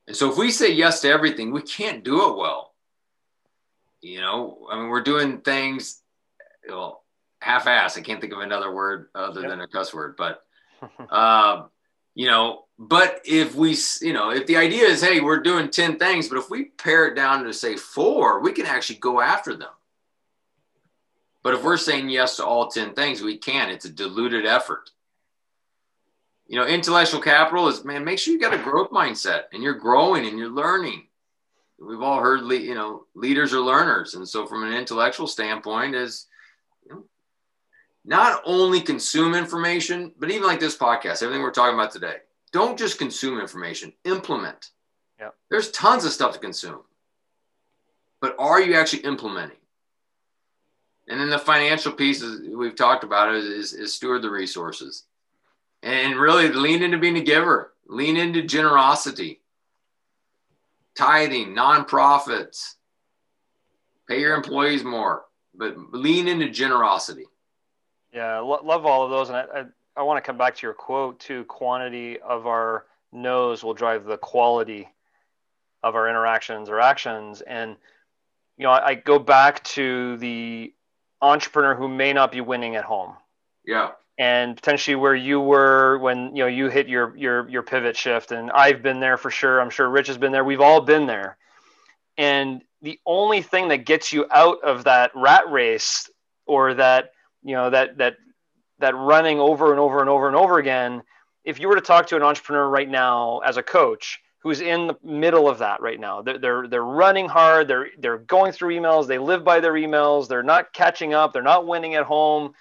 And 0.06 0.16
so 0.16 0.30
if 0.30 0.36
we 0.36 0.50
say 0.50 0.72
yes 0.72 1.00
to 1.02 1.08
everything, 1.08 1.52
we 1.52 1.62
can't 1.62 2.02
do 2.02 2.28
it 2.28 2.36
well. 2.36 2.74
You 4.00 4.20
know, 4.20 4.66
I 4.70 4.76
mean, 4.76 4.88
we're 4.88 5.02
doing 5.02 5.40
things, 5.40 6.02
well, 6.68 7.04
half-ass. 7.40 7.96
I 7.96 8.00
can't 8.00 8.20
think 8.20 8.32
of 8.32 8.40
another 8.40 8.72
word 8.74 9.08
other 9.14 9.42
yep. 9.42 9.50
than 9.50 9.60
a 9.60 9.68
cuss 9.68 9.94
word, 9.94 10.16
but, 10.16 10.42
uh, 11.10 11.64
you 12.14 12.26
know, 12.26 12.64
but 12.78 13.20
if 13.24 13.54
we, 13.54 13.76
you 14.00 14.14
know, 14.14 14.30
if 14.30 14.46
the 14.46 14.56
idea 14.56 14.84
is, 14.84 15.02
hey, 15.02 15.20
we're 15.20 15.42
doing 15.42 15.70
10 15.70 15.98
things, 15.98 16.28
but 16.28 16.38
if 16.38 16.48
we 16.48 16.64
pare 16.64 17.06
it 17.08 17.14
down 17.14 17.44
to 17.44 17.52
say 17.52 17.76
four, 17.76 18.40
we 18.40 18.52
can 18.52 18.66
actually 18.66 18.98
go 18.98 19.20
after 19.20 19.54
them. 19.54 19.68
But 21.42 21.54
if 21.54 21.62
we're 21.62 21.76
saying 21.76 22.10
yes 22.10 22.36
to 22.36 22.44
all 22.44 22.68
10 22.68 22.94
things, 22.94 23.22
we 23.22 23.38
can. 23.38 23.70
It's 23.70 23.86
a 23.86 23.90
diluted 23.90 24.46
effort 24.46 24.90
you 26.50 26.56
know, 26.56 26.66
intellectual 26.66 27.20
capital 27.20 27.68
is 27.68 27.84
man, 27.84 28.04
make 28.04 28.18
sure 28.18 28.34
you 28.34 28.40
got 28.40 28.52
a 28.52 28.58
growth 28.58 28.90
mindset 28.90 29.44
and 29.52 29.62
you're 29.62 29.72
growing 29.72 30.26
and 30.26 30.36
you're 30.36 30.50
learning. 30.50 31.06
We've 31.78 32.02
all 32.02 32.18
heard, 32.18 32.40
you 32.50 32.74
know, 32.74 33.04
leaders 33.14 33.54
are 33.54 33.60
learners, 33.60 34.14
and 34.14 34.28
so 34.28 34.46
from 34.46 34.64
an 34.64 34.72
intellectual 34.72 35.28
standpoint, 35.28 35.94
is 35.94 36.26
you 36.84 36.92
know, 36.92 37.04
not 38.04 38.42
only 38.44 38.80
consume 38.80 39.36
information, 39.36 40.12
but 40.18 40.28
even 40.28 40.42
like 40.42 40.58
this 40.58 40.76
podcast, 40.76 41.22
everything 41.22 41.40
we're 41.40 41.52
talking 41.52 41.78
about 41.78 41.92
today. 41.92 42.16
Don't 42.52 42.76
just 42.76 42.98
consume 42.98 43.38
information, 43.38 43.92
implement. 44.04 44.70
Yeah. 45.20 45.28
There's 45.50 45.70
tons 45.70 46.04
of 46.04 46.10
stuff 46.10 46.32
to 46.32 46.40
consume, 46.40 46.80
but 48.20 48.34
are 48.40 48.60
you 48.60 48.74
actually 48.74 49.04
implementing? 49.04 49.59
And 51.10 51.20
then 51.20 51.28
the 51.28 51.38
financial 51.38 51.90
pieces 51.90 52.48
we've 52.56 52.76
talked 52.76 53.02
about 53.02 53.34
is, 53.34 53.44
is, 53.44 53.72
is 53.72 53.92
steward 53.92 54.22
the 54.22 54.30
resources 54.30 55.06
and 55.82 56.14
really 56.14 56.48
lean 56.48 56.84
into 56.84 56.98
being 56.98 57.16
a 57.16 57.20
giver, 57.22 57.74
lean 57.88 58.16
into 58.16 58.42
generosity, 58.42 59.40
tithing, 60.94 61.48
nonprofits, 61.48 62.74
pay 64.08 64.20
your 64.20 64.36
employees 64.36 64.84
more, 64.84 65.24
but 65.52 65.76
lean 65.92 66.28
into 66.28 66.48
generosity. 66.48 67.24
Yeah, 68.14 68.38
lo- 68.38 68.60
love 68.62 68.86
all 68.86 69.02
of 69.02 69.10
those. 69.10 69.30
And 69.30 69.38
I, 69.38 69.42
I, 69.52 69.64
I 69.96 70.02
want 70.02 70.22
to 70.22 70.26
come 70.26 70.38
back 70.38 70.54
to 70.54 70.66
your 70.66 70.74
quote 70.74 71.18
too 71.18 71.42
quantity 71.46 72.20
of 72.20 72.46
our 72.46 72.86
no's 73.10 73.64
will 73.64 73.74
drive 73.74 74.04
the 74.04 74.16
quality 74.16 74.88
of 75.82 75.96
our 75.96 76.08
interactions 76.08 76.68
or 76.68 76.80
actions. 76.80 77.40
And, 77.40 77.74
you 78.56 78.64
know, 78.64 78.70
I, 78.70 78.90
I 78.90 78.94
go 78.94 79.18
back 79.18 79.64
to 79.64 80.16
the 80.18 80.72
entrepreneur 81.22 81.74
who 81.74 81.88
may 81.88 82.12
not 82.12 82.32
be 82.32 82.40
winning 82.40 82.76
at 82.76 82.84
home. 82.84 83.14
Yeah. 83.64 83.92
And 84.18 84.56
potentially 84.56 84.96
where 84.96 85.14
you 85.14 85.40
were 85.40 85.98
when 85.98 86.36
you 86.36 86.42
know 86.42 86.46
you 86.46 86.68
hit 86.68 86.88
your 86.88 87.16
your 87.16 87.48
your 87.48 87.62
pivot 87.62 87.96
shift. 87.96 88.32
And 88.32 88.50
I've 88.50 88.82
been 88.82 89.00
there 89.00 89.16
for 89.16 89.30
sure. 89.30 89.60
I'm 89.60 89.70
sure 89.70 89.88
Rich 89.88 90.08
has 90.08 90.18
been 90.18 90.32
there. 90.32 90.44
We've 90.44 90.60
all 90.60 90.82
been 90.82 91.06
there. 91.06 91.38
And 92.18 92.62
the 92.82 92.98
only 93.06 93.40
thing 93.40 93.68
that 93.68 93.86
gets 93.86 94.12
you 94.12 94.26
out 94.30 94.62
of 94.62 94.84
that 94.84 95.12
rat 95.14 95.50
race 95.50 96.10
or 96.46 96.74
that 96.74 97.12
you 97.42 97.54
know 97.54 97.70
that 97.70 97.98
that 97.98 98.16
that 98.78 98.94
running 98.94 99.38
over 99.38 99.70
and 99.70 99.80
over 99.80 100.00
and 100.00 100.08
over 100.08 100.26
and 100.26 100.36
over 100.36 100.58
again 100.58 101.02
if 101.44 101.58
you 101.58 101.68
were 101.68 101.74
to 101.74 101.80
talk 101.80 102.06
to 102.08 102.16
an 102.16 102.22
entrepreneur 102.22 102.68
right 102.68 102.88
now 102.88 103.38
as 103.38 103.56
a 103.56 103.62
coach 103.62 104.20
who's 104.40 104.60
in 104.60 104.86
the 104.86 104.96
middle 105.02 105.48
of 105.48 105.58
that 105.58 105.80
right 105.80 106.00
now 106.00 106.22
they're, 106.22 106.38
they're 106.38 106.68
they're 106.68 106.84
running 106.84 107.28
hard 107.28 107.68
they're 107.68 107.88
they're 107.98 108.18
going 108.18 108.52
through 108.52 108.74
emails 108.74 109.06
they 109.06 109.18
live 109.18 109.44
by 109.44 109.60
their 109.60 109.74
emails 109.74 110.28
they're 110.28 110.42
not 110.42 110.72
catching 110.72 111.14
up 111.14 111.32
they're 111.32 111.42
not 111.42 111.66
winning 111.66 111.94
at 111.94 112.04
home 112.04 112.54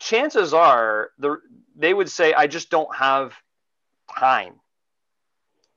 chances 0.00 0.52
are 0.52 1.10
the, 1.18 1.36
they 1.76 1.94
would 1.94 2.10
say, 2.10 2.34
I 2.34 2.48
just 2.48 2.70
don't 2.70 2.94
have 2.96 3.34
time. 4.18 4.54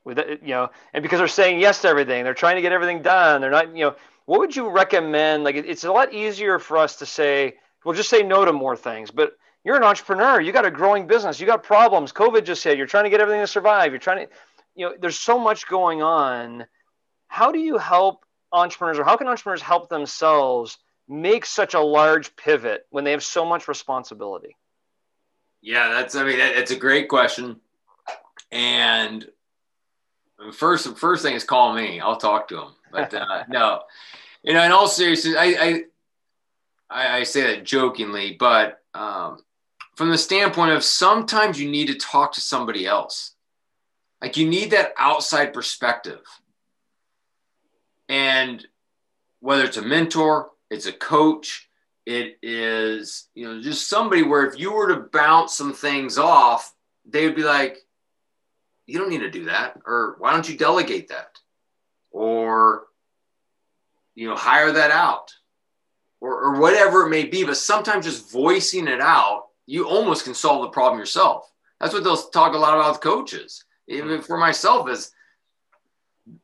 With 0.06 0.20
it, 0.20 0.42
you 0.42 0.50
know, 0.50 0.70
and 0.94 1.02
because 1.02 1.20
they're 1.20 1.30
saying 1.30 1.62
yes 1.62 1.82
to 1.82 1.88
everything, 1.88 2.26
they're 2.26 2.34
trying 2.34 2.58
to 2.58 2.62
get 2.62 2.74
everything 2.74 3.02
done. 3.02 3.40
They're 3.40 3.52
not, 3.52 3.74
you 3.74 3.86
know, 3.86 3.96
what 4.26 4.40
would 4.40 4.54
you 4.54 4.70
recommend? 4.70 5.46
Like, 5.46 5.56
it's 5.56 5.86
a 5.86 5.92
lot 5.92 6.14
easier 6.14 6.60
for 6.60 6.78
us 6.78 6.98
to 6.98 7.06
say, 7.06 7.56
well, 7.86 7.96
just 7.96 8.10
say 8.10 8.22
no 8.22 8.44
to 8.44 8.52
more 8.52 8.76
things. 8.76 9.12
But 9.12 9.38
you're 9.64 9.78
an 9.78 9.84
entrepreneur. 9.84 10.42
You 10.42 10.52
got 10.52 10.66
a 10.66 10.72
growing 10.72 11.08
business. 11.08 11.40
You 11.40 11.46
got 11.46 11.64
problems. 11.64 12.12
COVID 12.12 12.44
just 12.44 12.66
hit. 12.66 12.78
You're 12.78 12.88
trying 12.88 13.06
to 13.06 13.10
get 13.10 13.22
everything 13.22 13.42
to 13.42 13.48
survive. 13.48 13.94
You're 13.94 14.00
trying 14.00 14.28
to, 14.28 14.34
you 14.76 14.88
know, 14.88 14.96
there's 15.00 15.20
so 15.20 15.40
much 15.40 15.68
going 15.68 16.02
on. 16.02 16.66
How 17.28 17.52
do 17.52 17.60
you 17.60 17.78
help 17.78 18.26
entrepreneurs, 18.52 19.00
or 19.00 19.04
how 19.04 19.18
can 19.18 19.28
entrepreneurs 19.28 19.62
help 19.62 19.90
themselves 19.90 20.78
make 21.08 21.46
such 21.46 21.74
a 21.74 21.80
large 21.80 22.36
pivot 22.36 22.86
when 22.90 23.04
they 23.04 23.12
have 23.12 23.24
so 23.24 23.46
much 23.46 23.68
responsibility? 23.68 24.56
Yeah, 25.62 25.90
that's 25.90 26.16
I 26.16 26.24
mean 26.24 26.40
it's 26.40 26.72
a 26.72 26.76
great 26.76 27.08
question. 27.08 27.60
And 28.52 29.26
first 30.52 30.98
first 30.98 31.24
thing 31.24 31.36
is 31.36 31.44
call 31.44 31.74
me. 31.74 32.00
I'll 32.00 32.18
talk 32.18 32.48
to 32.50 32.56
them 32.56 32.76
But 32.92 33.14
uh, 33.14 33.44
no, 33.50 33.82
you 34.44 34.54
know, 34.54 34.64
in 34.64 34.72
all 34.72 34.88
seriousness, 34.88 35.36
I 35.38 35.86
I, 36.90 37.20
I 37.20 37.24
say 37.24 37.42
that 37.56 37.64
jokingly, 37.64 38.36
but 38.40 38.82
um, 38.94 39.40
from 39.96 40.10
the 40.10 40.18
standpoint 40.18 40.72
of 40.72 40.84
sometimes 40.84 41.60
you 41.60 41.70
need 41.70 41.88
to 41.88 41.96
talk 41.96 42.34
to 42.34 42.42
somebody 42.42 42.86
else. 42.86 43.32
Like 44.24 44.38
you 44.38 44.48
need 44.48 44.72
that 44.72 44.94
outside 44.98 45.54
perspective. 45.54 46.22
And 48.08 48.66
whether 49.42 49.66
it's 49.66 49.76
a 49.76 49.82
mentor, 49.82 50.52
it's 50.72 50.86
a 50.86 50.94
coach, 50.94 51.70
it 52.06 52.38
is, 52.42 53.28
you 53.36 53.46
know, 53.46 53.62
just 53.62 53.90
somebody 53.90 54.24
where 54.24 54.46
if 54.46 54.58
you 54.58 54.72
were 54.72 54.88
to 54.96 55.10
bounce 55.12 55.54
some 55.54 55.74
things 55.74 56.18
off, 56.18 56.74
they 57.06 57.26
would 57.26 57.36
be 57.36 57.44
like, 57.44 57.78
you 58.86 58.98
don't 58.98 59.10
need 59.10 59.20
to 59.20 59.30
do 59.30 59.46
that. 59.46 59.78
Or 59.86 60.16
why 60.20 60.32
don't 60.32 60.48
you 60.48 60.58
delegate 60.58 61.10
that? 61.10 61.38
Or, 62.10 62.84
you 64.16 64.30
know, 64.30 64.38
hire 64.38 64.72
that 64.72 64.92
out 64.92 65.34
or, 66.22 66.40
or 66.40 66.62
whatever 66.62 67.06
it 67.06 67.10
may 67.10 67.26
be. 67.26 67.44
But 67.44 67.58
sometimes 67.58 68.06
just 68.06 68.32
voicing 68.32 68.88
it 68.88 69.02
out, 69.02 69.48
you 69.66 69.86
almost 69.86 70.24
can 70.24 70.34
solve 70.34 70.62
the 70.62 70.70
problem 70.70 70.98
yourself. 70.98 71.52
That's 71.82 71.94
what 71.94 72.06
they'll 72.06 72.16
talk 72.16 72.54
a 72.54 72.58
lot 72.58 72.76
about 72.76 72.94
with 72.94 73.02
coaches. 73.02 73.66
Even 73.88 74.22
for 74.22 74.38
myself, 74.38 74.90
is 74.90 75.12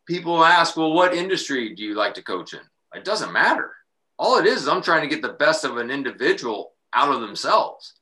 people 0.05 0.43
ask, 0.43 0.75
well, 0.75 0.93
what 0.93 1.13
industry 1.13 1.73
do 1.73 1.83
you 1.83 1.95
like 1.95 2.15
to 2.15 2.23
coach 2.23 2.53
in? 2.53 2.61
It 2.93 3.05
doesn't 3.05 3.31
matter 3.31 3.71
all 4.19 4.37
it 4.37 4.45
is 4.45 4.63
is 4.63 4.67
I'm 4.67 4.81
trying 4.81 5.01
to 5.01 5.15
get 5.15 5.21
the 5.21 5.33
best 5.33 5.63
of 5.63 5.77
an 5.77 5.89
individual 5.89 6.73
out 6.93 7.09
of 7.09 7.21
themselves. 7.21 7.93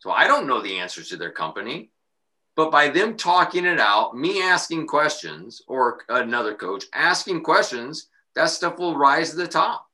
So 0.00 0.10
I 0.10 0.26
don't 0.26 0.48
know 0.48 0.60
the 0.60 0.78
answers 0.80 1.08
to 1.08 1.16
their 1.16 1.30
company, 1.30 1.92
but 2.56 2.72
by 2.72 2.88
them 2.88 3.16
talking 3.16 3.64
it 3.64 3.78
out, 3.78 4.16
me 4.16 4.42
asking 4.42 4.88
questions 4.88 5.62
or 5.68 6.00
another 6.08 6.54
coach 6.54 6.84
asking 6.92 7.44
questions, 7.44 8.08
that 8.34 8.50
stuff 8.50 8.78
will 8.78 8.96
rise 8.96 9.30
to 9.30 9.36
the 9.36 9.46
top. 9.46 9.86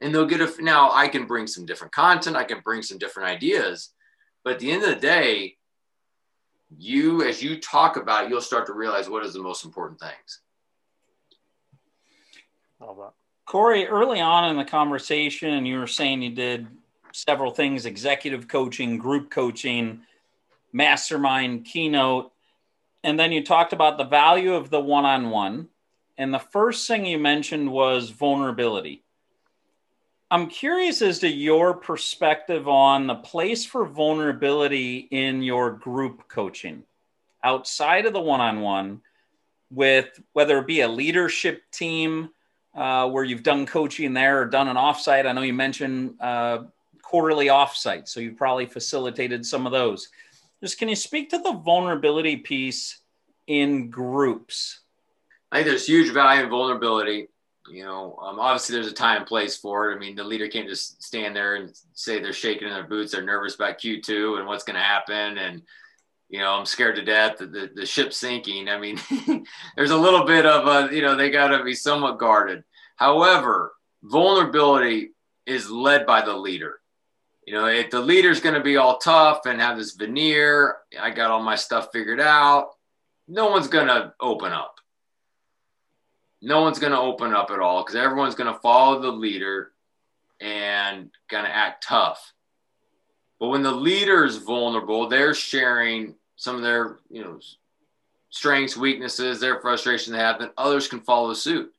and 0.00 0.12
they'll 0.12 0.26
get 0.26 0.40
a 0.40 0.62
now 0.62 0.90
i 0.92 1.06
can 1.06 1.24
bring 1.24 1.46
some 1.46 1.64
different 1.64 1.92
content 1.92 2.36
i 2.36 2.42
can 2.42 2.60
bring 2.64 2.82
some 2.82 2.98
different 2.98 3.28
ideas 3.28 3.94
but 4.42 4.54
at 4.54 4.58
the 4.58 4.72
end 4.72 4.82
of 4.82 4.90
the 4.90 5.06
day 5.16 5.56
you 6.78 7.22
as 7.22 7.42
you 7.42 7.60
talk 7.60 7.96
about 7.96 8.24
it, 8.24 8.30
you'll 8.30 8.40
start 8.40 8.66
to 8.66 8.72
realize 8.72 9.08
what 9.08 9.24
is 9.24 9.34
the 9.34 9.42
most 9.42 9.64
important 9.64 10.00
things. 10.00 10.40
Cory 13.46 13.86
early 13.86 14.20
on 14.20 14.50
in 14.50 14.56
the 14.56 14.64
conversation 14.64 15.66
you 15.66 15.78
were 15.78 15.86
saying 15.86 16.22
you 16.22 16.30
did 16.30 16.66
several 17.12 17.50
things 17.50 17.86
executive 17.86 18.48
coaching 18.48 18.98
group 18.98 19.30
coaching 19.30 20.00
mastermind 20.72 21.64
keynote 21.64 22.32
and 23.04 23.18
then 23.18 23.30
you 23.32 23.44
talked 23.44 23.72
about 23.72 23.98
the 23.98 24.04
value 24.04 24.54
of 24.54 24.70
the 24.70 24.80
one-on-one 24.80 25.68
and 26.18 26.34
the 26.34 26.38
first 26.38 26.88
thing 26.88 27.06
you 27.06 27.18
mentioned 27.18 27.70
was 27.70 28.10
vulnerability 28.10 29.03
I'm 30.30 30.48
curious 30.48 31.02
as 31.02 31.18
to 31.20 31.28
your 31.28 31.74
perspective 31.74 32.66
on 32.66 33.06
the 33.06 33.14
place 33.14 33.64
for 33.64 33.86
vulnerability 33.86 35.06
in 35.10 35.42
your 35.42 35.70
group 35.72 36.28
coaching 36.28 36.82
outside 37.42 38.06
of 38.06 38.14
the 38.14 38.20
one 38.20 38.40
on 38.40 38.62
one, 38.62 39.02
with 39.70 40.18
whether 40.32 40.58
it 40.58 40.66
be 40.66 40.80
a 40.80 40.88
leadership 40.88 41.62
team 41.70 42.30
uh, 42.74 43.08
where 43.08 43.22
you've 43.22 43.42
done 43.42 43.66
coaching 43.66 44.14
there 44.14 44.40
or 44.40 44.46
done 44.46 44.68
an 44.68 44.76
offsite. 44.76 45.26
I 45.26 45.32
know 45.32 45.42
you 45.42 45.52
mentioned 45.52 46.14
uh, 46.20 46.64
quarterly 47.02 47.46
offsite, 47.46 48.08
so 48.08 48.20
you've 48.20 48.38
probably 48.38 48.66
facilitated 48.66 49.44
some 49.44 49.66
of 49.66 49.72
those. 49.72 50.08
Just 50.62 50.78
can 50.78 50.88
you 50.88 50.96
speak 50.96 51.30
to 51.30 51.38
the 51.38 51.52
vulnerability 51.52 52.38
piece 52.38 52.98
in 53.46 53.90
groups? 53.90 54.80
I 55.52 55.56
think 55.56 55.68
there's 55.68 55.86
huge 55.86 56.12
value 56.12 56.44
in 56.44 56.50
vulnerability 56.50 57.28
you 57.68 57.84
know, 57.84 58.16
um, 58.20 58.38
obviously 58.38 58.74
there's 58.74 58.90
a 58.90 58.94
time 58.94 59.18
and 59.18 59.26
place 59.26 59.56
for 59.56 59.90
it. 59.90 59.96
I 59.96 59.98
mean, 59.98 60.14
the 60.14 60.24
leader 60.24 60.48
can't 60.48 60.68
just 60.68 61.02
stand 61.02 61.34
there 61.34 61.56
and 61.56 61.72
say 61.94 62.18
they're 62.18 62.32
shaking 62.32 62.68
in 62.68 62.74
their 62.74 62.84
boots, 62.84 63.12
they're 63.12 63.22
nervous 63.22 63.54
about 63.54 63.78
Q2 63.78 64.38
and 64.38 64.46
what's 64.46 64.64
going 64.64 64.76
to 64.76 64.82
happen. 64.82 65.38
And, 65.38 65.62
you 66.28 66.40
know, 66.40 66.52
I'm 66.52 66.66
scared 66.66 66.96
to 66.96 67.04
death 67.04 67.38
that 67.38 67.52
the, 67.52 67.70
the 67.74 67.86
ship's 67.86 68.16
sinking. 68.16 68.68
I 68.68 68.78
mean, 68.78 68.98
there's 69.76 69.90
a 69.90 69.96
little 69.96 70.24
bit 70.24 70.46
of 70.46 70.66
a, 70.66 70.94
you 70.94 71.02
know, 71.02 71.16
they 71.16 71.30
got 71.30 71.48
to 71.48 71.64
be 71.64 71.74
somewhat 71.74 72.18
guarded. 72.18 72.64
However, 72.96 73.72
vulnerability 74.02 75.12
is 75.46 75.70
led 75.70 76.06
by 76.06 76.22
the 76.22 76.36
leader. 76.36 76.80
You 77.46 77.54
know, 77.54 77.66
if 77.66 77.90
the 77.90 78.00
leader's 78.00 78.40
going 78.40 78.54
to 78.54 78.62
be 78.62 78.76
all 78.78 78.98
tough 78.98 79.46
and 79.46 79.60
have 79.60 79.76
this 79.76 79.92
veneer, 79.92 80.76
I 80.98 81.10
got 81.10 81.30
all 81.30 81.42
my 81.42 81.56
stuff 81.56 81.88
figured 81.92 82.20
out, 82.20 82.70
no 83.28 83.50
one's 83.50 83.68
going 83.68 83.88
to 83.88 84.14
open 84.20 84.52
up 84.52 84.73
no 86.44 86.60
one's 86.60 86.78
going 86.78 86.92
to 86.92 86.98
open 86.98 87.32
up 87.32 87.50
at 87.50 87.58
all 87.58 87.82
because 87.82 87.96
everyone's 87.96 88.34
going 88.34 88.52
to 88.52 88.60
follow 88.60 89.00
the 89.00 89.10
leader 89.10 89.72
and 90.40 91.10
going 91.28 91.44
to 91.44 91.54
act 91.54 91.86
tough. 91.86 92.32
But 93.40 93.48
when 93.48 93.62
the 93.62 93.72
leader 93.72 94.24
is 94.24 94.36
vulnerable, 94.36 95.08
they're 95.08 95.34
sharing 95.34 96.14
some 96.36 96.56
of 96.56 96.62
their, 96.62 96.98
you 97.10 97.22
know, 97.22 97.40
strengths, 98.30 98.76
weaknesses, 98.76 99.40
their 99.40 99.60
frustration 99.60 100.12
they 100.12 100.18
have, 100.18 100.38
then 100.38 100.50
others 100.58 100.88
can 100.88 101.00
follow 101.00 101.32
suit. 101.34 101.72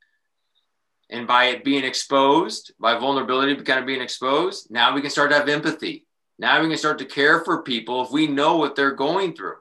And 1.10 1.28
by 1.28 1.46
it 1.46 1.64
being 1.64 1.84
exposed, 1.84 2.72
by 2.80 2.98
vulnerability 2.98 3.56
kind 3.62 3.80
of 3.80 3.86
being 3.86 4.02
exposed, 4.02 4.72
now 4.72 4.94
we 4.96 5.02
can 5.02 5.12
start 5.12 5.30
to 5.30 5.38
have 5.38 5.50
empathy. 5.50 6.06
Now 6.40 6.62
we 6.62 6.68
can 6.68 6.78
start 6.78 6.98
to 7.00 7.06
care 7.06 7.44
for 7.44 7.62
people 7.62 8.04
if 8.04 8.12
we 8.12 8.28
know 8.28 8.58
what 8.58 8.76
they're 8.76 8.96
going 8.96 9.36
through. 9.36 9.58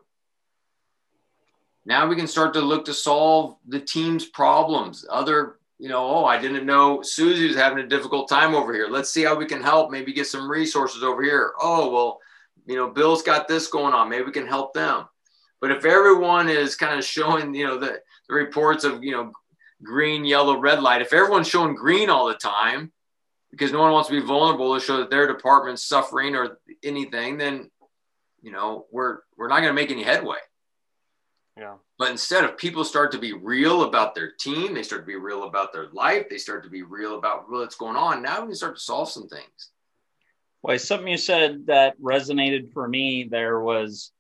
Now 1.86 2.06
we 2.06 2.16
can 2.16 2.26
start 2.26 2.54
to 2.54 2.60
look 2.60 2.84
to 2.86 2.94
solve 2.94 3.56
the 3.66 3.80
team's 3.80 4.26
problems. 4.26 5.04
Other, 5.10 5.56
you 5.78 5.88
know, 5.88 6.06
oh, 6.06 6.24
I 6.24 6.40
didn't 6.40 6.64
know 6.64 7.02
Susie 7.02 7.46
was 7.46 7.56
having 7.56 7.84
a 7.84 7.88
difficult 7.88 8.28
time 8.28 8.54
over 8.54 8.72
here. 8.72 8.88
Let's 8.88 9.10
see 9.10 9.22
how 9.22 9.36
we 9.36 9.46
can 9.46 9.62
help. 9.62 9.90
Maybe 9.90 10.12
get 10.12 10.26
some 10.26 10.50
resources 10.50 11.02
over 11.02 11.22
here. 11.22 11.52
Oh, 11.60 11.90
well, 11.90 12.20
you 12.66 12.76
know, 12.76 12.88
Bill's 12.88 13.22
got 13.22 13.48
this 13.48 13.66
going 13.66 13.92
on. 13.92 14.08
Maybe 14.08 14.24
we 14.24 14.32
can 14.32 14.46
help 14.46 14.72
them. 14.72 15.04
But 15.60 15.70
if 15.70 15.84
everyone 15.84 16.48
is 16.48 16.74
kind 16.74 16.98
of 16.98 17.04
showing, 17.04 17.54
you 17.54 17.66
know, 17.66 17.78
the, 17.78 18.00
the 18.28 18.34
reports 18.34 18.84
of, 18.84 19.02
you 19.04 19.12
know, 19.12 19.32
green, 19.82 20.24
yellow, 20.24 20.58
red 20.58 20.82
light, 20.82 21.02
if 21.02 21.12
everyone's 21.12 21.48
showing 21.48 21.74
green 21.74 22.08
all 22.08 22.28
the 22.28 22.34
time 22.34 22.92
because 23.50 23.72
no 23.72 23.80
one 23.80 23.92
wants 23.92 24.08
to 24.08 24.20
be 24.20 24.26
vulnerable 24.26 24.74
to 24.74 24.84
show 24.84 24.98
that 24.98 25.10
their 25.10 25.26
department's 25.26 25.84
suffering 25.84 26.34
or 26.34 26.58
anything, 26.82 27.36
then, 27.36 27.70
you 28.42 28.50
know, 28.50 28.86
we're, 28.90 29.18
we're 29.36 29.48
not 29.48 29.60
going 29.60 29.68
to 29.68 29.74
make 29.74 29.90
any 29.90 30.02
headway. 30.02 30.38
Yeah. 31.56 31.74
But 31.98 32.10
instead 32.10 32.44
of 32.44 32.58
people 32.58 32.84
start 32.84 33.12
to 33.12 33.18
be 33.18 33.32
real 33.32 33.84
about 33.84 34.14
their 34.14 34.32
team, 34.32 34.74
they 34.74 34.82
start 34.82 35.02
to 35.02 35.06
be 35.06 35.16
real 35.16 35.44
about 35.44 35.72
their 35.72 35.88
life, 35.92 36.28
they 36.28 36.38
start 36.38 36.64
to 36.64 36.70
be 36.70 36.82
real 36.82 37.16
about 37.16 37.48
what's 37.48 37.76
going 37.76 37.96
on. 37.96 38.22
Now 38.22 38.40
we 38.40 38.48
can 38.48 38.56
start 38.56 38.76
to 38.76 38.82
solve 38.82 39.10
some 39.10 39.28
things. 39.28 39.70
Well, 40.62 40.78
something 40.78 41.08
you 41.08 41.18
said 41.18 41.66
that 41.66 42.00
resonated 42.00 42.72
for 42.72 42.88
me 42.88 43.28
there 43.30 43.60
was 43.60 44.10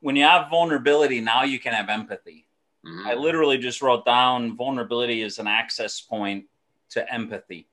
when 0.00 0.16
you 0.16 0.22
have 0.22 0.50
vulnerability, 0.50 1.20
now 1.20 1.42
you 1.42 1.58
can 1.58 1.72
have 1.72 1.88
empathy. 1.88 2.46
Mm-hmm. 2.86 3.06
I 3.06 3.14
literally 3.14 3.58
just 3.58 3.82
wrote 3.82 4.04
down 4.04 4.56
vulnerability 4.56 5.22
is 5.22 5.38
an 5.38 5.48
access 5.48 6.00
point 6.00 6.46
to 6.90 7.12
empathy. 7.12 7.66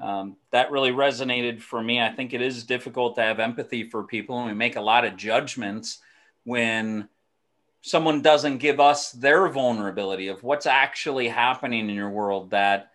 Um, 0.00 0.36
that 0.50 0.70
really 0.70 0.90
resonated 0.90 1.62
for 1.62 1.82
me. 1.82 2.02
I 2.02 2.12
think 2.12 2.34
it 2.34 2.42
is 2.42 2.64
difficult 2.64 3.14
to 3.16 3.22
have 3.22 3.40
empathy 3.40 3.88
for 3.88 4.04
people, 4.04 4.38
and 4.38 4.48
we 4.48 4.54
make 4.54 4.76
a 4.76 4.80
lot 4.80 5.06
of 5.06 5.16
judgments 5.16 6.00
when 6.44 7.08
someone 7.86 8.20
doesn't 8.20 8.58
give 8.58 8.80
us 8.80 9.12
their 9.12 9.46
vulnerability 9.48 10.26
of 10.26 10.42
what's 10.42 10.66
actually 10.66 11.28
happening 11.28 11.88
in 11.88 11.94
your 11.94 12.10
world 12.10 12.50
that 12.50 12.90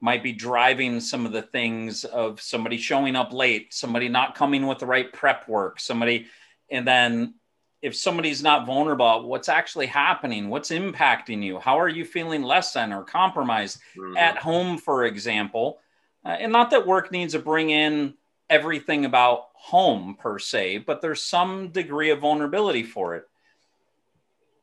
might 0.00 0.22
be 0.22 0.32
driving 0.32 1.00
some 1.00 1.26
of 1.26 1.32
the 1.32 1.42
things 1.42 2.04
of 2.04 2.40
somebody 2.40 2.76
showing 2.76 3.16
up 3.16 3.32
late, 3.32 3.74
somebody 3.74 4.08
not 4.08 4.36
coming 4.36 4.68
with 4.68 4.78
the 4.78 4.86
right 4.86 5.12
prep 5.12 5.48
work, 5.48 5.80
somebody, 5.80 6.26
and 6.70 6.86
then 6.86 7.34
if 7.82 7.96
somebody's 7.96 8.40
not 8.40 8.66
vulnerable, 8.66 9.28
what's 9.28 9.48
actually 9.48 9.86
happening? 9.86 10.48
What's 10.48 10.70
impacting 10.70 11.42
you? 11.42 11.58
How 11.58 11.80
are 11.80 11.88
you 11.88 12.04
feeling 12.04 12.44
less 12.44 12.72
than 12.72 12.92
or 12.92 13.02
compromised 13.02 13.80
mm-hmm. 13.96 14.16
at 14.16 14.36
home, 14.36 14.78
for 14.78 15.06
example? 15.06 15.80
Uh, 16.24 16.36
and 16.38 16.52
not 16.52 16.70
that 16.70 16.86
work 16.86 17.10
needs 17.10 17.32
to 17.32 17.40
bring 17.40 17.70
in 17.70 18.14
everything 18.48 19.06
about 19.06 19.48
home 19.54 20.16
per 20.16 20.38
se, 20.38 20.78
but 20.78 21.00
there's 21.00 21.20
some 21.20 21.70
degree 21.70 22.10
of 22.10 22.20
vulnerability 22.20 22.84
for 22.84 23.16
it 23.16 23.26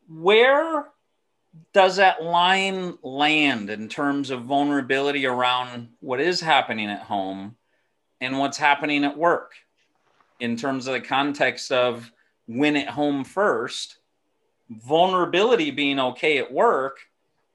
where 0.07 0.87
does 1.73 1.97
that 1.97 2.23
line 2.23 2.97
land 3.03 3.69
in 3.69 3.87
terms 3.89 4.29
of 4.29 4.43
vulnerability 4.43 5.25
around 5.25 5.89
what 5.99 6.19
is 6.19 6.41
happening 6.41 6.89
at 6.89 7.01
home 7.01 7.55
and 8.21 8.39
what's 8.39 8.57
happening 8.57 9.03
at 9.03 9.17
work? 9.17 9.53
In 10.39 10.57
terms 10.57 10.87
of 10.87 10.93
the 10.93 11.01
context 11.01 11.71
of 11.71 12.11
win 12.47 12.75
at 12.75 12.89
home 12.89 13.23
first 13.23 13.97
vulnerability 14.69 15.71
being 15.71 15.99
okay 15.99 16.37
at 16.37 16.51
work 16.51 16.97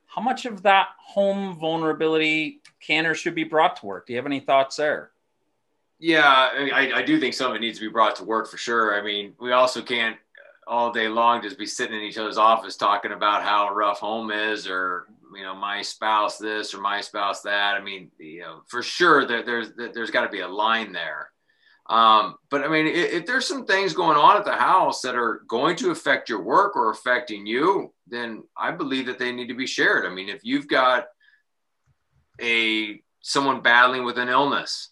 how 0.06 0.22
much 0.22 0.46
of 0.46 0.62
that 0.62 0.88
home 0.98 1.54
vulnerability 1.58 2.60
can 2.80 3.06
or 3.06 3.14
should 3.14 3.34
be 3.34 3.44
brought 3.44 3.76
to 3.76 3.86
work? 3.86 4.06
Do 4.06 4.12
you 4.12 4.16
have 4.16 4.26
any 4.26 4.40
thoughts 4.40 4.76
there? 4.76 5.10
Yeah 5.98 6.48
I, 6.72 6.92
I 6.96 7.02
do 7.02 7.20
think 7.20 7.34
some 7.34 7.50
of 7.50 7.56
it 7.56 7.60
needs 7.60 7.78
to 7.78 7.84
be 7.84 7.90
brought 7.90 8.16
to 8.16 8.24
work 8.24 8.48
for 8.50 8.56
sure. 8.56 8.98
I 8.98 9.02
mean 9.02 9.34
we 9.40 9.52
also 9.52 9.82
can't 9.82 10.16
all 10.68 10.92
day 10.92 11.08
long 11.08 11.42
just 11.42 11.58
be 11.58 11.66
sitting 11.66 11.96
in 11.96 12.02
each 12.02 12.18
other's 12.18 12.38
office 12.38 12.76
talking 12.76 13.12
about 13.12 13.42
how 13.42 13.72
rough 13.74 13.98
home 13.98 14.30
is 14.30 14.68
or 14.68 15.06
you 15.34 15.42
know 15.42 15.54
my 15.54 15.82
spouse 15.82 16.38
this 16.38 16.74
or 16.74 16.80
my 16.80 17.00
spouse 17.00 17.42
that. 17.42 17.74
I 17.74 17.82
mean 17.82 18.10
you 18.18 18.40
know 18.40 18.62
for 18.66 18.82
sure 18.82 19.26
there, 19.26 19.42
there's 19.42 19.70
there's 19.76 20.10
got 20.10 20.22
to 20.24 20.28
be 20.28 20.40
a 20.40 20.48
line 20.48 20.92
there. 20.92 21.30
Um, 21.86 22.36
but 22.50 22.64
i 22.64 22.68
mean 22.68 22.86
if, 22.86 23.12
if, 23.12 23.26
there's 23.26 23.48
some 23.48 23.64
things 23.64 23.94
going 23.94 24.18
on 24.18 24.36
at 24.36 24.44
the 24.44 24.52
house 24.52 25.00
that 25.00 25.14
are 25.14 25.40
going 25.48 25.74
to 25.76 25.90
affect 25.90 26.28
your 26.28 26.42
work 26.42 26.76
or 26.76 26.90
affecting 26.90 27.46
you 27.46 27.94
then 28.06 28.42
i 28.58 28.70
believe 28.70 29.06
that 29.06 29.18
they 29.18 29.32
need 29.32 29.48
to 29.48 29.54
be 29.54 29.66
shared. 29.66 30.04
I 30.04 30.10
mean 30.10 30.28
if 30.28 30.44
you've 30.44 30.68
got 30.68 31.06
a 32.40 33.00
someone 33.20 33.62
battling 33.62 34.04
with 34.04 34.18
an 34.18 34.28
illness 34.28 34.90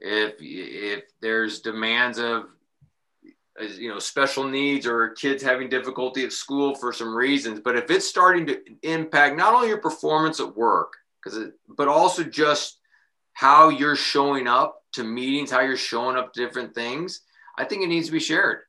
if 0.00 0.34
if 0.40 1.04
there's 1.20 1.60
demands 1.60 2.18
of 2.18 2.46
you 3.60 3.88
know 3.88 3.98
special 3.98 4.44
needs 4.44 4.86
or 4.86 5.10
kids 5.10 5.42
having 5.42 5.68
difficulty 5.68 6.24
at 6.24 6.32
school 6.32 6.74
for 6.74 6.92
some 6.92 7.14
reasons. 7.14 7.60
But 7.60 7.76
if 7.76 7.90
it's 7.90 8.06
starting 8.06 8.46
to 8.46 8.60
impact 8.82 9.36
not 9.36 9.54
only 9.54 9.68
your 9.68 9.78
performance 9.78 10.40
at 10.40 10.56
work 10.56 10.94
because 11.24 11.50
but 11.68 11.88
also 11.88 12.22
just 12.22 12.78
how 13.32 13.68
you're 13.68 13.96
showing 13.96 14.46
up 14.46 14.82
to 14.92 15.04
meetings 15.04 15.50
how 15.50 15.60
you're 15.60 15.76
showing 15.76 16.16
up 16.16 16.32
to 16.32 16.44
different 16.44 16.74
things 16.74 17.20
i 17.58 17.64
think 17.64 17.82
it 17.82 17.88
needs 17.88 18.06
to 18.06 18.12
be 18.12 18.20
shared. 18.20 18.60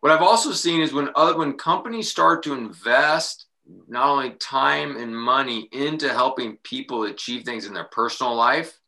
What 0.00 0.12
i've 0.12 0.22
also 0.22 0.52
seen 0.52 0.80
is 0.80 0.92
when 0.92 1.10
other 1.14 1.36
when 1.36 1.54
companies 1.54 2.10
start 2.10 2.42
to 2.44 2.54
invest 2.54 3.46
not 3.88 4.08
only 4.08 4.30
time 4.32 4.96
and 4.96 5.16
money 5.16 5.68
into 5.72 6.10
helping 6.10 6.58
people 6.58 7.04
achieve 7.04 7.44
things 7.44 7.66
in 7.66 7.72
their 7.72 7.84
personal 7.84 8.34
life 8.34 8.78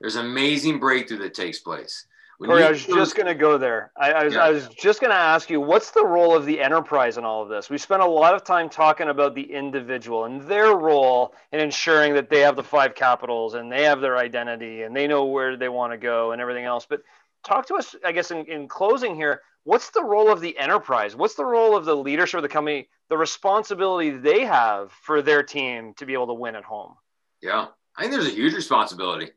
there's 0.00 0.16
amazing 0.16 0.78
breakthrough 0.80 1.18
that 1.18 1.34
takes 1.34 1.58
place 1.58 2.06
Cory, 2.42 2.64
I 2.64 2.70
was 2.70 2.86
just 2.86 3.16
going 3.16 3.26
to 3.26 3.34
go 3.34 3.58
there. 3.58 3.92
I, 3.98 4.12
I 4.12 4.24
was, 4.24 4.34
yeah. 4.34 4.44
I 4.44 4.50
was 4.50 4.68
just 4.68 5.00
going 5.00 5.10
to 5.10 5.16
ask 5.16 5.50
you, 5.50 5.60
what's 5.60 5.90
the 5.90 6.04
role 6.04 6.34
of 6.34 6.46
the 6.46 6.60
enterprise 6.60 7.18
in 7.18 7.24
all 7.24 7.42
of 7.42 7.50
this? 7.50 7.68
We 7.68 7.76
spent 7.76 8.00
a 8.00 8.06
lot 8.06 8.34
of 8.34 8.44
time 8.44 8.70
talking 8.70 9.08
about 9.08 9.34
the 9.34 9.42
individual 9.42 10.24
and 10.24 10.40
their 10.42 10.74
role 10.74 11.34
in 11.52 11.60
ensuring 11.60 12.14
that 12.14 12.30
they 12.30 12.40
have 12.40 12.56
the 12.56 12.62
five 12.62 12.94
capitals 12.94 13.54
and 13.54 13.70
they 13.70 13.84
have 13.84 14.00
their 14.00 14.16
identity 14.16 14.82
and 14.82 14.96
they 14.96 15.06
know 15.06 15.26
where 15.26 15.56
they 15.56 15.68
want 15.68 15.92
to 15.92 15.98
go 15.98 16.32
and 16.32 16.40
everything 16.40 16.64
else. 16.64 16.86
But 16.88 17.02
talk 17.44 17.66
to 17.66 17.74
us, 17.74 17.94
I 18.04 18.12
guess, 18.12 18.30
in, 18.30 18.46
in 18.46 18.68
closing 18.68 19.14
here, 19.14 19.42
what's 19.64 19.90
the 19.90 20.02
role 20.02 20.32
of 20.32 20.40
the 20.40 20.58
enterprise? 20.58 21.14
What's 21.14 21.34
the 21.34 21.44
role 21.44 21.76
of 21.76 21.84
the 21.84 21.96
leadership 21.96 22.38
of 22.38 22.42
the 22.42 22.48
company, 22.48 22.88
the 23.10 23.18
responsibility 23.18 24.10
they 24.10 24.46
have 24.46 24.92
for 25.02 25.20
their 25.20 25.42
team 25.42 25.92
to 25.98 26.06
be 26.06 26.14
able 26.14 26.28
to 26.28 26.34
win 26.34 26.56
at 26.56 26.64
home? 26.64 26.94
Yeah, 27.42 27.66
I 27.96 28.02
think 28.02 28.12
there's 28.12 28.28
a 28.28 28.30
huge 28.30 28.54
responsibility 28.54 29.30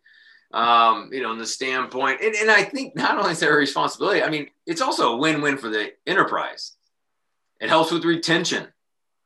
um, 0.53 1.09
you 1.11 1.21
know, 1.21 1.31
in 1.31 1.39
the 1.39 1.45
standpoint. 1.45 2.21
And, 2.21 2.35
and 2.35 2.51
I 2.51 2.63
think 2.63 2.95
not 2.95 3.17
only 3.17 3.31
is 3.31 3.39
there 3.39 3.53
a 3.53 3.57
responsibility, 3.57 4.21
I 4.21 4.29
mean, 4.29 4.49
it's 4.65 4.81
also 4.81 5.13
a 5.13 5.17
win 5.17 5.41
win 5.41 5.57
for 5.57 5.69
the 5.69 5.93
enterprise. 6.05 6.73
It 7.59 7.69
helps 7.69 7.91
with 7.91 8.05
retention. 8.05 8.67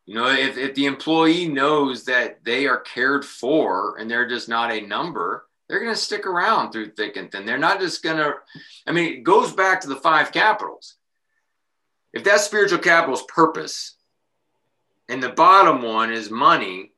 You 0.06 0.16
know, 0.16 0.30
if, 0.30 0.58
if 0.58 0.74
the 0.74 0.86
employee 0.86 1.50
knows 1.50 2.06
that 2.06 2.44
they 2.46 2.66
are 2.66 2.80
cared 2.80 3.26
for 3.26 3.98
and 3.98 4.10
they're 4.10 4.30
just 4.30 4.48
not 4.48 4.72
a 4.72 4.80
number, 4.80 5.48
they're 5.68 5.82
going 5.82 5.94
to 5.94 6.00
stick 6.00 6.26
around 6.26 6.72
through 6.72 6.92
thick 6.92 7.18
and 7.18 7.30
thin. 7.30 7.46
They're 7.46 7.58
not 7.58 7.82
just 7.82 8.02
going 8.02 8.18
to, 8.18 8.36
I 8.88 8.94
mean, 8.94 9.14
it 9.14 9.24
goes 9.24 9.52
back 9.52 9.82
to 9.82 9.90
the 9.90 9.98
five 9.98 10.32
capitals. 10.32 10.96
If 12.14 12.24
that 12.24 12.40
spiritual 12.40 12.80
capital 12.80 13.16
is 13.16 13.24
purpose 13.24 13.96
and 15.10 15.22
the 15.22 15.30
bottom 15.30 15.82
one 15.82 16.14
is 16.14 16.32
money, 16.32 16.94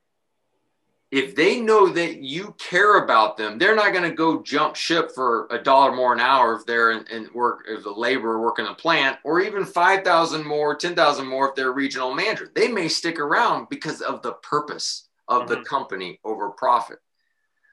if 1.11 1.35
they 1.35 1.59
know 1.59 1.89
that 1.89 2.21
you 2.21 2.55
care 2.59 3.03
about 3.03 3.35
them, 3.35 3.57
they're 3.57 3.75
not 3.75 3.93
going 3.93 4.07
to 4.07 4.15
go 4.15 4.43
jump 4.43 4.75
ship 4.75 5.11
for 5.13 5.47
a 5.49 5.57
dollar 5.57 5.95
more 5.95 6.13
an 6.13 6.19
hour 6.19 6.55
if 6.55 6.65
they're 6.67 6.91
in, 6.91 7.07
in 7.07 7.29
work, 7.33 7.65
if 7.67 7.83
the 7.83 7.91
laborer 7.91 8.39
working 8.39 8.67
a 8.67 8.75
plant, 8.75 9.17
or 9.23 9.41
even 9.41 9.65
5,000 9.65 10.45
more, 10.45 10.75
10,000 10.75 11.25
more 11.25 11.49
if 11.49 11.55
they're 11.55 11.71
a 11.71 11.73
regional 11.73 12.13
manager. 12.13 12.51
They 12.53 12.67
may 12.67 12.87
stick 12.87 13.19
around 13.19 13.69
because 13.69 14.01
of 14.01 14.21
the 14.21 14.33
purpose 14.33 15.07
of 15.27 15.43
mm-hmm. 15.43 15.55
the 15.55 15.61
company 15.61 16.19
over 16.23 16.51
profit. 16.51 16.99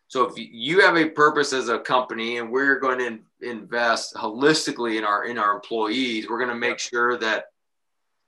So 0.08 0.24
if 0.24 0.34
you 0.36 0.80
have 0.80 0.96
a 0.96 1.10
purpose 1.10 1.52
as 1.52 1.68
a 1.68 1.80
company 1.80 2.38
and 2.38 2.50
we're 2.50 2.78
going 2.78 2.98
to 3.00 3.18
invest 3.46 4.14
holistically 4.14 4.98
in 4.98 5.04
our 5.04 5.24
in 5.24 5.36
our 5.36 5.52
employees, 5.52 6.28
we're 6.28 6.38
going 6.38 6.48
to 6.48 6.54
make 6.54 6.78
sure 6.78 7.18
that 7.18 7.46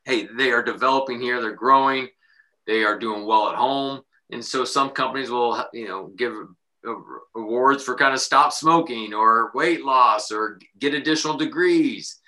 hey, 0.04 0.26
they 0.36 0.50
are 0.50 0.62
developing 0.62 1.20
here, 1.20 1.40
they're 1.40 1.52
growing, 1.52 2.08
they 2.66 2.82
are 2.82 2.98
doing 2.98 3.24
well 3.26 3.48
at 3.48 3.54
home 3.54 4.02
and 4.30 4.44
so 4.44 4.64
some 4.64 4.90
companies 4.90 5.30
will 5.30 5.64
you 5.72 5.88
know 5.88 6.08
give 6.16 6.34
awards 7.34 7.82
for 7.82 7.94
kind 7.94 8.14
of 8.14 8.20
stop 8.20 8.52
smoking 8.52 9.14
or 9.14 9.50
weight 9.54 9.84
loss 9.84 10.30
or 10.30 10.58
get 10.78 10.94
additional 10.94 11.36
degrees. 11.36 12.20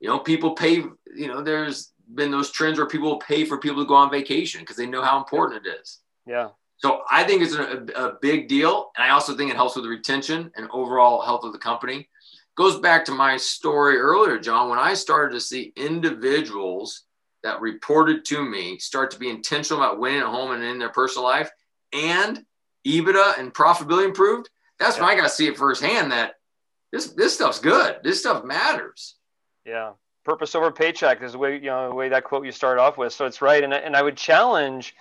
You 0.00 0.08
know 0.08 0.18
people 0.18 0.52
pay 0.52 0.76
you 1.14 1.26
know 1.26 1.42
there's 1.42 1.92
been 2.14 2.30
those 2.30 2.50
trends 2.50 2.78
where 2.78 2.86
people 2.86 3.18
pay 3.18 3.44
for 3.44 3.58
people 3.58 3.82
to 3.82 3.88
go 3.88 3.94
on 3.94 4.10
vacation 4.10 4.60
because 4.60 4.76
they 4.76 4.86
know 4.86 5.02
how 5.02 5.18
important 5.18 5.66
it 5.66 5.80
is. 5.80 6.00
Yeah. 6.26 6.48
So 6.78 7.02
i 7.10 7.24
think 7.24 7.42
it's 7.42 7.54
a, 7.54 7.84
a 7.96 8.12
big 8.22 8.48
deal 8.48 8.92
and 8.96 9.04
i 9.04 9.10
also 9.10 9.36
think 9.36 9.50
it 9.50 9.56
helps 9.56 9.74
with 9.74 9.84
the 9.84 9.90
retention 9.90 10.50
and 10.56 10.68
overall 10.70 11.22
health 11.22 11.44
of 11.44 11.52
the 11.52 11.58
company. 11.58 12.08
Goes 12.56 12.80
back 12.80 13.04
to 13.04 13.12
my 13.12 13.36
story 13.36 13.98
earlier 13.98 14.38
john. 14.38 14.70
When 14.70 14.78
i 14.78 14.94
started 14.94 15.34
to 15.34 15.40
see 15.40 15.72
individuals 15.76 17.07
that 17.42 17.60
reported 17.60 18.24
to 18.26 18.42
me 18.42 18.78
start 18.78 19.10
to 19.12 19.18
be 19.18 19.30
intentional 19.30 19.82
about 19.82 20.00
winning 20.00 20.20
at 20.20 20.26
home 20.26 20.50
and 20.52 20.62
in 20.62 20.78
their 20.78 20.88
personal 20.88 21.24
life 21.24 21.50
and 21.92 22.44
EBITDA 22.86 23.38
and 23.38 23.54
profitability 23.54 24.06
improved, 24.06 24.48
that's 24.78 24.96
yeah. 24.96 25.04
when 25.04 25.12
I 25.12 25.16
got 25.16 25.24
to 25.24 25.28
see 25.28 25.46
it 25.46 25.56
firsthand 25.56 26.12
that 26.12 26.34
this 26.92 27.12
this 27.12 27.34
stuff's 27.34 27.58
good. 27.60 27.98
This 28.02 28.20
stuff 28.20 28.44
matters. 28.44 29.16
Yeah. 29.64 29.92
Purpose 30.24 30.54
over 30.54 30.70
paycheck 30.70 31.22
is 31.22 31.32
the 31.32 31.38
way 31.38 31.54
you 31.54 31.66
know 31.66 31.88
the 31.88 31.94
way 31.94 32.08
that 32.08 32.24
quote 32.24 32.44
you 32.44 32.52
start 32.52 32.78
off 32.78 32.98
with. 32.98 33.12
So 33.12 33.26
it's 33.26 33.42
right. 33.42 33.62
And 33.62 33.74
and 33.74 33.96
I 33.96 34.02
would 34.02 34.16
challenge 34.16 34.94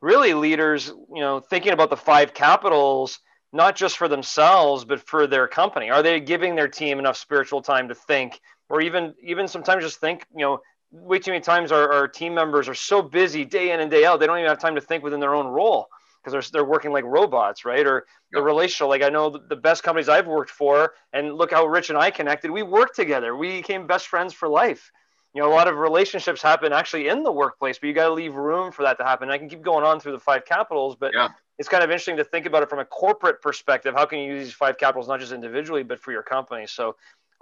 really 0.00 0.34
leaders, 0.34 0.88
you 0.88 1.20
know, 1.20 1.40
thinking 1.40 1.72
about 1.72 1.90
the 1.90 1.96
five 1.96 2.34
capitals, 2.34 3.20
not 3.52 3.76
just 3.76 3.96
for 3.96 4.08
themselves, 4.08 4.84
but 4.84 5.00
for 5.06 5.26
their 5.26 5.48
company. 5.48 5.90
Are 5.90 6.02
they 6.02 6.20
giving 6.20 6.54
their 6.54 6.68
team 6.68 6.98
enough 6.98 7.16
spiritual 7.16 7.62
time 7.62 7.88
to 7.88 7.94
think? 7.94 8.40
Or 8.68 8.80
even 8.80 9.14
even 9.22 9.48
sometimes 9.48 9.84
just 9.84 10.00
think, 10.00 10.26
you 10.34 10.44
know, 10.44 10.60
way 10.94 11.18
too 11.18 11.32
many 11.32 11.40
times 11.40 11.72
our, 11.72 11.92
our 11.92 12.08
team 12.08 12.34
members 12.34 12.68
are 12.68 12.74
so 12.74 13.02
busy 13.02 13.44
day 13.44 13.72
in 13.72 13.80
and 13.80 13.90
day 13.90 14.04
out, 14.04 14.20
they 14.20 14.26
don't 14.26 14.38
even 14.38 14.48
have 14.48 14.58
time 14.58 14.74
to 14.76 14.80
think 14.80 15.02
within 15.02 15.20
their 15.20 15.34
own 15.34 15.46
role 15.46 15.88
because 16.22 16.32
they're, 16.32 16.52
they're 16.52 16.68
working 16.68 16.92
like 16.92 17.04
robots, 17.04 17.64
right? 17.64 17.86
Or 17.86 18.06
the 18.32 18.40
relational, 18.40 18.88
like 18.88 19.02
I 19.02 19.08
know 19.08 19.30
the 19.30 19.56
best 19.56 19.82
companies 19.82 20.08
I've 20.08 20.26
worked 20.26 20.50
for, 20.50 20.94
and 21.12 21.34
look 21.34 21.50
how 21.50 21.66
Rich 21.66 21.90
and 21.90 21.98
I 21.98 22.10
connected. 22.10 22.50
We 22.50 22.62
worked 22.62 22.96
together. 22.96 23.36
We 23.36 23.58
became 23.58 23.86
best 23.86 24.06
friends 24.06 24.32
for 24.32 24.48
life. 24.48 24.90
You 25.34 25.42
know, 25.42 25.48
a 25.48 25.54
lot 25.54 25.66
of 25.66 25.76
relationships 25.76 26.40
happen 26.40 26.72
actually 26.72 27.08
in 27.08 27.24
the 27.24 27.32
workplace, 27.32 27.78
but 27.78 27.88
you 27.88 27.92
got 27.92 28.06
to 28.06 28.14
leave 28.14 28.34
room 28.36 28.70
for 28.70 28.82
that 28.84 28.98
to 28.98 29.04
happen. 29.04 29.28
And 29.28 29.32
I 29.32 29.38
can 29.38 29.48
keep 29.48 29.62
going 29.62 29.84
on 29.84 29.98
through 29.98 30.12
the 30.12 30.20
five 30.20 30.44
capitals, 30.44 30.94
but 30.94 31.12
yeah. 31.12 31.28
it's 31.58 31.68
kind 31.68 31.82
of 31.82 31.90
interesting 31.90 32.16
to 32.18 32.24
think 32.24 32.46
about 32.46 32.62
it 32.62 32.70
from 32.70 32.78
a 32.78 32.84
corporate 32.84 33.42
perspective. 33.42 33.94
How 33.94 34.06
can 34.06 34.20
you 34.20 34.32
use 34.32 34.44
these 34.44 34.54
five 34.54 34.78
capitals 34.78 35.08
not 35.08 35.18
just 35.18 35.32
individually, 35.32 35.82
but 35.82 35.98
for 35.98 36.12
your 36.12 36.22
company? 36.22 36.66
So 36.68 36.94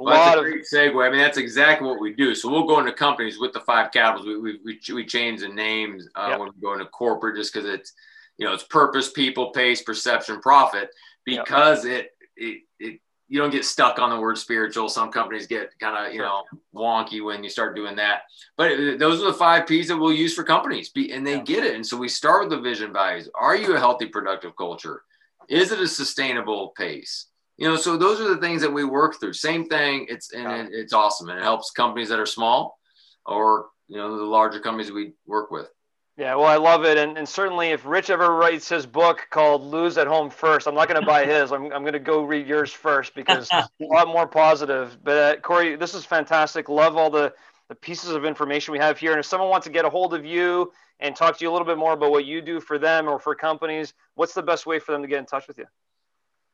well, 0.05 0.16
that's 0.16 0.40
a 0.40 0.42
great 0.42 0.64
segue. 0.64 1.07
I 1.07 1.11
mean, 1.11 1.20
that's 1.20 1.38
exactly 1.38 1.88
what 1.88 2.00
we 2.00 2.14
do. 2.14 2.34
So 2.34 2.50
we'll 2.50 2.66
go 2.66 2.80
into 2.80 2.92
companies 2.92 3.38
with 3.38 3.53
the 3.53 3.61
five 3.61 3.92
capitals. 3.92 4.26
We 4.26 4.38
we 4.38 4.61
we, 4.64 4.94
we 4.94 5.07
change 5.07 5.40
the 5.40 5.48
names 5.48 6.09
uh, 6.14 6.28
yep. 6.30 6.40
when 6.40 6.48
we 6.55 6.61
go 6.61 6.72
into 6.72 6.86
corporate 6.86 7.36
just 7.36 7.53
because 7.53 7.68
it's 7.68 7.92
you 8.38 8.46
know 8.46 8.53
it's 8.53 8.64
purpose, 8.64 9.11
people, 9.11 9.50
pace, 9.50 9.82
perception, 9.82 10.40
profit. 10.40 10.90
Because 11.24 11.84
yep. 11.86 12.05
it, 12.05 12.11
it 12.36 12.62
it 12.78 13.00
you 13.28 13.38
don't 13.38 13.50
get 13.50 13.64
stuck 13.64 13.98
on 13.98 14.11
the 14.11 14.20
word 14.20 14.36
spiritual. 14.36 14.90
Some 14.90 15.11
companies 15.11 15.46
get 15.46 15.70
kind 15.78 16.07
of 16.07 16.12
you 16.12 16.20
sure. 16.20 16.26
know 16.26 16.42
wonky 16.74 17.24
when 17.24 17.42
you 17.42 17.48
start 17.48 17.74
doing 17.74 17.96
that. 17.96 18.22
But 18.57 18.98
those 18.98 19.22
are 19.22 19.26
the 19.26 19.32
five 19.32 19.66
P's 19.66 19.88
that 19.88 19.96
we'll 19.96 20.12
use 20.12 20.34
for 20.34 20.44
companies, 20.44 20.90
and 20.94 21.26
they 21.26 21.36
yeah. 21.36 21.42
get 21.42 21.64
it. 21.64 21.74
And 21.74 21.86
so 21.86 21.96
we 21.96 22.09
start 22.09 22.42
with 22.42 22.50
the 22.50 22.61
vision 22.61 22.92
values. 22.92 23.30
Are 23.34 23.57
you 23.57 23.74
a 23.74 23.78
healthy, 23.78 24.07
productive 24.07 24.55
culture? 24.57 25.03
Is 25.48 25.72
it 25.72 25.80
a 25.80 25.88
sustainable 25.88 26.74
pace? 26.76 27.26
You 27.59 27.68
know 27.68 27.76
so 27.76 27.96
those 27.96 28.20
are 28.20 28.28
the 28.28 28.40
things 28.40 28.62
that 28.62 28.72
we 28.72 28.84
work 28.84 29.20
through. 29.20 29.34
Same 29.34 29.66
thing 29.66 30.07
it's 30.09 30.32
and 30.32 30.68
it, 30.68 30.70
it's 30.72 30.92
awesome 30.92 31.28
and 31.28 31.38
it 31.38 31.42
helps 31.42 31.70
companies 31.70 32.09
that 32.09 32.18
are 32.18 32.26
small 32.26 32.78
or 33.26 33.66
you 33.88 33.96
know 33.96 34.16
the 34.16 34.24
larger 34.24 34.61
companies 34.61 34.90
we 34.90 35.12
work 35.26 35.50
with. 35.50 35.68
Yeah 36.16 36.34
well 36.34 36.46
i 36.46 36.57
love 36.57 36.84
it 36.84 36.98
and, 36.98 37.16
and 37.16 37.26
certainly 37.26 37.68
if 37.68 37.86
rich 37.86 38.11
ever 38.11 38.34
writes 38.34 38.68
his 38.68 38.84
book 38.84 39.26
called 39.30 39.62
lose 39.62 39.96
at 39.96 40.07
home 40.07 40.28
first 40.28 40.66
i'm 40.66 40.74
not 40.74 40.86
going 40.86 41.00
to 41.00 41.07
buy 41.07 41.24
his 41.24 41.53
i'm, 41.53 41.72
I'm 41.72 41.82
going 41.82 41.94
to 41.94 41.98
go 41.98 42.22
read 42.22 42.46
yours 42.46 42.70
first 42.70 43.14
because 43.14 43.48
a 43.53 43.68
lot 43.80 44.09
more 44.09 44.26
positive. 44.26 44.98
But 45.03 45.16
uh, 45.16 45.40
cory 45.40 45.74
this 45.76 45.94
is 45.94 46.05
fantastic. 46.05 46.68
Love 46.68 46.96
all 46.96 47.11
the 47.11 47.32
the 47.68 47.74
pieces 47.76 48.11
of 48.11 48.26
information 48.26 48.72
we 48.72 48.78
have 48.78 48.98
here 48.98 49.12
and 49.12 49.20
if 49.20 49.24
someone 49.24 49.48
wants 49.48 49.66
to 49.66 49.72
get 49.72 49.86
a 49.86 49.90
hold 49.90 50.12
of 50.12 50.26
you 50.26 50.70
and 51.00 51.16
talk 51.16 51.38
to 51.38 51.44
you 51.44 51.50
a 51.50 51.53
little 51.53 51.66
bit 51.66 51.78
more 51.78 51.94
about 51.94 52.11
what 52.11 52.26
you 52.26 52.42
do 52.42 52.61
for 52.61 52.78
them 52.78 53.09
or 53.09 53.18
for 53.18 53.34
companies 53.34 53.94
what's 54.14 54.34
the 54.34 54.42
best 54.42 54.66
way 54.66 54.78
for 54.78 54.92
them 54.92 55.00
to 55.00 55.09
get 55.09 55.18
in 55.18 55.24
touch 55.24 55.48
with 55.48 55.57
you 55.57 55.64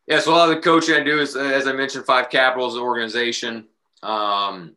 yeah, 0.09 0.21
so 0.21 0.33
a 0.33 0.35
lot 0.35 0.49
of 0.49 0.57
the 0.57 0.63
coaching 0.63 0.95
I 0.95 1.05
do 1.05 1.21
is, 1.21 1.37
as 1.37 1.67
I 1.67 1.73
mentioned, 1.73 2.07
Five 2.07 2.31
Capitals 2.31 2.77
organization. 2.77 3.67
Um, 4.03 4.75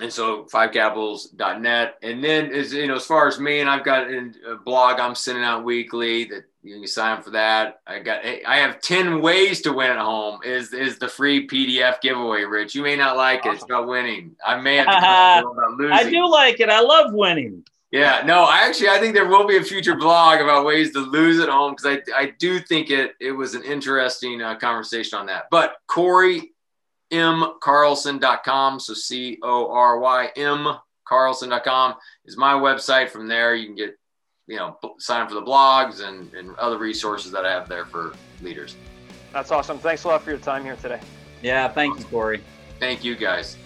and 0.00 0.12
so 0.12 0.44
fivecapitals.net. 0.44 1.96
And 2.02 2.22
then 2.22 2.52
as 2.52 2.72
you 2.72 2.86
know, 2.86 2.96
as 2.96 3.06
far 3.06 3.28
as 3.28 3.40
me, 3.40 3.60
and 3.60 3.70
I've 3.70 3.84
got 3.84 4.10
a 4.10 4.56
blog 4.64 5.00
I'm 5.00 5.14
sending 5.14 5.44
out 5.44 5.64
weekly 5.64 6.24
that 6.24 6.44
you 6.62 6.78
can 6.78 6.86
sign 6.86 7.18
up 7.18 7.24
for 7.24 7.30
that. 7.30 7.80
I 7.86 8.00
got 8.00 8.24
I 8.24 8.56
have 8.56 8.80
10 8.80 9.22
ways 9.22 9.62
to 9.62 9.72
win 9.72 9.90
at 9.90 9.98
home 9.98 10.40
is 10.44 10.72
is 10.72 10.98
the 10.98 11.08
free 11.08 11.46
PDF 11.46 12.00
giveaway, 12.00 12.42
Rich. 12.42 12.74
You 12.74 12.82
may 12.82 12.96
not 12.96 13.16
like 13.16 13.46
it. 13.46 13.54
It's 13.54 13.64
about 13.64 13.88
winning. 13.88 14.36
I 14.44 14.60
may 14.60 14.76
have 14.76 14.86
to 14.86 14.92
about 15.48 15.72
losing. 15.78 15.92
I 15.92 16.10
do 16.10 16.28
like 16.28 16.60
it. 16.60 16.68
I 16.68 16.80
love 16.80 17.12
winning. 17.12 17.64
Yeah, 17.96 18.22
no, 18.26 18.42
I 18.42 18.58
actually 18.58 18.90
I 18.90 18.98
think 18.98 19.14
there 19.14 19.26
will 19.26 19.46
be 19.46 19.56
a 19.56 19.62
future 19.62 19.94
blog 19.96 20.42
about 20.42 20.66
ways 20.66 20.92
to 20.92 20.98
lose 20.98 21.40
at 21.40 21.48
home 21.48 21.74
because 21.74 21.98
I, 22.14 22.20
I 22.20 22.34
do 22.38 22.60
think 22.60 22.90
it 22.90 23.12
it 23.20 23.32
was 23.32 23.54
an 23.54 23.62
interesting 23.62 24.42
uh, 24.42 24.56
conversation 24.56 25.18
on 25.18 25.24
that. 25.26 25.44
But 25.50 25.76
Cory 25.86 26.52
M 27.10 27.54
Carlson.com, 27.62 28.80
so 28.80 28.92
C 28.92 29.38
O 29.42 29.70
R 29.72 29.98
Y 29.98 30.28
M 30.36 30.76
Carlson.com 31.08 31.94
is 32.26 32.36
my 32.36 32.52
website. 32.52 33.08
From 33.08 33.28
there, 33.28 33.54
you 33.54 33.64
can 33.64 33.76
get 33.76 33.98
you 34.46 34.56
know 34.56 34.78
sign 34.98 35.22
up 35.22 35.28
for 35.30 35.34
the 35.34 35.42
blogs 35.42 36.06
and, 36.06 36.34
and 36.34 36.54
other 36.56 36.76
resources 36.76 37.32
that 37.32 37.46
I 37.46 37.50
have 37.50 37.66
there 37.66 37.86
for 37.86 38.12
leaders. 38.42 38.76
That's 39.32 39.50
awesome. 39.50 39.78
Thanks 39.78 40.04
a 40.04 40.08
lot 40.08 40.20
for 40.20 40.28
your 40.28 40.38
time 40.38 40.64
here 40.64 40.76
today. 40.76 41.00
Yeah, 41.40 41.66
thank 41.68 41.98
you, 41.98 42.04
Cory. 42.04 42.42
Thank 42.78 43.04
you, 43.04 43.16
guys. 43.16 43.56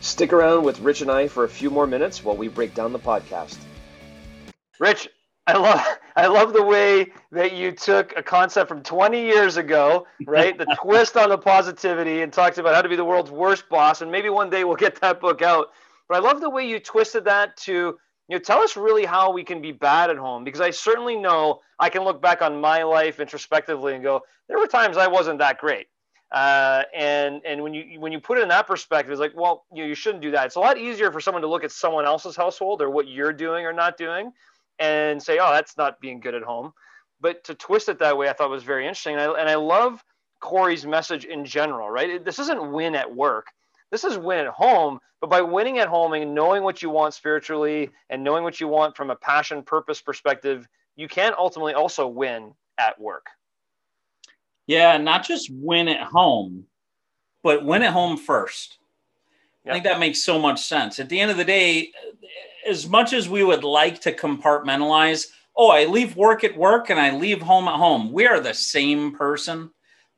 Stick 0.00 0.32
around 0.32 0.62
with 0.64 0.78
Rich 0.78 1.00
and 1.00 1.10
I 1.10 1.26
for 1.26 1.42
a 1.42 1.48
few 1.48 1.70
more 1.70 1.88
minutes 1.88 2.22
while 2.22 2.36
we 2.36 2.46
break 2.46 2.72
down 2.74 2.92
the 2.92 3.00
podcast. 3.00 3.56
Rich, 4.78 5.08
I 5.46 5.56
love 5.56 5.80
I 6.16 6.26
love 6.26 6.52
the 6.52 6.62
way 6.62 7.12
that 7.32 7.52
you 7.52 7.72
took 7.72 8.16
a 8.16 8.22
concept 8.22 8.68
from 8.68 8.82
20 8.82 9.20
years 9.20 9.56
ago, 9.56 10.06
right? 10.26 10.56
the 10.56 10.66
twist 10.80 11.16
on 11.16 11.28
the 11.28 11.38
positivity 11.38 12.22
and 12.22 12.32
talked 12.32 12.58
about 12.58 12.74
how 12.74 12.82
to 12.82 12.88
be 12.88 12.96
the 12.96 13.04
world's 13.04 13.30
worst 13.30 13.68
boss 13.68 14.00
and 14.00 14.10
maybe 14.10 14.30
one 14.30 14.48
day 14.48 14.64
we'll 14.64 14.76
get 14.76 15.00
that 15.00 15.20
book 15.20 15.42
out. 15.42 15.68
But 16.08 16.16
I 16.16 16.20
love 16.20 16.40
the 16.40 16.50
way 16.50 16.68
you 16.68 16.78
twisted 16.78 17.24
that 17.24 17.56
to 17.58 17.72
you 17.72 18.36
know 18.36 18.38
tell 18.38 18.60
us 18.60 18.76
really 18.76 19.04
how 19.04 19.32
we 19.32 19.44
can 19.44 19.60
be 19.60 19.72
bad 19.72 20.10
at 20.10 20.16
home 20.16 20.44
because 20.44 20.60
I 20.60 20.70
certainly 20.70 21.16
know 21.16 21.60
I 21.78 21.90
can 21.90 22.04
look 22.04 22.22
back 22.22 22.42
on 22.42 22.60
my 22.60 22.82
life 22.82 23.20
introspectively 23.20 23.94
and 23.94 24.02
go 24.02 24.22
there 24.48 24.58
were 24.58 24.66
times 24.66 24.96
I 24.96 25.08
wasn't 25.08 25.38
that 25.38 25.58
great. 25.58 25.86
Uh, 26.34 26.82
and 26.92 27.40
and 27.44 27.62
when 27.62 27.72
you 27.74 28.00
when 28.00 28.10
you 28.10 28.18
put 28.20 28.38
it 28.38 28.42
in 28.42 28.48
that 28.48 28.66
perspective, 28.66 29.12
it's 29.12 29.20
like, 29.20 29.32
well, 29.36 29.66
you, 29.72 29.84
you 29.84 29.94
shouldn't 29.94 30.20
do 30.20 30.32
that. 30.32 30.46
It's 30.46 30.56
a 30.56 30.60
lot 30.60 30.78
easier 30.78 31.12
for 31.12 31.20
someone 31.20 31.42
to 31.42 31.48
look 31.48 31.62
at 31.62 31.70
someone 31.70 32.04
else's 32.04 32.34
household 32.34 32.82
or 32.82 32.90
what 32.90 33.06
you're 33.06 33.32
doing 33.32 33.66
or 33.66 33.72
not 33.72 33.96
doing, 33.96 34.32
and 34.78 35.22
say, 35.22 35.38
oh, 35.40 35.52
that's 35.52 35.76
not 35.76 36.00
being 36.00 36.20
good 36.20 36.34
at 36.34 36.42
home. 36.42 36.72
But 37.20 37.44
to 37.44 37.54
twist 37.54 37.88
it 37.88 37.98
that 38.00 38.16
way, 38.16 38.28
I 38.28 38.32
thought 38.32 38.50
was 38.50 38.64
very 38.64 38.86
interesting. 38.86 39.14
And 39.16 39.22
I, 39.22 39.40
and 39.40 39.48
I 39.48 39.54
love 39.54 40.02
Cory's 40.40 40.86
message 40.86 41.24
in 41.24 41.44
general, 41.44 41.90
right? 41.90 42.24
This 42.24 42.38
isn't 42.38 42.72
win 42.72 42.94
at 42.94 43.14
work. 43.14 43.46
This 43.90 44.04
is 44.04 44.18
win 44.18 44.40
at 44.40 44.48
home. 44.48 44.98
But 45.20 45.30
by 45.30 45.40
winning 45.40 45.78
at 45.78 45.88
home 45.88 46.12
and 46.12 46.34
knowing 46.34 46.62
what 46.62 46.82
you 46.82 46.90
want 46.90 47.14
spiritually 47.14 47.90
and 48.10 48.22
knowing 48.22 48.44
what 48.44 48.60
you 48.60 48.68
want 48.68 48.94
from 48.94 49.10
a 49.10 49.16
passion, 49.16 49.62
purpose 49.62 50.02
perspective, 50.02 50.68
you 50.96 51.08
can 51.08 51.32
ultimately 51.38 51.72
also 51.72 52.06
win 52.06 52.52
at 52.76 53.00
work. 53.00 53.26
Yeah, 54.66 54.98
not 54.98 55.26
just 55.26 55.50
win 55.50 55.88
at 55.88 56.02
home, 56.02 56.64
but 57.42 57.64
win 57.64 57.82
at 57.82 57.92
home 57.92 58.16
first. 58.16 58.78
Yep. 59.64 59.70
I 59.70 59.74
think 59.74 59.84
that 59.84 60.00
makes 60.00 60.22
so 60.22 60.38
much 60.38 60.62
sense. 60.62 60.98
At 60.98 61.08
the 61.08 61.20
end 61.20 61.30
of 61.30 61.36
the 61.36 61.44
day, 61.44 61.92
as 62.66 62.88
much 62.88 63.12
as 63.12 63.28
we 63.28 63.44
would 63.44 63.64
like 63.64 64.00
to 64.02 64.12
compartmentalize, 64.12 65.28
oh, 65.56 65.70
I 65.70 65.84
leave 65.84 66.16
work 66.16 66.44
at 66.44 66.56
work 66.56 66.90
and 66.90 67.00
I 67.00 67.16
leave 67.16 67.40
home 67.40 67.68
at 67.68 67.76
home, 67.76 68.12
we 68.12 68.26
are 68.26 68.40
the 68.40 68.54
same 68.54 69.12
person, 69.12 69.70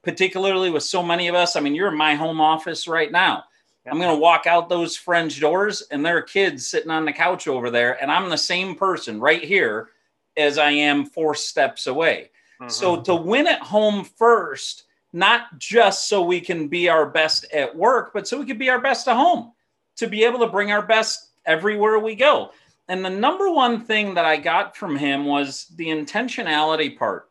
particularly 0.02 0.70
with 0.70 0.82
so 0.82 1.02
many 1.02 1.28
of 1.28 1.34
us. 1.34 1.56
I 1.56 1.60
mean, 1.60 1.74
you're 1.74 1.88
in 1.88 1.96
my 1.96 2.14
home 2.14 2.40
office 2.40 2.88
right 2.88 3.12
now. 3.12 3.44
Yep. 3.84 3.94
I'm 3.94 4.00
going 4.00 4.14
to 4.14 4.20
walk 4.20 4.46
out 4.46 4.68
those 4.68 4.96
French 4.96 5.40
doors 5.40 5.82
and 5.90 6.04
there 6.04 6.16
are 6.16 6.22
kids 6.22 6.68
sitting 6.68 6.90
on 6.90 7.04
the 7.04 7.12
couch 7.12 7.46
over 7.46 7.70
there, 7.70 8.00
and 8.02 8.10
I'm 8.10 8.28
the 8.28 8.38
same 8.38 8.74
person 8.74 9.20
right 9.20 9.44
here 9.44 9.90
as 10.36 10.58
I 10.58 10.70
am 10.70 11.06
four 11.06 11.34
steps 11.34 11.86
away. 11.86 12.30
Mm-hmm. 12.60 12.70
So 12.70 13.00
to 13.02 13.14
win 13.14 13.46
at 13.46 13.60
home 13.60 14.04
first, 14.04 14.84
not 15.16 15.58
just 15.58 16.10
so 16.10 16.22
we 16.22 16.42
can 16.42 16.68
be 16.68 16.90
our 16.90 17.06
best 17.06 17.46
at 17.50 17.74
work, 17.74 18.10
but 18.12 18.28
so 18.28 18.38
we 18.38 18.44
can 18.44 18.58
be 18.58 18.68
our 18.68 18.82
best 18.82 19.08
at 19.08 19.16
home, 19.16 19.50
to 19.96 20.06
be 20.06 20.22
able 20.24 20.38
to 20.38 20.46
bring 20.46 20.70
our 20.70 20.82
best 20.82 21.30
everywhere 21.46 21.98
we 21.98 22.14
go. 22.14 22.50
And 22.88 23.02
the 23.02 23.08
number 23.08 23.50
one 23.50 23.80
thing 23.80 24.12
that 24.12 24.26
I 24.26 24.36
got 24.36 24.76
from 24.76 24.94
him 24.94 25.24
was 25.24 25.72
the 25.76 25.86
intentionality 25.86 26.98
part. 26.98 27.30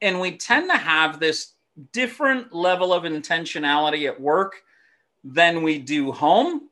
And 0.00 0.20
we 0.20 0.38
tend 0.38 0.70
to 0.70 0.76
have 0.78 1.20
this 1.20 1.52
different 1.92 2.54
level 2.54 2.94
of 2.94 3.02
intentionality 3.02 4.08
at 4.08 4.18
work 4.18 4.62
than 5.22 5.62
we 5.62 5.78
do 5.78 6.10
home. 6.10 6.70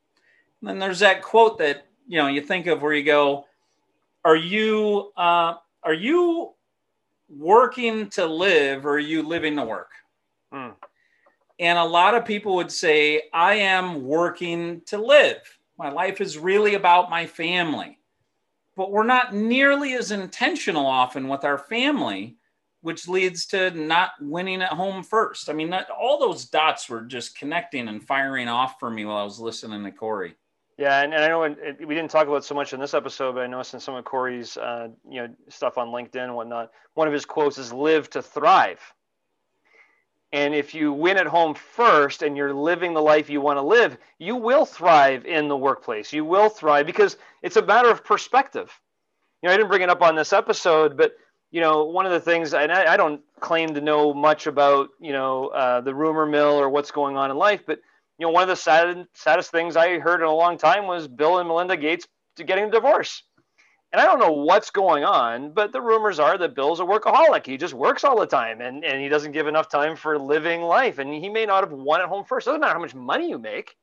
And 0.61 0.69
then 0.69 0.79
there's 0.79 0.99
that 0.99 1.21
quote 1.21 1.59
that 1.59 1.85
you 2.07 2.17
know 2.17 2.27
you 2.27 2.41
think 2.41 2.65
of 2.65 2.81
where 2.81 2.93
you 2.93 3.03
go, 3.03 3.45
"Are 4.25 4.35
you 4.35 5.11
uh, 5.15 5.53
are 5.83 5.93
you 5.93 6.53
working 7.29 8.09
to 8.09 8.25
live 8.25 8.87
or 8.87 8.93
are 8.93 8.99
you 8.99 9.21
living 9.21 9.55
to 9.57 9.63
work? 9.63 9.91
Mm. 10.53 10.75
And 11.59 11.79
a 11.79 11.83
lot 11.83 12.15
of 12.15 12.25
people 12.25 12.55
would 12.55 12.71
say, 12.71 13.23
I 13.33 13.55
am 13.55 14.03
working 14.03 14.81
to 14.87 14.97
live. 14.97 15.37
My 15.77 15.89
life 15.89 16.21
is 16.21 16.37
really 16.37 16.75
about 16.75 17.09
my 17.09 17.25
family. 17.25 17.99
But 18.75 18.91
we're 18.91 19.03
not 19.03 19.33
nearly 19.33 19.93
as 19.93 20.11
intentional 20.11 20.85
often 20.85 21.27
with 21.27 21.43
our 21.43 21.57
family, 21.57 22.37
which 22.81 23.07
leads 23.07 23.47
to 23.47 23.71
not 23.71 24.11
winning 24.21 24.61
at 24.61 24.73
home 24.73 25.03
first. 25.03 25.49
I 25.49 25.53
mean, 25.53 25.71
that, 25.71 25.89
all 25.89 26.19
those 26.19 26.45
dots 26.45 26.87
were 26.87 27.01
just 27.01 27.37
connecting 27.37 27.87
and 27.87 28.03
firing 28.03 28.47
off 28.47 28.79
for 28.79 28.91
me 28.91 29.05
while 29.05 29.17
I 29.17 29.23
was 29.23 29.39
listening 29.39 29.83
to 29.83 29.91
Cory. 29.91 30.35
Yeah, 30.77 31.01
and, 31.01 31.11
and 31.11 31.23
I 31.23 31.27
know 31.27 31.39
we 31.79 31.95
didn't 31.95 32.11
talk 32.11 32.27
about 32.27 32.45
so 32.45 32.53
much 32.53 32.71
in 32.71 32.79
this 32.79 32.93
episode, 32.93 33.33
but 33.33 33.43
I 33.43 33.47
noticed 33.47 33.73
in 33.73 33.79
some 33.79 33.95
of 33.95 34.05
Cory's 34.05 34.57
uh, 34.57 34.89
you 35.09 35.21
know 35.21 35.33
stuff 35.49 35.79
on 35.79 35.87
LinkedIn 35.87 36.23
and 36.23 36.35
whatnot, 36.35 36.71
one 36.93 37.07
of 37.07 37.13
his 37.13 37.25
quotes 37.25 37.57
is 37.57 37.73
"Live 37.73 38.11
to 38.11 38.21
thrive." 38.21 38.79
And 40.33 40.53
if 40.53 40.73
you 40.73 40.91
win 40.91 41.17
at 41.17 41.25
home 41.25 41.55
first 41.55 42.21
and 42.21 42.35
you're 42.35 42.53
living 42.53 42.93
the 42.93 43.01
life 43.01 43.29
you 43.29 43.39
want 43.39 43.57
to 43.57 43.61
live, 43.61 43.97
you 44.19 44.35
will 44.35 44.65
thrive 44.65 45.25
in 45.25 45.47
the 45.47 45.55
workplace. 45.55 46.11
You 46.11 46.25
will 46.25 46.49
thrive 46.49 46.85
because 46.85 47.17
it's 47.41 47.55
a 47.55 47.61
matter 47.61 47.89
of 47.89 48.03
perspective. 48.03 48.71
You 49.41 49.47
know, 49.47 49.53
I 49.53 49.57
didn't 49.57 49.69
bring 49.69 49.83
it 49.83 49.89
up 49.89 50.01
on 50.01 50.15
this 50.15 50.33
episode, 50.33 50.97
but 50.97 51.13
you 51.51 51.61
know, 51.61 51.85
one 51.85 52.05
of 52.05 52.11
the 52.11 52.19
things, 52.19 52.53
and 52.53 52.71
I, 52.71 52.93
I 52.93 52.97
don't 52.97 53.21
claim 53.39 53.73
to 53.73 53.81
know 53.81 54.13
much 54.13 54.47
about 54.47 54.89
you 54.99 55.13
know 55.13 55.47
uh, 55.47 55.79
the 55.79 55.95
rumor 55.95 56.25
mill 56.25 56.59
or 56.59 56.69
what's 56.69 56.91
going 56.91 57.15
on 57.15 57.31
in 57.31 57.37
life, 57.37 57.63
but 57.65 57.79
you 58.19 58.25
know, 58.25 58.31
one 58.31 58.43
of 58.43 58.49
the 58.49 58.55
sad, 58.55 59.07
saddest 59.13 59.51
things 59.51 59.77
I 59.77 59.99
heard 59.99 60.21
in 60.21 60.27
a 60.27 60.33
long 60.33 60.57
time 60.57 60.87
was 60.87 61.07
Bill 61.07 61.37
and 61.37 61.47
Melinda 61.47 61.77
Gates 61.77 62.07
getting 62.35 62.65
a 62.65 62.71
divorce. 62.71 63.23
And 63.93 64.01
I 64.01 64.05
don't 64.05 64.19
know 64.19 64.31
what's 64.31 64.69
going 64.69 65.05
on, 65.05 65.51
but 65.53 65.71
the 65.71 65.81
rumors 65.81 66.19
are 66.19 66.37
that 66.37 66.55
Bill's 66.55 66.81
a 66.81 66.83
workaholic. 66.83 67.45
He 67.45 67.55
just 67.55 67.73
works 67.73 68.03
all 68.03 68.19
the 68.19 68.25
time 68.25 68.59
and, 68.59 68.83
and 68.83 69.01
he 69.01 69.07
doesn't 69.07 69.31
give 69.31 69.47
enough 69.47 69.69
time 69.69 69.95
for 69.95 70.19
living 70.19 70.61
life. 70.61 70.99
And 70.99 71.13
he 71.13 71.29
may 71.29 71.45
not 71.45 71.63
have 71.63 71.71
won 71.71 72.01
at 72.01 72.09
home 72.09 72.25
first. 72.25 72.47
It 72.47 72.49
doesn't 72.49 72.61
matter 72.61 72.73
how 72.73 72.81
much 72.81 72.95
money 72.95 73.29
you 73.29 73.39
make. 73.39 73.75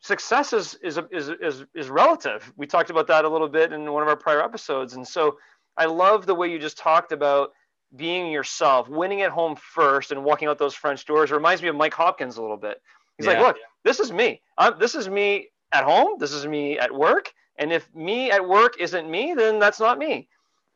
Success 0.00 0.52
is, 0.52 0.74
is, 0.82 1.00
is, 1.10 1.30
is, 1.40 1.64
is 1.74 1.88
relative. 1.88 2.52
We 2.56 2.66
talked 2.66 2.90
about 2.90 3.06
that 3.06 3.24
a 3.24 3.28
little 3.28 3.48
bit 3.48 3.72
in 3.72 3.90
one 3.90 4.02
of 4.02 4.08
our 4.08 4.16
prior 4.16 4.42
episodes. 4.42 4.94
And 4.94 5.08
so 5.08 5.38
I 5.78 5.86
love 5.86 6.26
the 6.26 6.34
way 6.34 6.50
you 6.50 6.58
just 6.58 6.76
talked 6.76 7.10
about 7.10 7.52
being 7.96 8.30
yourself, 8.30 8.88
winning 8.88 9.22
at 9.22 9.30
home 9.30 9.56
first 9.56 10.12
and 10.12 10.24
walking 10.24 10.48
out 10.48 10.58
those 10.58 10.74
French 10.74 11.06
doors. 11.06 11.30
It 11.30 11.34
reminds 11.34 11.62
me 11.62 11.68
of 11.68 11.76
Mike 11.76 11.94
Hopkins 11.94 12.36
a 12.36 12.42
little 12.42 12.58
bit. 12.58 12.82
He's 13.16 13.26
yeah. 13.26 13.32
like, 13.32 13.46
look, 13.46 13.56
this 13.82 13.98
is 13.98 14.12
me. 14.12 14.42
I'm, 14.58 14.78
this 14.78 14.94
is 14.94 15.08
me 15.08 15.48
at 15.72 15.84
home. 15.84 16.18
This 16.18 16.32
is 16.32 16.46
me 16.46 16.78
at 16.78 16.94
work. 16.94 17.32
And 17.58 17.72
if 17.72 17.92
me 17.94 18.30
at 18.30 18.46
work 18.46 18.74
isn't 18.80 19.10
me, 19.10 19.34
then 19.34 19.58
that's 19.58 19.80
not 19.80 19.98
me. 19.98 20.28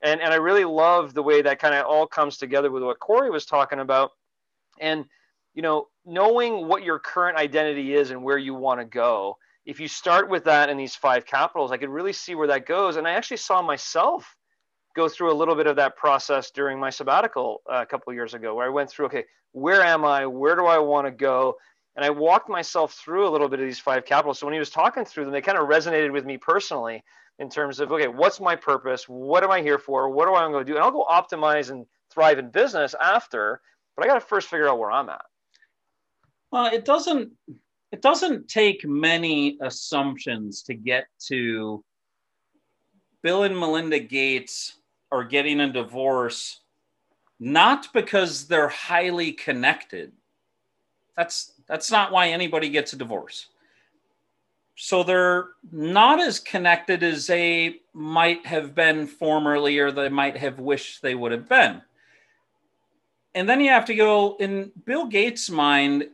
And 0.03 0.21
and 0.21 0.33
I 0.33 0.37
really 0.37 0.65
love 0.65 1.15
the 1.15 1.23
way 1.23 1.43
that 1.43 1.59
kind 1.59 1.75
of 1.75 1.87
all 1.87 2.07
comes 2.07 2.39
together 2.39 2.71
with 2.71 2.83
what 2.83 3.01
Cory 3.01 3.31
was 3.31 3.45
talking 3.45 3.81
about. 3.81 4.13
And 4.81 5.05
you 5.55 5.63
know, 5.63 5.89
knowing 6.07 6.69
what 6.69 6.85
your 6.85 6.99
current 6.99 7.37
identity 7.37 7.95
is 7.95 8.11
and 8.11 8.23
where 8.23 8.39
you 8.39 8.55
want 8.55 8.81
to 8.81 8.85
go. 8.85 9.37
If 9.67 9.79
you 9.79 9.89
start 9.89 10.31
with 10.31 10.45
that 10.45 10.71
in 10.71 10.77
these 10.77 10.95
five 10.95 11.27
capitals, 11.27 11.71
I 11.71 11.77
could 11.77 11.91
really 11.91 12.13
see 12.13 12.35
where 12.35 12.49
that 12.49 12.67
goes. 12.67 12.97
And 12.97 13.07
I 13.07 13.13
actually 13.13 13.37
saw 13.37 13.61
myself 13.61 14.37
go 14.97 15.09
through 15.09 15.33
a 15.33 15.35
little 15.35 15.55
bit 15.55 15.67
of 15.67 15.77
that 15.77 15.97
process 15.97 16.51
during 16.51 16.81
my 16.81 16.91
sabbatical 16.91 17.63
uh, 17.71 17.83
a 17.83 17.87
couple 17.87 18.13
years 18.13 18.35
ago, 18.35 18.55
where 18.55 18.67
I 18.67 18.71
went 18.71 18.91
through, 18.91 19.07
okay, 19.07 19.25
where 19.53 19.83
am 19.83 20.05
I? 20.05 20.27
Where 20.27 20.57
do 20.57 20.67
I 20.67 20.79
want 20.79 21.07
to 21.07 21.11
go? 21.11 21.57
And 21.97 22.05
I 22.05 22.11
walked 22.11 22.49
myself 22.49 22.95
through 22.95 23.29
a 23.29 23.31
little 23.31 23.49
bit 23.49 23.61
of 23.61 23.67
these 23.67 23.79
five 23.79 24.05
capitals. 24.05 24.39
So 24.39 24.47
when 24.47 24.53
he 24.53 24.59
was 24.59 24.71
talking 24.71 25.05
through 25.05 25.25
them, 25.25 25.33
they 25.33 25.41
kind 25.41 25.59
of 25.59 25.69
resonated 25.69 26.13
with 26.13 26.25
me 26.25 26.39
personally 26.39 27.03
in 27.39 27.49
terms 27.49 27.81
of 27.81 27.91
okay, 27.91 28.09
what's 28.09 28.41
my 28.41 28.57
purpose? 28.57 29.09
What 29.09 29.43
am 29.43 29.51
I 29.51 29.63
here 29.63 29.79
for? 29.79 30.09
What 30.11 30.27
do 30.27 30.35
I 30.35 30.47
want 30.47 30.67
to 30.67 30.73
do? 30.73 30.77
And 30.77 30.85
I'll 30.85 30.91
go 30.91 31.07
optimize 31.11 31.71
and 31.71 31.87
thrive 32.13 32.39
in 32.39 32.51
business 32.51 32.95
after, 33.01 33.61
but 33.97 34.05
I 34.05 34.09
got 34.09 34.15
to 34.15 34.21
first 34.21 34.49
figure 34.49 34.69
out 34.69 34.79
where 34.79 34.91
I'm 34.91 35.09
at. 35.09 35.25
Well, 36.53 36.67
it 36.67 36.85
doesn't 36.85 37.33
it 37.93 38.03
doesn't 38.03 38.49
take 38.49 38.85
many 38.85 39.59
assumptions 39.61 40.63
to 40.63 40.75
get 40.75 41.07
to 41.27 41.85
Bill 43.23 43.43
and 43.43 43.59
Melinda 43.59 43.99
Gates 43.99 44.77
are 45.13 45.25
getting 45.25 45.61
a 45.61 45.73
divorce 45.73 46.61
not 47.41 47.89
because 47.95 48.47
they're 48.47 48.69
highly 48.69 49.33
connected. 49.33 50.13
That's 51.17 51.55
that's 51.71 51.93
not 51.93 52.11
why 52.11 52.31
anybody 52.31 52.69
gets 52.69 52.95
a 52.95 52.97
divorce. 52.97 53.47
So 54.75 55.05
they're 55.05 55.51
not 55.71 56.21
as 56.21 56.41
connected 56.41 57.05
as 57.05 57.29
they 57.29 57.77
might 57.93 58.45
have 58.45 58.75
been 58.75 59.07
formerly 59.07 59.79
or 59.79 59.93
they 59.93 60.09
might 60.09 60.37
have 60.37 60.59
wished 60.59 61.01
they 61.01 61.15
would 61.15 61.31
have 61.31 61.49
been. 61.49 61.81
And 63.37 63.49
then 63.49 63.61
you 63.61 63.71
have 63.71 63.85
to 63.85 63.95
go 63.95 64.37
in 64.41 64.73
Bill 64.85 65.07
Gates' 65.07 65.49
mind. 65.49 66.09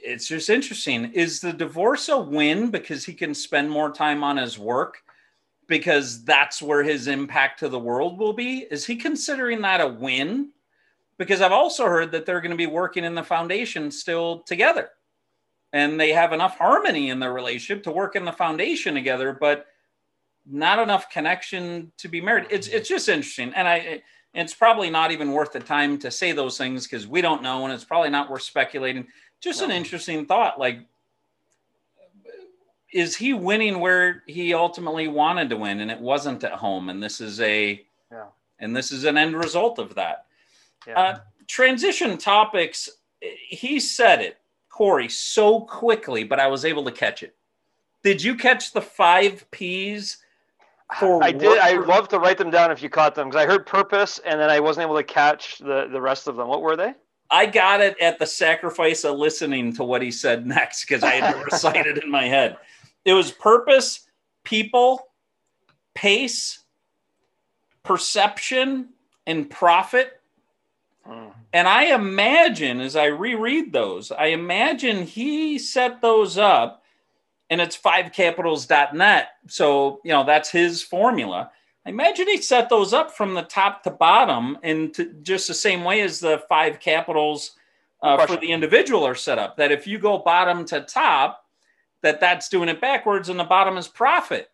It's 0.00 0.26
just 0.26 0.50
interesting. 0.50 1.12
Is 1.12 1.40
the 1.40 1.52
divorce 1.52 2.08
a 2.08 2.18
win 2.18 2.72
because 2.72 3.04
he 3.04 3.14
can 3.14 3.34
spend 3.34 3.70
more 3.70 3.92
time 3.92 4.24
on 4.24 4.36
his 4.36 4.58
work 4.58 4.96
because 5.68 6.24
that's 6.24 6.60
where 6.60 6.82
his 6.82 7.06
impact 7.06 7.60
to 7.60 7.68
the 7.68 7.78
world 7.78 8.18
will 8.18 8.32
be? 8.32 8.66
Is 8.68 8.84
he 8.84 8.96
considering 8.96 9.60
that 9.60 9.80
a 9.80 9.86
win? 9.86 10.50
Because 11.20 11.42
I've 11.42 11.52
also 11.52 11.84
heard 11.84 12.12
that 12.12 12.24
they're 12.24 12.40
going 12.40 12.50
to 12.50 12.56
be 12.56 12.66
working 12.66 13.04
in 13.04 13.14
the 13.14 13.22
foundation 13.22 13.90
still 13.90 14.38
together. 14.38 14.88
And 15.70 16.00
they 16.00 16.12
have 16.12 16.32
enough 16.32 16.56
harmony 16.56 17.10
in 17.10 17.20
their 17.20 17.34
relationship 17.34 17.84
to 17.84 17.90
work 17.90 18.16
in 18.16 18.24
the 18.24 18.32
foundation 18.32 18.94
together, 18.94 19.36
but 19.38 19.66
not 20.50 20.78
enough 20.78 21.10
connection 21.10 21.92
to 21.98 22.08
be 22.08 22.22
married. 22.22 22.46
It's 22.48 22.68
it's 22.68 22.88
just 22.88 23.10
interesting. 23.10 23.52
And 23.54 23.68
I 23.68 24.02
it's 24.32 24.54
probably 24.54 24.88
not 24.88 25.10
even 25.10 25.32
worth 25.32 25.52
the 25.52 25.60
time 25.60 25.98
to 25.98 26.10
say 26.10 26.32
those 26.32 26.56
things 26.56 26.86
because 26.86 27.06
we 27.06 27.20
don't 27.20 27.42
know 27.42 27.64
and 27.64 27.74
it's 27.74 27.84
probably 27.84 28.08
not 28.08 28.30
worth 28.30 28.42
speculating. 28.42 29.06
Just 29.40 29.60
no. 29.60 29.66
an 29.66 29.72
interesting 29.72 30.24
thought. 30.24 30.58
Like 30.58 30.86
is 32.94 33.14
he 33.14 33.34
winning 33.34 33.78
where 33.78 34.22
he 34.26 34.54
ultimately 34.54 35.06
wanted 35.06 35.50
to 35.50 35.58
win 35.58 35.80
and 35.80 35.90
it 35.90 36.00
wasn't 36.00 36.44
at 36.44 36.52
home 36.52 36.88
and 36.88 37.02
this 37.02 37.20
is 37.20 37.42
a 37.42 37.84
yeah. 38.10 38.24
and 38.58 38.74
this 38.74 38.90
is 38.90 39.04
an 39.04 39.18
end 39.18 39.36
result 39.36 39.78
of 39.78 39.94
that 39.96 40.24
yeah. 40.86 40.98
Uh, 40.98 41.18
transition 41.46 42.18
topics. 42.18 42.88
He 43.20 43.80
said 43.80 44.20
it, 44.20 44.38
Cory, 44.68 45.08
so 45.08 45.60
quickly, 45.60 46.24
but 46.24 46.40
I 46.40 46.46
was 46.46 46.64
able 46.64 46.84
to 46.84 46.92
catch 46.92 47.22
it. 47.22 47.34
Did 48.02 48.22
you 48.22 48.34
catch 48.34 48.72
the 48.72 48.80
five 48.80 49.50
P's? 49.50 50.18
For 50.98 51.22
I 51.22 51.30
did. 51.30 51.58
I 51.58 51.74
love 51.74 52.08
to 52.08 52.18
write 52.18 52.38
them 52.38 52.50
down 52.50 52.72
if 52.72 52.82
you 52.82 52.88
caught 52.88 53.14
them 53.14 53.28
because 53.28 53.44
I 53.44 53.46
heard 53.46 53.66
purpose 53.66 54.18
and 54.24 54.40
then 54.40 54.50
I 54.50 54.58
wasn't 54.58 54.86
able 54.86 54.96
to 54.96 55.04
catch 55.04 55.58
the 55.58 55.88
the 55.90 56.00
rest 56.00 56.26
of 56.26 56.36
them. 56.36 56.48
What 56.48 56.62
were 56.62 56.76
they? 56.76 56.94
I 57.30 57.46
got 57.46 57.80
it 57.80 57.96
at 58.00 58.18
the 58.18 58.26
sacrifice 58.26 59.04
of 59.04 59.16
listening 59.16 59.72
to 59.74 59.84
what 59.84 60.02
he 60.02 60.10
said 60.10 60.46
next 60.56 60.84
because 60.84 61.02
I 61.02 61.12
had 61.12 61.34
to 61.34 61.44
recite 61.44 61.86
it 61.86 62.02
in 62.02 62.10
my 62.10 62.24
head. 62.24 62.56
It 63.04 63.12
was 63.14 63.30
purpose, 63.30 64.08
people, 64.44 65.08
pace, 65.94 66.60
perception, 67.82 68.90
and 69.26 69.48
profit. 69.48 70.19
Mm. 71.10 71.32
And 71.52 71.66
I 71.66 71.94
imagine 71.94 72.80
as 72.80 72.94
I 72.96 73.06
reread 73.06 73.72
those, 73.72 74.12
I 74.12 74.26
imagine 74.26 75.04
he 75.04 75.58
set 75.58 76.00
those 76.00 76.38
up 76.38 76.82
and 77.50 77.60
it's 77.60 77.76
fivecapitals.net. 77.76 79.28
So, 79.48 80.00
you 80.04 80.12
know, 80.12 80.24
that's 80.24 80.50
his 80.50 80.82
formula. 80.82 81.50
I 81.84 81.90
imagine 81.90 82.28
he 82.28 82.40
set 82.40 82.68
those 82.68 82.92
up 82.92 83.10
from 83.10 83.34
the 83.34 83.42
top 83.42 83.82
to 83.82 83.90
bottom 83.90 84.58
and 84.62 84.94
to 84.94 85.12
just 85.22 85.48
the 85.48 85.54
same 85.54 85.82
way 85.82 86.02
as 86.02 86.20
the 86.20 86.42
five 86.48 86.78
capitals 86.78 87.52
uh, 88.02 88.24
for 88.26 88.36
the 88.36 88.52
individual 88.52 89.06
are 89.06 89.14
set 89.14 89.38
up. 89.38 89.56
That 89.56 89.72
if 89.72 89.86
you 89.86 89.98
go 89.98 90.18
bottom 90.18 90.64
to 90.66 90.82
top, 90.82 91.44
that 92.02 92.20
that's 92.20 92.48
doing 92.48 92.68
it 92.68 92.80
backwards 92.80 93.28
and 93.28 93.38
the 93.38 93.44
bottom 93.44 93.76
is 93.76 93.88
profit, 93.88 94.50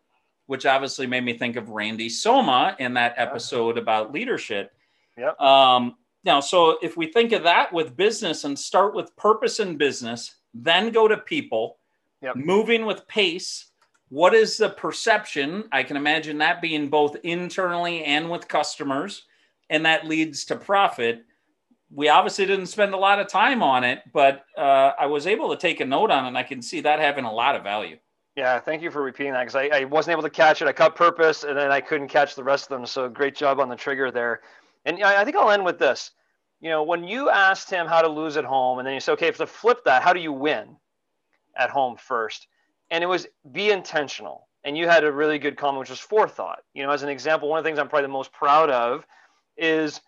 which 0.47 0.65
obviously 0.65 1.05
made 1.05 1.23
me 1.23 1.37
think 1.37 1.55
of 1.55 1.69
Randy 1.69 2.09
Soma 2.09 2.75
in 2.79 2.95
that 2.95 3.13
episode 3.17 3.77
about 3.77 4.11
leadership. 4.11 4.73
Yep. 5.17 5.39
Um, 5.39 5.95
now, 6.23 6.39
so 6.39 6.77
if 6.81 6.97
we 6.97 7.07
think 7.07 7.31
of 7.31 7.43
that 7.43 7.71
with 7.71 7.95
business 7.95 8.43
and 8.43 8.57
start 8.57 8.93
with 8.93 9.15
purpose 9.15 9.59
in 9.59 9.77
business, 9.77 10.35
then 10.53 10.91
go 10.91 11.07
to 11.07 11.17
people, 11.17 11.77
yep. 12.21 12.35
moving 12.35 12.85
with 12.85 13.07
pace, 13.07 13.67
what 14.09 14.33
is 14.33 14.57
the 14.57 14.69
perception? 14.69 15.65
I 15.71 15.83
can 15.83 15.97
imagine 15.97 16.37
that 16.37 16.61
being 16.61 16.89
both 16.89 17.17
internally 17.23 18.03
and 18.03 18.29
with 18.29 18.47
customers, 18.47 19.23
and 19.69 19.85
that 19.85 20.07
leads 20.07 20.45
to 20.45 20.55
profit. 20.55 21.25
We 21.93 22.09
obviously 22.09 22.45
didn't 22.45 22.67
spend 22.67 22.93
a 22.93 22.97
lot 22.97 23.19
of 23.19 23.27
time 23.27 23.61
on 23.61 23.83
it, 23.83 24.01
but 24.13 24.45
uh, 24.57 24.91
I 24.99 25.05
was 25.05 25.27
able 25.27 25.49
to 25.49 25.57
take 25.57 25.81
a 25.81 25.85
note 25.85 26.11
on 26.11 26.25
it, 26.25 26.29
and 26.29 26.37
I 26.37 26.43
can 26.43 26.61
see 26.61 26.81
that 26.81 26.99
having 26.99 27.25
a 27.25 27.31
lot 27.31 27.55
of 27.55 27.63
value. 27.63 27.97
Yeah, 28.35 28.59
thank 28.59 28.81
you 28.81 28.91
for 28.91 29.01
repeating 29.01 29.33
that 29.33 29.47
because 29.47 29.55
I, 29.55 29.79
I, 29.79 29.83
wasn't 29.85 30.11
able 30.11 30.21
to 30.21 30.29
catch 30.29 30.61
it. 30.61 30.67
I 30.67 30.71
cut 30.71 30.95
purpose, 30.95 31.43
and 31.43 31.57
then 31.57 31.71
I 31.71 31.81
couldn't 31.81 32.07
catch 32.07 32.35
the 32.35 32.43
rest 32.43 32.65
of 32.65 32.77
them. 32.77 32.85
So 32.85 33.09
great 33.09 33.35
job 33.35 33.59
on 33.59 33.67
the 33.67 33.75
trigger 33.75 34.11
there. 34.11 34.41
And 34.87 35.03
I 35.03 35.23
think 35.23 35.37
I'll 35.37 35.51
end 35.51 35.65
with 35.65 35.77
this. 35.77 36.11
You 36.59 36.69
know, 36.71 36.81
when 36.81 37.03
you 37.03 37.29
asked 37.29 37.69
him 37.69 37.85
how 37.85 38.01
to 38.01 38.07
lose 38.07 38.37
at 38.37 38.45
home, 38.45 38.79
and 38.79 38.87
then 38.87 38.95
you 38.95 38.99
said, 38.99 39.13
okay, 39.13 39.27
if 39.27 39.37
to 39.37 39.45
flip 39.45 39.83
that, 39.85 40.01
how 40.01 40.13
do 40.13 40.19
you 40.19 40.33
win 40.33 40.77
at 41.55 41.69
home 41.69 41.97
first? 41.97 42.47
and 42.89 43.03
it 43.03 43.07
was 43.07 43.27
be 43.51 43.71
intentional. 43.71 44.47
And 44.63 44.77
you 44.77 44.87
had 44.87 45.03
a 45.03 45.11
really 45.11 45.39
good 45.39 45.55
comment, 45.55 45.79
which 45.79 45.89
was 45.89 45.99
forethought. 45.99 46.59
You 46.73 46.83
know, 46.83 46.91
as 46.91 47.03
an 47.03 47.09
example, 47.09 47.47
one 47.47 47.57
of 47.57 47.63
the 47.63 47.67
things 47.67 47.79
I'm 47.79 47.87
probably 47.87 48.03
the 48.03 48.13
most 48.13 48.33
proud 48.33 48.69
of 48.69 49.05
is, 49.55 50.01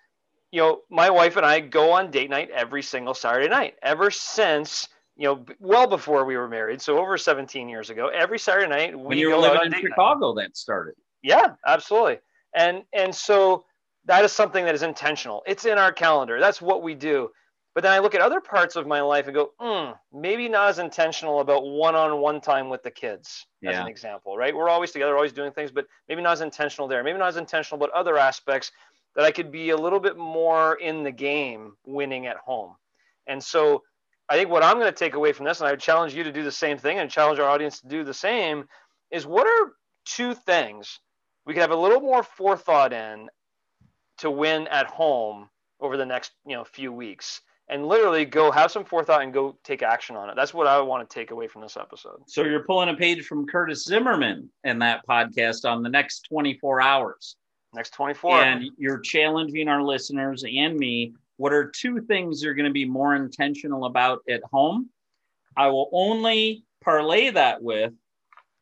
you 0.52 0.62
know, 0.62 0.82
my 0.90 1.10
wife 1.10 1.38
and 1.38 1.46
I 1.46 1.60
go 1.60 1.92
on 1.92 2.12
date 2.12 2.30
night 2.30 2.50
every 2.54 2.82
single 2.82 3.14
Saturday 3.14 3.48
night 3.48 3.76
ever 3.82 4.12
since 4.12 4.88
you 5.16 5.26
know, 5.26 5.46
well 5.60 5.86
before 5.86 6.24
we 6.24 6.38
were 6.38 6.48
married, 6.48 6.82
so 6.82 6.98
over 6.98 7.18
17 7.18 7.68
years 7.68 7.90
ago, 7.90 8.08
every 8.08 8.40
Saturday 8.40 8.70
night 8.70 8.98
we 8.98 9.06
when 9.06 9.18
you 9.18 9.30
were 9.30 9.36
living 9.36 9.60
in 9.66 9.74
Chicago, 9.74 10.34
night. 10.34 10.44
that 10.44 10.56
started. 10.56 10.96
Yeah, 11.22 11.56
absolutely. 11.68 12.20
And 12.56 12.84
and 12.94 13.14
so 13.14 13.66
that 14.10 14.26
is 14.26 14.32
something 14.32 14.66
that 14.66 14.74
is 14.74 14.82
intentional. 14.82 15.44
It's 15.46 15.66
in 15.66 15.78
our 15.78 15.92
calendar. 15.92 16.40
That's 16.40 16.60
what 16.60 16.82
we 16.82 16.96
do. 16.96 17.30
But 17.76 17.84
then 17.84 17.92
I 17.92 18.00
look 18.00 18.16
at 18.16 18.22
other 18.22 18.42
parts 18.42 18.76
of 18.76 18.88
my 18.88 19.02
life 19.02 19.28
and 19.28 19.36
go, 19.36 19.52
mm, 19.62 19.96
maybe 20.12 20.50
not 20.50 20.70
as 20.70 20.80
intentional 20.80 21.42
about 21.42 21.64
one-on-one 21.64 22.42
time 22.42 22.70
with 22.70 22.82
the 22.82 22.90
kids, 22.90 23.46
as 23.64 23.78
an 23.78 23.88
example, 23.88 24.36
right? 24.36 24.56
We're 24.56 24.68
always 24.68 24.90
together, 24.90 25.16
always 25.16 25.32
doing 25.32 25.52
things, 25.52 25.70
but 25.72 25.86
maybe 26.08 26.24
not 26.24 26.32
as 26.32 26.42
intentional 26.42 26.88
there. 26.88 27.04
Maybe 27.04 27.20
not 27.20 27.28
as 27.28 27.38
intentional 27.38 27.78
about 27.78 27.96
other 27.96 28.18
aspects 28.18 28.72
that 29.16 29.26
I 29.26 29.32
could 29.32 29.52
be 29.52 29.70
a 29.70 29.78
little 29.78 30.00
bit 30.00 30.18
more 30.18 30.74
in 30.74 31.04
the 31.04 31.12
game 31.12 31.74
winning 31.86 32.26
at 32.26 32.38
home. 32.38 32.76
And 33.28 33.44
so 33.44 33.84
I 34.28 34.38
think 34.38 34.50
what 34.50 34.64
I'm 34.64 34.80
going 34.80 34.92
to 34.92 34.92
take 34.92 35.14
away 35.14 35.34
from 35.34 35.46
this, 35.46 35.60
and 35.60 35.68
I 35.68 35.72
would 35.72 35.80
challenge 35.80 36.16
you 36.16 36.24
to 36.24 36.32
do 36.32 36.44
the 36.44 36.52
same 36.52 36.80
thing 36.80 36.98
and 36.98 37.12
challenge 37.12 37.38
our 37.38 37.48
audience 37.48 37.80
to 37.82 37.88
do 37.88 38.04
the 38.04 38.16
same, 38.16 38.66
is 39.12 39.28
what 39.28 39.46
are 39.46 39.74
two 40.06 40.34
things 40.34 41.00
we 41.46 41.54
could 41.54 41.62
have 41.62 41.72
a 41.72 41.76
little 41.76 42.02
more 42.02 42.24
forethought 42.24 42.92
in 42.92 43.30
to 44.20 44.32
win 44.32 44.68
at 44.68 44.88
home 44.88 45.50
over 45.80 45.98
the 45.98 46.06
next 46.06 46.32
you 46.46 46.56
know 46.56 46.64
few 46.64 46.92
weeks 46.92 47.42
and 47.70 47.88
literally 47.88 48.26
go 48.26 48.52
have 48.52 48.72
some 48.72 48.84
forethought 48.84 49.22
and 49.22 49.32
go 49.32 49.58
take 49.64 49.84
action 49.84 50.16
on 50.16 50.30
it. 50.30 50.36
That's 50.36 50.54
what 50.54 50.68
I 50.68 50.82
want 50.82 51.08
to 51.08 51.14
take 51.14 51.32
away 51.32 51.48
from 51.48 51.62
this 51.62 51.78
episode. 51.78 52.22
So 52.28 52.44
you're 52.44 52.64
pulling 52.64 52.90
a 52.90 52.96
page 52.96 53.26
from 53.26 53.46
Curtis 53.46 53.84
Zimmerman 53.84 54.50
and 54.64 54.82
that 54.82 55.06
podcast 55.08 55.70
on 55.70 55.84
the 55.84 55.90
next 55.90 56.22
24 56.30 56.82
hours. 56.82 57.36
Next 57.74 57.92
24. 57.92 58.42
And 58.42 58.66
you're 58.78 59.00
challenging 59.00 59.68
our 59.68 59.84
listeners 59.84 60.44
and 60.44 60.76
me. 60.78 61.14
What 61.38 61.54
are 61.54 61.70
two 61.70 62.02
things 62.02 62.42
you're 62.42 62.56
going 62.56 62.66
to 62.66 62.72
be 62.72 62.86
more 62.86 63.16
intentional 63.16 63.86
about 63.86 64.22
at 64.28 64.42
home? 64.52 64.90
I 65.56 65.68
will 65.68 65.90
only 65.94 66.64
parlay 66.82 67.30
that 67.30 67.62
with 67.62 67.94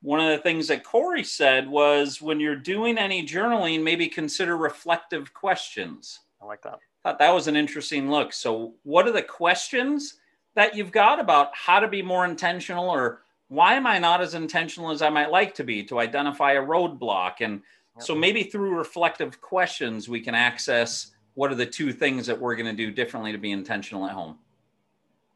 one 0.02 0.20
of 0.20 0.30
the 0.30 0.44
things 0.44 0.68
that 0.68 0.84
Corey 0.84 1.24
said 1.24 1.68
was 1.68 2.22
when 2.22 2.40
you're 2.40 2.56
doing 2.56 2.98
any 2.98 3.26
journaling, 3.26 3.84
maybe 3.84 4.08
consider 4.08 4.56
reflective 4.58 5.34
questions. 5.34 6.20
I 6.42 6.46
like 6.46 6.62
that 6.64 6.80
thought 7.08 7.20
that 7.20 7.34
was 7.34 7.48
an 7.48 7.56
interesting 7.56 8.12
look. 8.12 8.34
So, 8.34 8.74
what 8.84 9.08
are 9.08 9.14
the 9.14 9.22
questions 9.22 10.16
that 10.56 10.76
you've 10.76 10.92
got 10.92 11.20
about 11.20 11.56
how 11.56 11.80
to 11.80 11.88
be 11.88 12.02
more 12.02 12.26
intentional 12.26 12.90
or 12.90 13.22
why 13.48 13.76
am 13.76 13.88
I 13.88 13.98
not 13.98 14.20
as 14.20 14.34
intentional 14.34 14.92
as 14.92 15.02
I 15.02 15.10
might 15.10 15.32
like 15.32 15.56
to 15.56 15.64
be 15.64 15.84
to 15.86 16.00
identify 16.00 16.54
a 16.54 16.62
roadblock? 16.62 17.36
And 17.40 17.62
yep. 17.96 18.04
so, 18.04 18.14
maybe 18.14 18.44
through 18.44 18.78
reflective 18.78 19.40
questions, 19.40 20.10
we 20.10 20.20
can 20.20 20.36
access 20.36 21.12
what 21.36 21.50
are 21.50 21.56
the 21.56 21.66
two 21.66 21.94
things 21.94 22.28
that 22.28 22.40
we're 22.40 22.56
going 22.56 22.66
to 22.66 22.74
do 22.74 22.92
differently 22.92 23.32
to 23.32 23.38
be 23.38 23.52
intentional 23.52 24.06
at 24.06 24.12
home. 24.12 24.38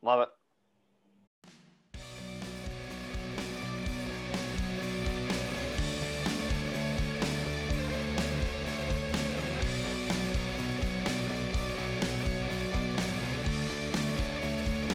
Love 0.01 0.21
it. 0.21 0.29